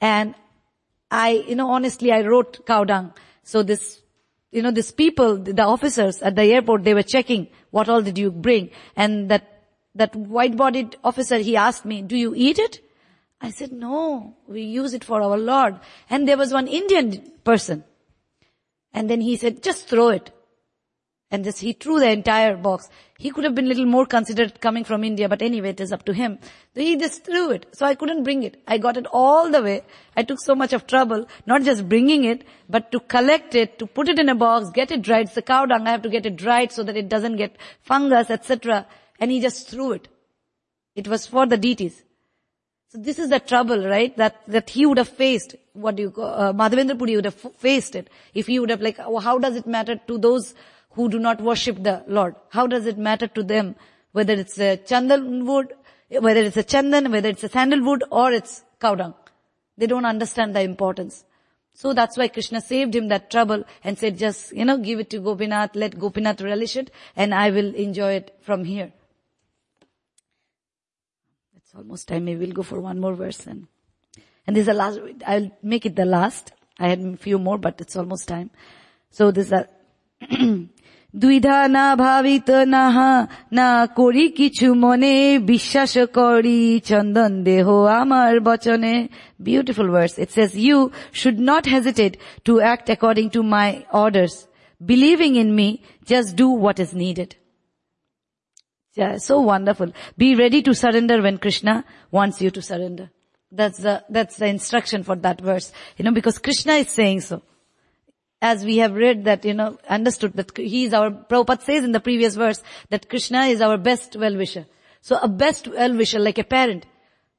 And 0.00 0.34
I, 1.10 1.44
you 1.48 1.56
know, 1.56 1.70
honestly, 1.70 2.12
I 2.12 2.20
wrote 2.20 2.66
cow 2.66 2.84
dung. 2.84 3.14
So 3.42 3.62
this, 3.62 4.00
you 4.52 4.62
know, 4.62 4.70
these 4.70 4.92
people, 4.92 5.38
the 5.38 5.62
officers 5.62 6.20
at 6.22 6.36
the 6.36 6.42
airport, 6.42 6.84
they 6.84 6.94
were 6.94 7.02
checking 7.02 7.48
what 7.70 7.88
all 7.88 8.02
did 8.02 8.18
you 8.18 8.30
bring. 8.30 8.70
And 8.94 9.30
that, 9.30 9.62
that 9.94 10.14
white-bodied 10.14 10.96
officer, 11.02 11.38
he 11.38 11.56
asked 11.56 11.86
me, 11.86 12.02
do 12.02 12.16
you 12.16 12.34
eat 12.36 12.58
it? 12.58 12.80
I 13.40 13.50
said, 13.50 13.72
no, 13.72 14.36
we 14.46 14.62
use 14.62 14.94
it 14.94 15.04
for 15.04 15.22
our 15.22 15.38
Lord. 15.38 15.78
And 16.10 16.26
there 16.26 16.36
was 16.36 16.52
one 16.52 16.66
Indian 16.66 17.32
person. 17.44 17.84
And 18.92 19.08
then 19.08 19.20
he 19.20 19.36
said, 19.36 19.62
just 19.62 19.88
throw 19.88 20.08
it. 20.08 20.32
And 21.30 21.44
this, 21.44 21.60
he 21.60 21.74
threw 21.74 22.00
the 22.00 22.10
entire 22.10 22.56
box. 22.56 22.88
He 23.18 23.30
could 23.30 23.44
have 23.44 23.54
been 23.54 23.66
a 23.66 23.68
little 23.68 23.84
more 23.84 24.06
considerate 24.06 24.62
coming 24.62 24.84
from 24.84 25.04
India, 25.04 25.28
but 25.28 25.42
anyway, 25.42 25.70
it 25.70 25.80
is 25.80 25.92
up 25.92 26.06
to 26.06 26.14
him. 26.14 26.38
So 26.74 26.80
he 26.80 26.96
just 26.96 27.22
threw 27.22 27.50
it. 27.50 27.66
So 27.72 27.84
I 27.84 27.94
couldn't 27.96 28.24
bring 28.24 28.44
it. 28.44 28.62
I 28.66 28.78
got 28.78 28.96
it 28.96 29.06
all 29.12 29.50
the 29.50 29.62
way. 29.62 29.82
I 30.16 30.22
took 30.22 30.40
so 30.40 30.54
much 30.54 30.72
of 30.72 30.86
trouble, 30.86 31.28
not 31.44 31.64
just 31.64 31.86
bringing 31.86 32.24
it, 32.24 32.44
but 32.68 32.90
to 32.92 33.00
collect 33.00 33.54
it, 33.54 33.78
to 33.78 33.86
put 33.86 34.08
it 34.08 34.18
in 34.18 34.30
a 34.30 34.34
box, 34.34 34.70
get 34.70 34.90
it 34.90 35.02
dried. 35.02 35.26
It's 35.26 35.34
the 35.34 35.42
cow 35.42 35.66
dung. 35.66 35.86
I 35.86 35.90
have 35.90 36.02
to 36.02 36.08
get 36.08 36.24
it 36.24 36.36
dried 36.36 36.72
so 36.72 36.82
that 36.82 36.96
it 36.96 37.10
doesn't 37.10 37.36
get 37.36 37.56
fungus, 37.82 38.30
etc. 38.30 38.86
And 39.20 39.30
he 39.30 39.40
just 39.40 39.68
threw 39.68 39.92
it. 39.92 40.08
It 40.94 41.08
was 41.08 41.26
for 41.26 41.44
the 41.44 41.58
deities. 41.58 42.02
So 42.90 42.96
this 42.98 43.18
is 43.18 43.28
the 43.28 43.38
trouble, 43.38 43.86
right? 43.86 44.16
That, 44.16 44.40
that 44.48 44.70
he 44.70 44.86
would 44.86 44.96
have 44.96 45.10
faced, 45.10 45.54
what 45.74 45.96
do 45.96 46.04
you 46.04 46.10
call, 46.10 46.24
uh, 46.24 46.52
Madhavendra 46.54 46.98
Puri 46.98 47.16
would 47.16 47.26
have 47.26 47.34
faced 47.34 47.94
it. 47.94 48.08
If 48.32 48.46
he 48.46 48.58
would 48.58 48.70
have 48.70 48.80
like, 48.80 48.96
how 48.96 49.38
does 49.38 49.56
it 49.56 49.66
matter 49.66 49.96
to 50.06 50.16
those 50.16 50.54
who 50.92 51.10
do 51.10 51.18
not 51.18 51.40
worship 51.42 51.82
the 51.82 52.02
Lord? 52.06 52.34
How 52.48 52.66
does 52.66 52.86
it 52.86 52.96
matter 52.96 53.28
to 53.28 53.42
them? 53.42 53.76
Whether 54.12 54.32
it's 54.32 54.58
a 54.58 54.78
chandan 54.78 55.44
wood, 55.44 55.74
whether 56.08 56.40
it's 56.40 56.56
a 56.56 56.64
chandan, 56.64 57.10
whether 57.10 57.28
it's 57.28 57.44
a 57.44 57.50
sandalwood 57.50 58.04
or 58.10 58.32
it's 58.32 58.64
cow 58.80 58.94
dung. 58.94 59.14
They 59.76 59.86
don't 59.86 60.06
understand 60.06 60.56
the 60.56 60.62
importance. 60.62 61.24
So 61.74 61.92
that's 61.92 62.16
why 62.16 62.28
Krishna 62.28 62.62
saved 62.62 62.96
him 62.96 63.08
that 63.08 63.30
trouble 63.30 63.64
and 63.84 63.98
said, 63.98 64.18
just, 64.18 64.52
you 64.52 64.64
know, 64.64 64.78
give 64.78 64.98
it 64.98 65.10
to 65.10 65.20
Gopinath, 65.20 65.76
let 65.76 65.98
Gopinath 65.98 66.40
relish 66.40 66.76
it, 66.76 66.90
and 67.14 67.34
I 67.34 67.50
will 67.50 67.74
enjoy 67.74 68.14
it 68.14 68.34
from 68.40 68.64
here. 68.64 68.92
It's 71.67 71.73
almost 71.75 72.07
time. 72.07 72.25
Maybe 72.25 72.45
we'll 72.45 72.55
go 72.55 72.63
for 72.63 72.79
one 72.79 72.99
more 72.99 73.13
verse 73.13 73.47
and, 73.47 73.67
and 74.45 74.55
this 74.55 74.61
is 74.61 74.67
the 74.67 74.73
last, 74.73 74.99
I'll 75.25 75.51
make 75.61 75.85
it 75.85 75.95
the 75.95 76.05
last. 76.05 76.51
I 76.79 76.89
had 76.89 76.99
a 76.99 77.17
few 77.17 77.37
more, 77.39 77.57
but 77.57 77.79
it's 77.79 77.95
almost 77.95 78.27
time. 78.27 78.49
So 79.09 79.31
this 79.31 79.47
is 79.47 79.53
a, 79.53 79.69
দ্বিধা 81.21 81.57
না 81.77 81.85
ভাবিত 82.03 82.49
নাহা 82.75 83.11
না 83.57 83.69
করি 83.99 84.25
কিছু 84.39 84.67
মনে 84.85 85.13
বিশ্বাস 85.51 85.93
করি 86.19 86.59
চন্দন 86.89 87.33
দেহ 87.49 87.67
আমার 88.01 88.33
বচনে 88.49 88.95
beautiful 89.47 89.87
verse 89.97 90.15
it 90.23 90.29
says 90.35 90.51
you 90.67 90.79
should 91.19 91.39
not 91.51 91.63
hesitate 91.75 92.15
to 92.47 92.53
act 92.73 92.87
according 92.95 93.27
to 93.35 93.41
my 93.55 93.69
orders 94.03 94.35
believing 94.91 95.33
in 95.43 95.49
me 95.59 95.67
just 96.11 96.29
do 96.41 96.47
what 96.63 96.77
is 96.85 96.91
needed 97.03 97.29
yeah, 98.98 99.16
so 99.18 99.38
wonderful. 99.40 99.92
Be 100.16 100.34
ready 100.34 100.60
to 100.62 100.74
surrender 100.74 101.22
when 101.22 101.38
Krishna 101.38 101.84
wants 102.10 102.42
you 102.42 102.50
to 102.50 102.60
surrender. 102.60 103.10
That's 103.52 103.78
the, 103.78 104.04
that's 104.10 104.36
the 104.36 104.46
instruction 104.46 105.04
for 105.04 105.14
that 105.14 105.40
verse. 105.40 105.70
You 105.96 106.04
know, 106.04 106.10
because 106.10 106.38
Krishna 106.38 106.72
is 106.72 106.88
saying 106.88 107.20
so. 107.20 107.42
As 108.42 108.64
we 108.64 108.78
have 108.78 108.94
read 108.94 109.24
that, 109.26 109.44
you 109.44 109.54
know, 109.54 109.78
understood 109.88 110.32
that 110.34 110.56
he 110.56 110.84
is 110.84 110.94
our, 110.94 111.12
Prabhupada 111.12 111.62
says 111.62 111.84
in 111.84 111.92
the 111.92 112.00
previous 112.00 112.34
verse 112.34 112.60
that 112.90 113.08
Krishna 113.08 113.42
is 113.42 113.60
our 113.60 113.78
best 113.78 114.16
well-wisher. 114.16 114.66
So 115.00 115.16
a 115.22 115.28
best 115.28 115.68
well-wisher, 115.68 116.18
like 116.18 116.38
a 116.38 116.44
parent. 116.44 116.84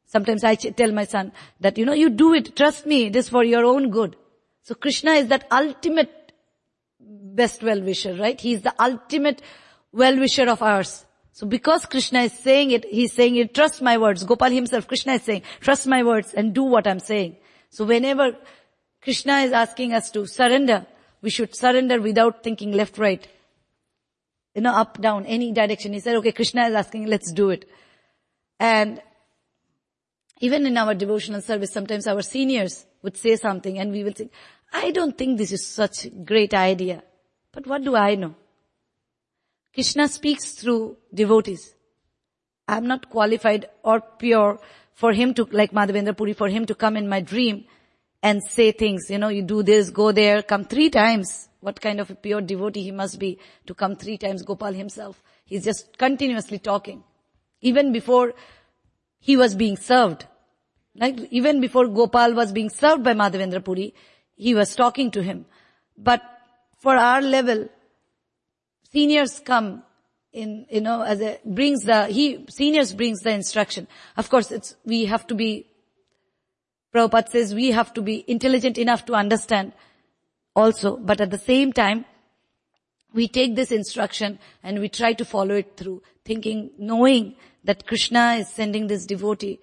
Sometimes 0.05 0.45
I 0.45 0.55
tell 0.55 0.93
my 0.93 1.03
son 1.03 1.33
that, 1.59 1.77
you 1.77 1.85
know, 1.85 1.93
you 1.93 2.09
do 2.09 2.33
it, 2.33 2.55
trust 2.55 2.85
me, 2.85 3.07
it 3.07 3.17
is 3.17 3.27
for 3.27 3.43
your 3.43 3.65
own 3.65 3.89
good. 3.89 4.15
So 4.63 4.75
Krishna 4.75 5.11
is 5.11 5.27
that 5.27 5.45
ultimate 5.51 6.31
best 7.01 7.61
well-wisher, 7.61 8.15
right? 8.15 8.39
He 8.39 8.53
is 8.53 8.61
the 8.61 8.73
ultimate 8.81 9.41
well-wisher 9.91 10.49
of 10.49 10.61
ours. 10.61 11.05
So 11.39 11.47
because 11.47 11.85
Krishna 11.85 12.23
is 12.23 12.33
saying 12.33 12.71
it, 12.71 12.83
he's 12.83 13.13
saying 13.13 13.37
it, 13.37 13.55
trust 13.55 13.81
my 13.81 13.97
words. 13.97 14.25
Gopal 14.25 14.51
himself, 14.51 14.89
Krishna 14.89 15.13
is 15.13 15.21
saying, 15.21 15.43
trust 15.61 15.87
my 15.87 16.03
words 16.03 16.33
and 16.33 16.53
do 16.53 16.63
what 16.63 16.85
I'm 16.85 16.99
saying. 16.99 17.37
So 17.69 17.85
whenever 17.85 18.35
Krishna 19.01 19.37
is 19.37 19.53
asking 19.53 19.93
us 19.93 20.11
to 20.11 20.25
surrender, 20.25 20.85
we 21.21 21.29
should 21.29 21.55
surrender 21.55 22.01
without 22.01 22.43
thinking 22.43 22.73
left, 22.73 22.97
right. 22.97 23.25
You 24.53 24.63
know, 24.63 24.73
up, 24.73 24.99
down, 24.99 25.25
any 25.27 25.53
direction. 25.53 25.93
He 25.93 26.01
said, 26.01 26.17
okay, 26.17 26.33
Krishna 26.33 26.67
is 26.67 26.75
asking, 26.75 27.05
let's 27.05 27.31
do 27.31 27.51
it. 27.51 27.69
And 28.59 29.01
even 30.41 30.65
in 30.65 30.75
our 30.77 30.93
devotional 30.93 31.39
service, 31.39 31.71
sometimes 31.71 32.05
our 32.05 32.21
seniors 32.21 32.85
would 33.01 33.15
say 33.15 33.37
something 33.37 33.79
and 33.79 33.93
we 33.93 34.03
will 34.03 34.11
think, 34.11 34.33
I 34.73 34.91
don't 34.91 35.17
think 35.17 35.37
this 35.37 35.53
is 35.53 35.65
such 35.65 36.03
a 36.03 36.09
great 36.09 36.53
idea. 36.53 37.01
But 37.53 37.65
what 37.65 37.85
do 37.85 37.95
I 37.95 38.15
know? 38.15 38.35
Krishna 39.73 40.07
speaks 40.07 40.51
through 40.51 40.97
devotees. 41.13 41.75
I'm 42.67 42.87
not 42.87 43.09
qualified 43.09 43.67
or 43.83 44.01
pure 44.01 44.59
for 44.93 45.13
him 45.13 45.33
to, 45.35 45.47
like 45.51 45.71
Madhavendra 45.71 46.15
Puri, 46.15 46.33
for 46.33 46.49
him 46.49 46.65
to 46.65 46.75
come 46.75 46.97
in 46.97 47.07
my 47.07 47.21
dream 47.21 47.65
and 48.21 48.43
say 48.43 48.71
things, 48.71 49.09
you 49.09 49.17
know, 49.17 49.29
you 49.29 49.41
do 49.41 49.63
this, 49.63 49.89
go 49.89 50.11
there, 50.11 50.41
come 50.43 50.65
three 50.65 50.89
times. 50.89 51.47
What 51.61 51.79
kind 51.81 51.99
of 51.99 52.09
a 52.09 52.15
pure 52.15 52.41
devotee 52.41 52.83
he 52.83 52.91
must 52.91 53.19
be 53.19 53.37
to 53.65 53.73
come 53.73 53.95
three 53.95 54.17
times, 54.17 54.43
Gopal 54.43 54.73
himself. 54.73 55.21
He's 55.45 55.63
just 55.63 55.97
continuously 55.97 56.59
talking. 56.59 57.03
Even 57.61 57.91
before 57.91 58.33
he 59.19 59.35
was 59.35 59.55
being 59.55 59.77
served. 59.77 60.25
Like 60.95 61.19
even 61.31 61.61
before 61.61 61.87
Gopal 61.87 62.33
was 62.33 62.51
being 62.51 62.69
served 62.69 63.03
by 63.03 63.13
Madhavendra 63.13 63.63
Puri, 63.63 63.93
he 64.35 64.55
was 64.55 64.75
talking 64.75 65.11
to 65.11 65.21
him. 65.21 65.45
But 65.97 66.21
for 66.77 66.95
our 66.95 67.21
level, 67.21 67.69
seniors 68.91 69.39
come 69.39 69.83
in, 70.31 70.65
you 70.69 70.81
know, 70.81 71.01
as 71.01 71.21
a, 71.21 71.39
brings 71.45 71.83
the, 71.83 72.07
he, 72.07 72.45
seniors 72.49 72.93
brings 72.93 73.19
the 73.21 73.31
instruction. 73.31 73.87
Of 74.17 74.29
course, 74.29 74.51
it's, 74.51 74.75
we 74.85 75.05
have 75.05 75.25
to 75.27 75.35
be, 75.35 75.65
Prabhupada 76.93 77.29
says 77.29 77.53
we 77.53 77.71
have 77.71 77.93
to 77.93 78.01
be 78.01 78.23
intelligent 78.27 78.77
enough 78.77 79.05
to 79.05 79.13
understand 79.13 79.73
also, 80.55 80.97
but 80.97 81.21
at 81.21 81.31
the 81.31 81.37
same 81.37 81.73
time, 81.73 82.05
we 83.13 83.27
take 83.27 83.55
this 83.55 83.71
instruction 83.71 84.37
and 84.63 84.79
we 84.79 84.89
try 84.89 85.13
to 85.13 85.25
follow 85.25 85.55
it 85.55 85.77
through, 85.77 86.01
thinking, 86.25 86.71
knowing 86.77 87.35
that 87.63 87.87
Krishna 87.87 88.35
is 88.35 88.47
sending 88.49 88.87
this 88.87 89.05
devotee 89.05 89.59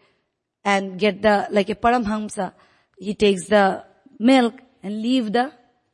and 0.64 0.98
get 0.98 1.22
the, 1.22 1.46
like 1.50 1.68
a 1.68 1.74
Paramhamsa, 1.74 2.52
he 2.98 3.14
takes 3.14 3.46
the 3.46 3.84
milk 4.18 4.54
and 4.82 5.00
leave 5.00 5.32
the 5.32 5.52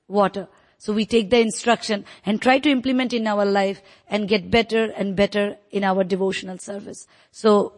water. 0.08 0.48
So 0.82 0.92
we 0.92 1.06
take 1.06 1.30
the 1.30 1.38
instruction 1.38 2.04
and 2.26 2.42
try 2.42 2.58
to 2.58 2.68
implement 2.68 3.12
in 3.12 3.28
our 3.28 3.44
life 3.44 3.80
and 4.08 4.26
get 4.26 4.50
better 4.50 4.90
and 4.90 5.14
better 5.14 5.56
in 5.70 5.84
our 5.84 6.02
devotional 6.02 6.58
service. 6.58 7.06
So 7.30 7.74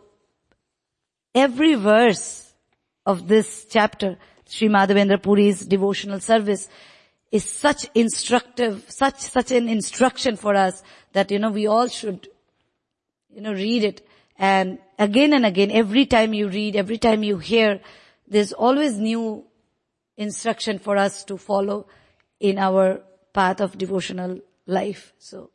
every 1.34 1.74
verse 1.74 2.54
of 3.04 3.28
this 3.28 3.66
chapter, 3.68 4.16
Sri 4.46 4.68
Madhavendra 4.68 5.22
Puri's 5.22 5.66
devotional 5.66 6.18
service 6.20 6.70
is 7.30 7.44
such 7.44 7.86
instructive, 7.94 8.86
such, 8.88 9.20
such 9.20 9.50
an 9.50 9.68
instruction 9.68 10.36
for 10.36 10.54
us 10.54 10.82
that, 11.12 11.30
you 11.30 11.38
know, 11.38 11.50
we 11.50 11.66
all 11.66 11.88
should, 11.88 12.28
you 13.28 13.42
know, 13.42 13.52
read 13.52 13.84
it 13.84 14.00
And 14.38 14.78
again 14.98 15.34
and 15.34 15.44
again, 15.44 15.70
every 15.70 16.06
time 16.06 16.32
you 16.32 16.48
read, 16.48 16.74
every 16.74 16.96
time 16.96 17.22
you 17.22 17.36
hear, 17.36 17.80
there's 18.26 18.54
always 18.54 18.96
new 18.96 19.44
instruction 20.16 20.78
for 20.78 20.96
us 20.96 21.24
to 21.24 21.36
follow 21.36 21.86
in 22.43 22.57
our 22.57 23.01
path 23.33 23.61
of 23.61 23.77
devotional 23.77 24.39
life. 24.67 25.13
So 25.17 25.51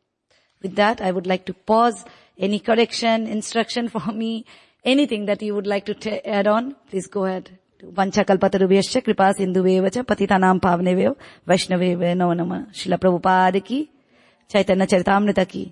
with 0.61 0.75
that, 0.75 1.01
I 1.01 1.11
would 1.11 1.27
like 1.27 1.45
to 1.45 1.53
pause. 1.53 2.05
Any 2.37 2.59
correction, 2.59 3.27
instruction 3.27 3.87
for 3.87 4.11
me, 4.11 4.45
anything 4.85 5.25
that 5.25 5.41
you 5.41 5.55
would 5.55 5.67
like 5.67 5.85
to 5.85 5.93
t- 5.93 6.19
add 6.25 6.47
on, 6.47 6.75
please 6.89 7.07
go 7.07 7.25
ahead. 7.25 7.49
वंशकल्पतरुभ्यश्च 7.97 8.97
कृपा 9.05 9.31
सिन्धुवेव 9.37 9.87
च 9.89 9.97
पतितानां 10.09 10.57
पावनेवेव 10.59 11.15
वैष्णवेव 11.47 12.03
नमो 12.19 12.33
नमः 12.33 12.63
शिला 12.79 12.97
प्रभुपाद 12.97 13.57
की 13.67 13.79
चैतन्य 14.49 14.85
चरितामृत 14.85 15.39
की 15.51 15.63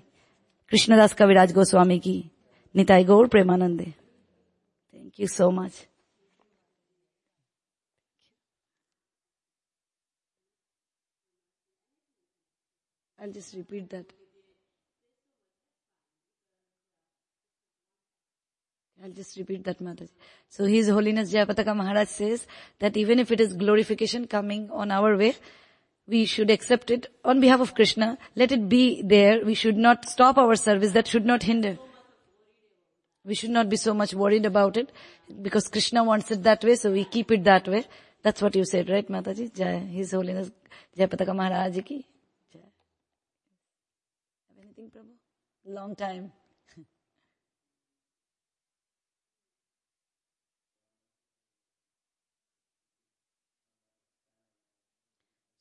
कृष्णदास 0.70 1.14
कविराज 1.14 1.52
गोस्वामी 1.54 1.98
की 2.06 2.16
निताई 2.74 3.04
गौर 3.04 3.26
प्रेमानंदे 3.34 3.84
thank 3.84 5.20
you 5.20 5.26
so 5.26 5.50
much 5.58 5.72
I'll 13.21 13.31
just 13.31 13.53
repeat 13.55 13.89
that. 13.89 14.05
I'll 19.03 19.11
just 19.11 19.37
repeat 19.37 19.63
that, 19.63 19.79
Mataji. 19.81 20.09
So 20.49 20.65
His 20.65 20.89
Holiness 20.89 21.31
Jayapataka 21.31 21.75
Maharaj 21.75 22.09
says 22.09 22.45
that 22.79 22.97
even 22.97 23.19
if 23.19 23.31
it 23.31 23.39
is 23.39 23.53
glorification 23.53 24.27
coming 24.27 24.69
on 24.71 24.91
our 24.91 25.15
way, 25.15 25.35
we 26.05 26.25
should 26.25 26.49
accept 26.49 26.91
it 26.91 27.07
on 27.23 27.39
behalf 27.39 27.61
of 27.61 27.73
Krishna. 27.75 28.17
Let 28.35 28.51
it 28.51 28.67
be 28.67 29.01
there. 29.01 29.45
We 29.45 29.53
should 29.53 29.77
not 29.77 30.09
stop 30.09 30.37
our 30.37 30.55
service. 30.55 30.91
That 30.91 31.07
should 31.07 31.25
not 31.25 31.43
hinder. 31.43 31.77
We 33.23 33.35
should 33.35 33.51
not 33.51 33.69
be 33.69 33.77
so 33.77 33.93
much 33.93 34.13
worried 34.13 34.45
about 34.45 34.75
it 34.75 34.91
because 35.41 35.67
Krishna 35.67 36.03
wants 36.03 36.31
it 36.31 36.43
that 36.43 36.63
way, 36.63 36.75
so 36.75 36.91
we 36.91 37.05
keep 37.05 37.31
it 37.31 37.43
that 37.43 37.67
way. 37.67 37.85
That's 38.23 38.41
what 38.41 38.55
you 38.55 38.65
said, 38.65 38.89
right, 38.89 39.07
Mataji? 39.07 39.55
Jai, 39.55 39.77
His 39.77 40.11
Holiness 40.11 40.51
Jayapataka 40.97 41.35
Maharaj 41.35 41.79
ki. 41.85 42.05
Jai. 42.51 42.59
Have 44.49 44.63
anything, 44.63 44.89
Prabhu? 44.89 45.13
Long 45.69 45.95
time. 45.95 46.31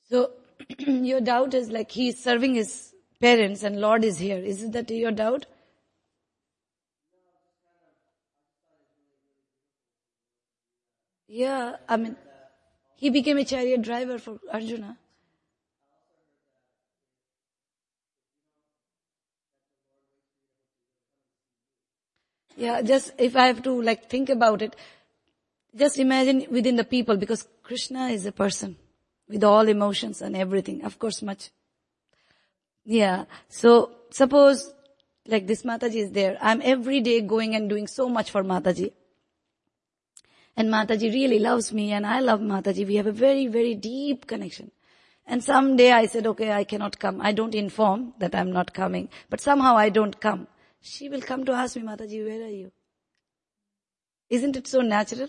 So, 0.08 0.30
your 0.78 1.20
doubt 1.20 1.52
is 1.52 1.70
like 1.70 1.90
he 1.90 2.08
is 2.08 2.18
serving 2.18 2.54
his 2.54 2.94
parents 3.20 3.62
and 3.62 3.82
Lord 3.82 4.02
is 4.02 4.16
here. 4.16 4.38
Is 4.38 4.62
it 4.62 4.72
that 4.72 4.90
your 4.90 5.12
doubt? 5.12 5.44
Yeah, 11.26 11.76
I 11.86 11.98
mean, 11.98 12.16
he 12.96 13.10
became 13.10 13.36
a 13.36 13.44
chariot 13.44 13.82
driver 13.82 14.18
for 14.18 14.38
Arjuna. 14.50 14.96
Yeah, 22.58 22.82
just 22.82 23.12
if 23.18 23.36
I 23.36 23.46
have 23.46 23.62
to 23.62 23.80
like 23.80 24.10
think 24.10 24.28
about 24.28 24.62
it, 24.62 24.74
just 25.76 25.96
imagine 25.96 26.44
within 26.50 26.74
the 26.74 26.82
people 26.82 27.16
because 27.16 27.46
Krishna 27.62 28.08
is 28.08 28.26
a 28.26 28.32
person 28.32 28.74
with 29.28 29.44
all 29.44 29.68
emotions 29.68 30.20
and 30.22 30.36
everything. 30.36 30.82
Of 30.82 30.98
course, 30.98 31.22
much. 31.22 31.50
Yeah. 32.84 33.26
So 33.48 33.92
suppose 34.10 34.74
like 35.24 35.46
this 35.46 35.62
Mataji 35.62 36.02
is 36.06 36.10
there. 36.10 36.36
I'm 36.40 36.60
every 36.64 37.00
day 37.00 37.20
going 37.20 37.54
and 37.54 37.70
doing 37.70 37.86
so 37.86 38.08
much 38.08 38.32
for 38.32 38.42
Mataji. 38.42 38.90
And 40.56 40.68
Mataji 40.68 41.12
really 41.12 41.38
loves 41.38 41.72
me 41.72 41.92
and 41.92 42.04
I 42.04 42.18
love 42.18 42.40
Mataji. 42.40 42.84
We 42.88 42.96
have 42.96 43.06
a 43.06 43.12
very, 43.12 43.46
very 43.46 43.76
deep 43.76 44.26
connection. 44.26 44.72
And 45.28 45.44
someday 45.44 45.92
I 45.92 46.06
said, 46.06 46.26
okay, 46.26 46.50
I 46.50 46.64
cannot 46.64 46.98
come. 46.98 47.20
I 47.20 47.30
don't 47.30 47.54
inform 47.54 48.14
that 48.18 48.34
I'm 48.34 48.50
not 48.50 48.74
coming, 48.74 49.10
but 49.30 49.40
somehow 49.40 49.76
I 49.76 49.90
don't 49.90 50.18
come. 50.18 50.48
She 50.80 51.08
will 51.08 51.20
come 51.20 51.44
to 51.44 51.52
ask 51.52 51.76
me, 51.76 51.82
Mataji, 51.82 52.24
where 52.26 52.46
are 52.46 52.50
you? 52.50 52.72
Isn't 54.30 54.56
it 54.56 54.66
so 54.66 54.80
natural? 54.80 55.28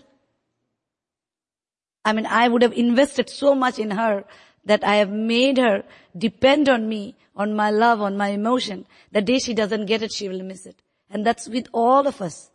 I 2.04 2.12
mean, 2.12 2.26
I 2.26 2.48
would 2.48 2.62
have 2.62 2.72
invested 2.72 3.28
so 3.28 3.54
much 3.54 3.78
in 3.78 3.90
her 3.90 4.24
that 4.64 4.84
I 4.84 4.96
have 4.96 5.10
made 5.10 5.58
her 5.58 5.84
depend 6.16 6.68
on 6.68 6.88
me, 6.88 7.16
on 7.34 7.54
my 7.54 7.70
love, 7.70 8.00
on 8.00 8.16
my 8.16 8.28
emotion. 8.28 8.86
The 9.12 9.22
day 9.22 9.38
she 9.38 9.54
doesn't 9.54 9.86
get 9.86 10.02
it, 10.02 10.12
she 10.12 10.28
will 10.28 10.42
miss 10.42 10.66
it. 10.66 10.76
And 11.10 11.26
that's 11.26 11.48
with 11.48 11.66
all 11.72 12.06
of 12.06 12.20
us. 12.20 12.50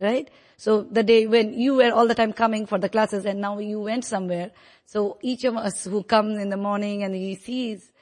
Right? 0.00 0.30
So 0.56 0.82
the 0.82 1.02
day 1.02 1.26
when 1.26 1.54
you 1.54 1.74
were 1.74 1.92
all 1.92 2.06
the 2.06 2.14
time 2.14 2.32
coming 2.32 2.66
for 2.66 2.78
the 2.78 2.88
classes 2.88 3.24
and 3.24 3.40
now 3.40 3.58
you 3.58 3.80
went 3.80 4.04
somewhere. 4.04 4.50
So 4.86 5.18
each 5.22 5.44
of 5.44 5.56
us 5.56 5.84
who 5.84 6.02
comes 6.02 6.38
in 6.40 6.50
the 6.50 6.56
morning 6.56 7.02
and 7.02 7.14
he 7.14 7.34
sees, 7.34 7.92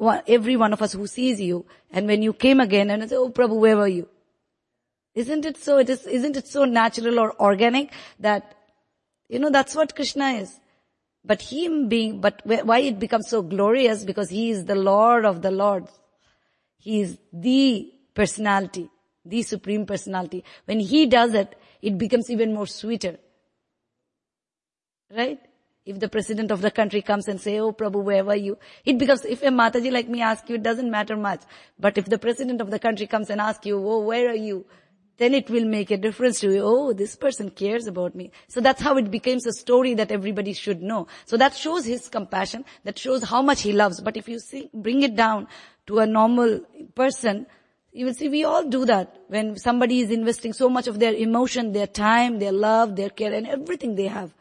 every 0.00 0.56
one 0.56 0.72
of 0.72 0.82
us 0.82 0.92
who 0.92 1.06
sees 1.06 1.40
you, 1.40 1.66
and 1.90 2.06
when 2.06 2.22
you 2.22 2.32
came 2.32 2.60
again 2.60 2.90
and 2.90 3.02
I 3.02 3.06
say, 3.06 3.16
oh 3.16 3.30
Prabhu, 3.30 3.58
where 3.58 3.76
were 3.76 3.88
you? 3.88 4.08
Isn't 5.14 5.44
it 5.44 5.56
so, 5.56 5.78
it 5.78 5.90
is, 5.90 6.06
isn't 6.06 6.36
it 6.36 6.46
so 6.46 6.64
natural 6.64 7.18
or 7.18 7.40
organic 7.40 7.92
that, 8.20 8.54
you 9.28 9.38
know, 9.38 9.50
that's 9.50 9.74
what 9.74 9.96
Krishna 9.96 10.30
is. 10.30 10.60
But 11.24 11.42
him 11.42 11.88
being, 11.88 12.20
but 12.20 12.40
why 12.44 12.78
it 12.78 12.98
becomes 12.98 13.28
so 13.28 13.42
glorious? 13.42 14.04
Because 14.04 14.30
he 14.30 14.50
is 14.50 14.64
the 14.64 14.76
Lord 14.76 15.24
of 15.24 15.42
the 15.42 15.50
Lords. 15.50 15.90
He 16.78 17.00
is 17.00 17.18
the 17.32 17.92
personality, 18.14 18.88
the 19.24 19.42
supreme 19.42 19.84
personality. 19.84 20.44
When 20.66 20.78
he 20.78 21.06
does 21.06 21.34
it, 21.34 21.58
it 21.82 21.98
becomes 21.98 22.30
even 22.30 22.54
more 22.54 22.68
sweeter. 22.68 23.18
Right? 25.10 25.40
If 25.88 26.00
the 26.00 26.08
president 26.10 26.50
of 26.50 26.60
the 26.60 26.70
country 26.70 27.00
comes 27.00 27.28
and 27.28 27.40
say, 27.40 27.58
oh 27.60 27.72
Prabhu, 27.72 28.02
where 28.02 28.22
were 28.22 28.34
you? 28.34 28.58
It 28.84 28.98
becomes, 28.98 29.24
if 29.24 29.42
a 29.42 29.46
Mataji 29.46 29.90
like 29.90 30.06
me 30.06 30.20
asks 30.20 30.46
you, 30.50 30.56
it 30.56 30.62
doesn't 30.62 30.90
matter 30.90 31.16
much. 31.16 31.40
But 31.80 31.96
if 31.96 32.04
the 32.04 32.18
president 32.18 32.60
of 32.60 32.70
the 32.70 32.78
country 32.78 33.06
comes 33.06 33.30
and 33.30 33.40
asks 33.40 33.64
you, 33.64 33.78
oh, 33.78 34.00
where 34.00 34.28
are 34.28 34.36
you? 34.36 34.66
Then 35.16 35.32
it 35.32 35.48
will 35.48 35.64
make 35.64 35.90
a 35.90 35.96
difference 35.96 36.40
to 36.40 36.52
you. 36.52 36.60
Oh, 36.62 36.92
this 36.92 37.16
person 37.16 37.48
cares 37.48 37.86
about 37.86 38.14
me. 38.14 38.32
So 38.48 38.60
that's 38.60 38.82
how 38.82 38.98
it 38.98 39.10
becomes 39.10 39.46
a 39.46 39.52
story 39.54 39.94
that 39.94 40.12
everybody 40.12 40.52
should 40.52 40.82
know. 40.82 41.06
So 41.24 41.38
that 41.38 41.56
shows 41.56 41.86
his 41.86 42.10
compassion. 42.10 42.66
That 42.84 42.98
shows 42.98 43.22
how 43.22 43.40
much 43.40 43.62
he 43.62 43.72
loves. 43.72 44.02
But 44.02 44.18
if 44.18 44.28
you 44.28 44.40
see, 44.40 44.68
bring 44.74 45.02
it 45.02 45.16
down 45.16 45.48
to 45.86 46.00
a 46.00 46.06
normal 46.06 46.60
person, 46.94 47.46
you 47.92 48.04
will 48.04 48.14
see 48.14 48.28
we 48.28 48.44
all 48.44 48.68
do 48.68 48.84
that 48.84 49.22
when 49.28 49.56
somebody 49.56 50.00
is 50.00 50.10
investing 50.10 50.52
so 50.52 50.68
much 50.68 50.86
of 50.86 50.98
their 50.98 51.14
emotion, 51.14 51.72
their 51.72 51.86
time, 51.86 52.40
their 52.40 52.52
love, 52.52 52.94
their 52.94 53.08
care 53.08 53.32
and 53.32 53.46
everything 53.46 53.94
they 53.94 54.08
have. 54.08 54.34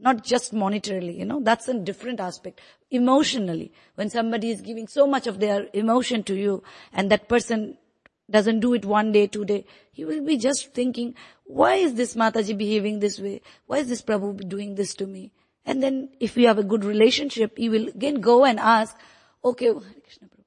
Not 0.00 0.24
just 0.24 0.54
monetarily, 0.54 1.16
you 1.18 1.24
know, 1.24 1.40
that's 1.42 1.66
a 1.66 1.74
different 1.74 2.20
aspect. 2.20 2.60
Emotionally, 2.90 3.72
when 3.96 4.10
somebody 4.10 4.50
is 4.50 4.60
giving 4.60 4.86
so 4.86 5.06
much 5.06 5.26
of 5.26 5.40
their 5.40 5.66
emotion 5.72 6.22
to 6.24 6.34
you 6.36 6.62
and 6.92 7.10
that 7.10 7.28
person 7.28 7.76
doesn't 8.30 8.60
do 8.60 8.74
it 8.74 8.84
one 8.84 9.10
day, 9.10 9.26
two 9.26 9.44
day, 9.44 9.64
he 9.90 10.04
will 10.04 10.24
be 10.24 10.36
just 10.36 10.72
thinking, 10.72 11.14
why 11.44 11.74
is 11.74 11.94
this 11.94 12.14
Mataji 12.14 12.56
behaving 12.56 13.00
this 13.00 13.18
way? 13.18 13.40
Why 13.66 13.78
is 13.78 13.88
this 13.88 14.02
Prabhu 14.02 14.48
doing 14.48 14.76
this 14.76 14.94
to 14.94 15.06
me? 15.06 15.32
And 15.64 15.82
then 15.82 16.10
if 16.20 16.36
you 16.36 16.46
have 16.46 16.58
a 16.58 16.64
good 16.64 16.84
relationship, 16.84 17.58
he 17.58 17.68
will 17.68 17.88
again 17.88 18.20
go 18.20 18.44
and 18.44 18.60
ask, 18.60 18.96
okay, 19.44 19.70
oh, 19.70 19.82
Prabhu. 19.82 20.44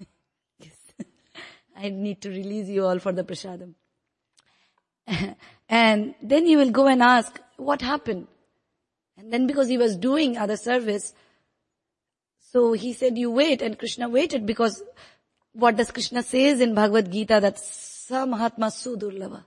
yes. 0.58 0.76
I 1.76 1.90
need 1.90 2.20
to 2.22 2.30
release 2.30 2.68
you 2.68 2.84
all 2.84 2.98
for 2.98 3.12
the 3.12 3.22
prasadam. 3.22 3.74
and 5.74 6.14
then 6.22 6.46
he 6.46 6.54
will 6.54 6.70
go 6.70 6.86
and 6.86 7.02
ask, 7.02 7.40
what 7.56 7.82
happened? 7.82 8.28
And 9.18 9.32
then 9.32 9.48
because 9.48 9.66
he 9.68 9.76
was 9.76 9.96
doing 9.96 10.36
other 10.36 10.56
service, 10.56 11.12
so 12.52 12.74
he 12.74 12.92
said, 12.92 13.18
you 13.18 13.32
wait, 13.32 13.60
and 13.60 13.76
Krishna 13.76 14.08
waited 14.08 14.46
because 14.46 14.84
what 15.52 15.74
does 15.74 15.90
Krishna 15.90 16.22
says 16.22 16.60
in 16.60 16.76
Bhagavad 16.76 17.10
Gita 17.10 17.40
that 17.40 17.56
Samahatma 17.56 18.70
Sudurlabha. 18.70 19.42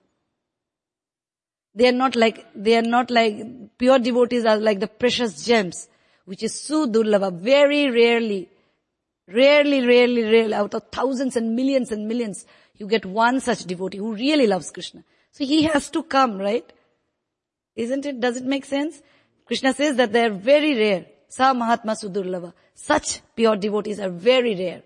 They 1.73 1.88
are 1.88 1.93
not 2.03 2.17
like, 2.17 2.45
they 2.53 2.75
are 2.75 2.89
not 2.97 3.09
like, 3.09 3.78
pure 3.78 3.99
devotees 3.99 4.43
are 4.43 4.57
like 4.57 4.82
the 4.82 4.88
precious 4.88 5.45
gems, 5.45 5.88
which 6.25 6.43
is 6.43 6.51
Sudurlabha, 6.55 7.39
very 7.39 7.89
rarely, 7.89 8.49
rarely, 9.30 9.88
rarely, 9.88 10.23
rarely, 10.23 10.53
out 10.53 10.73
of 10.73 10.84
thousands 10.91 11.38
and 11.38 11.55
millions 11.55 11.93
and 11.93 12.05
millions, 12.05 12.45
you 12.75 12.86
get 12.86 13.05
one 13.05 13.39
such 13.39 13.63
devotee 13.63 13.99
who 13.99 14.13
really 14.13 14.47
loves 14.47 14.71
Krishna. 14.71 15.05
So 15.32 15.45
he 15.45 15.63
has 15.63 15.89
to 15.91 16.03
come, 16.03 16.38
right? 16.38 16.71
Isn't 17.75 18.05
it? 18.05 18.19
Does 18.19 18.38
it 18.38 18.45
make 18.45 18.65
sense? 18.65 19.01
Krishna 19.45 19.73
says 19.73 19.95
that 19.97 20.11
they 20.11 20.25
are 20.25 20.32
very 20.32 20.75
rare. 20.75 21.05
Sa 21.28 21.53
Mahatma 21.53 21.93
Sudurlabha. 21.93 22.53
Such 22.73 23.21
pure 23.36 23.55
devotees 23.55 23.99
are 23.99 24.09
very 24.09 24.55
rare. 24.55 24.84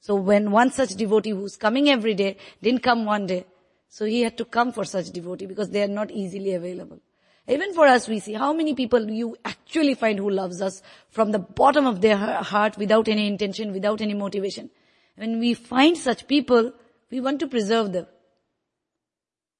So 0.00 0.16
when 0.16 0.50
one 0.50 0.70
such 0.70 0.90
devotee 0.90 1.30
who's 1.30 1.56
coming 1.56 1.88
every 1.88 2.14
day 2.14 2.36
didn't 2.62 2.82
come 2.82 3.06
one 3.06 3.26
day, 3.26 3.46
so 3.88 4.04
he 4.04 4.22
had 4.22 4.36
to 4.38 4.44
come 4.44 4.72
for 4.72 4.84
such 4.84 5.10
devotee 5.10 5.46
because 5.46 5.70
they 5.70 5.82
are 5.82 5.88
not 5.88 6.10
easily 6.10 6.52
available. 6.52 7.00
Even 7.46 7.74
for 7.74 7.86
us, 7.86 8.08
we 8.08 8.20
see 8.20 8.32
how 8.32 8.52
many 8.52 8.74
people 8.74 9.10
you 9.10 9.36
actually 9.44 9.94
find 9.94 10.18
who 10.18 10.30
loves 10.30 10.62
us 10.62 10.82
from 11.10 11.30
the 11.30 11.38
bottom 11.38 11.86
of 11.86 12.00
their 12.00 12.16
heart 12.16 12.76
without 12.78 13.06
any 13.08 13.26
intention, 13.26 13.72
without 13.72 14.00
any 14.00 14.14
motivation. 14.14 14.70
When 15.16 15.38
we 15.38 15.54
find 15.54 15.96
such 15.96 16.26
people, 16.26 16.72
we 17.10 17.20
want 17.20 17.40
to 17.40 17.46
preserve 17.46 17.92
them. 17.92 18.06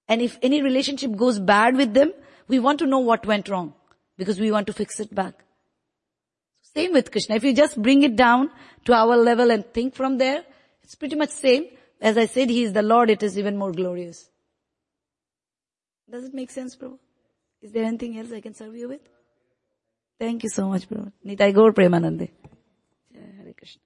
And 0.08 0.20
if 0.20 0.38
any 0.42 0.62
relationship 0.62 1.16
goes 1.16 1.38
bad 1.38 1.76
with 1.76 1.94
them, 1.94 2.12
we 2.48 2.58
want 2.58 2.78
to 2.80 2.86
know 2.86 2.98
what 2.98 3.26
went 3.26 3.48
wrong 3.48 3.74
because 4.16 4.38
we 4.38 4.50
want 4.50 4.66
to 4.66 4.72
fix 4.72 5.00
it 5.00 5.14
back. 5.14 5.34
Same 6.74 6.92
with 6.92 7.10
Krishna. 7.10 7.36
If 7.36 7.44
you 7.44 7.54
just 7.54 7.80
bring 7.80 8.02
it 8.02 8.16
down 8.16 8.50
to 8.84 8.92
our 8.92 9.16
level 9.16 9.50
and 9.50 9.64
think 9.72 9.94
from 9.94 10.18
there, 10.18 10.44
it's 10.82 10.94
pretty 10.94 11.16
much 11.16 11.30
same. 11.30 11.66
As 12.00 12.18
I 12.18 12.26
said, 12.26 12.50
He 12.50 12.64
is 12.64 12.72
the 12.72 12.82
Lord, 12.82 13.10
it 13.10 13.22
is 13.22 13.38
even 13.38 13.56
more 13.56 13.72
glorious. 13.72 14.28
Does 16.10 16.24
it 16.24 16.34
make 16.34 16.50
sense, 16.50 16.76
Prabhu? 16.76 16.98
Is 17.62 17.72
there 17.72 17.84
anything 17.84 18.18
else 18.18 18.30
I 18.32 18.40
can 18.40 18.54
serve 18.54 18.76
you 18.76 18.88
with? 18.88 19.00
Thank 20.18 20.42
you 20.42 20.50
so 20.50 20.68
much, 20.68 20.88
Prabhu. 20.88 21.12
Nitai 21.24 21.54
Gaur 21.54 21.72
Premanande. 21.72 22.28
Hare 23.14 23.54
Krishna. 23.56 23.83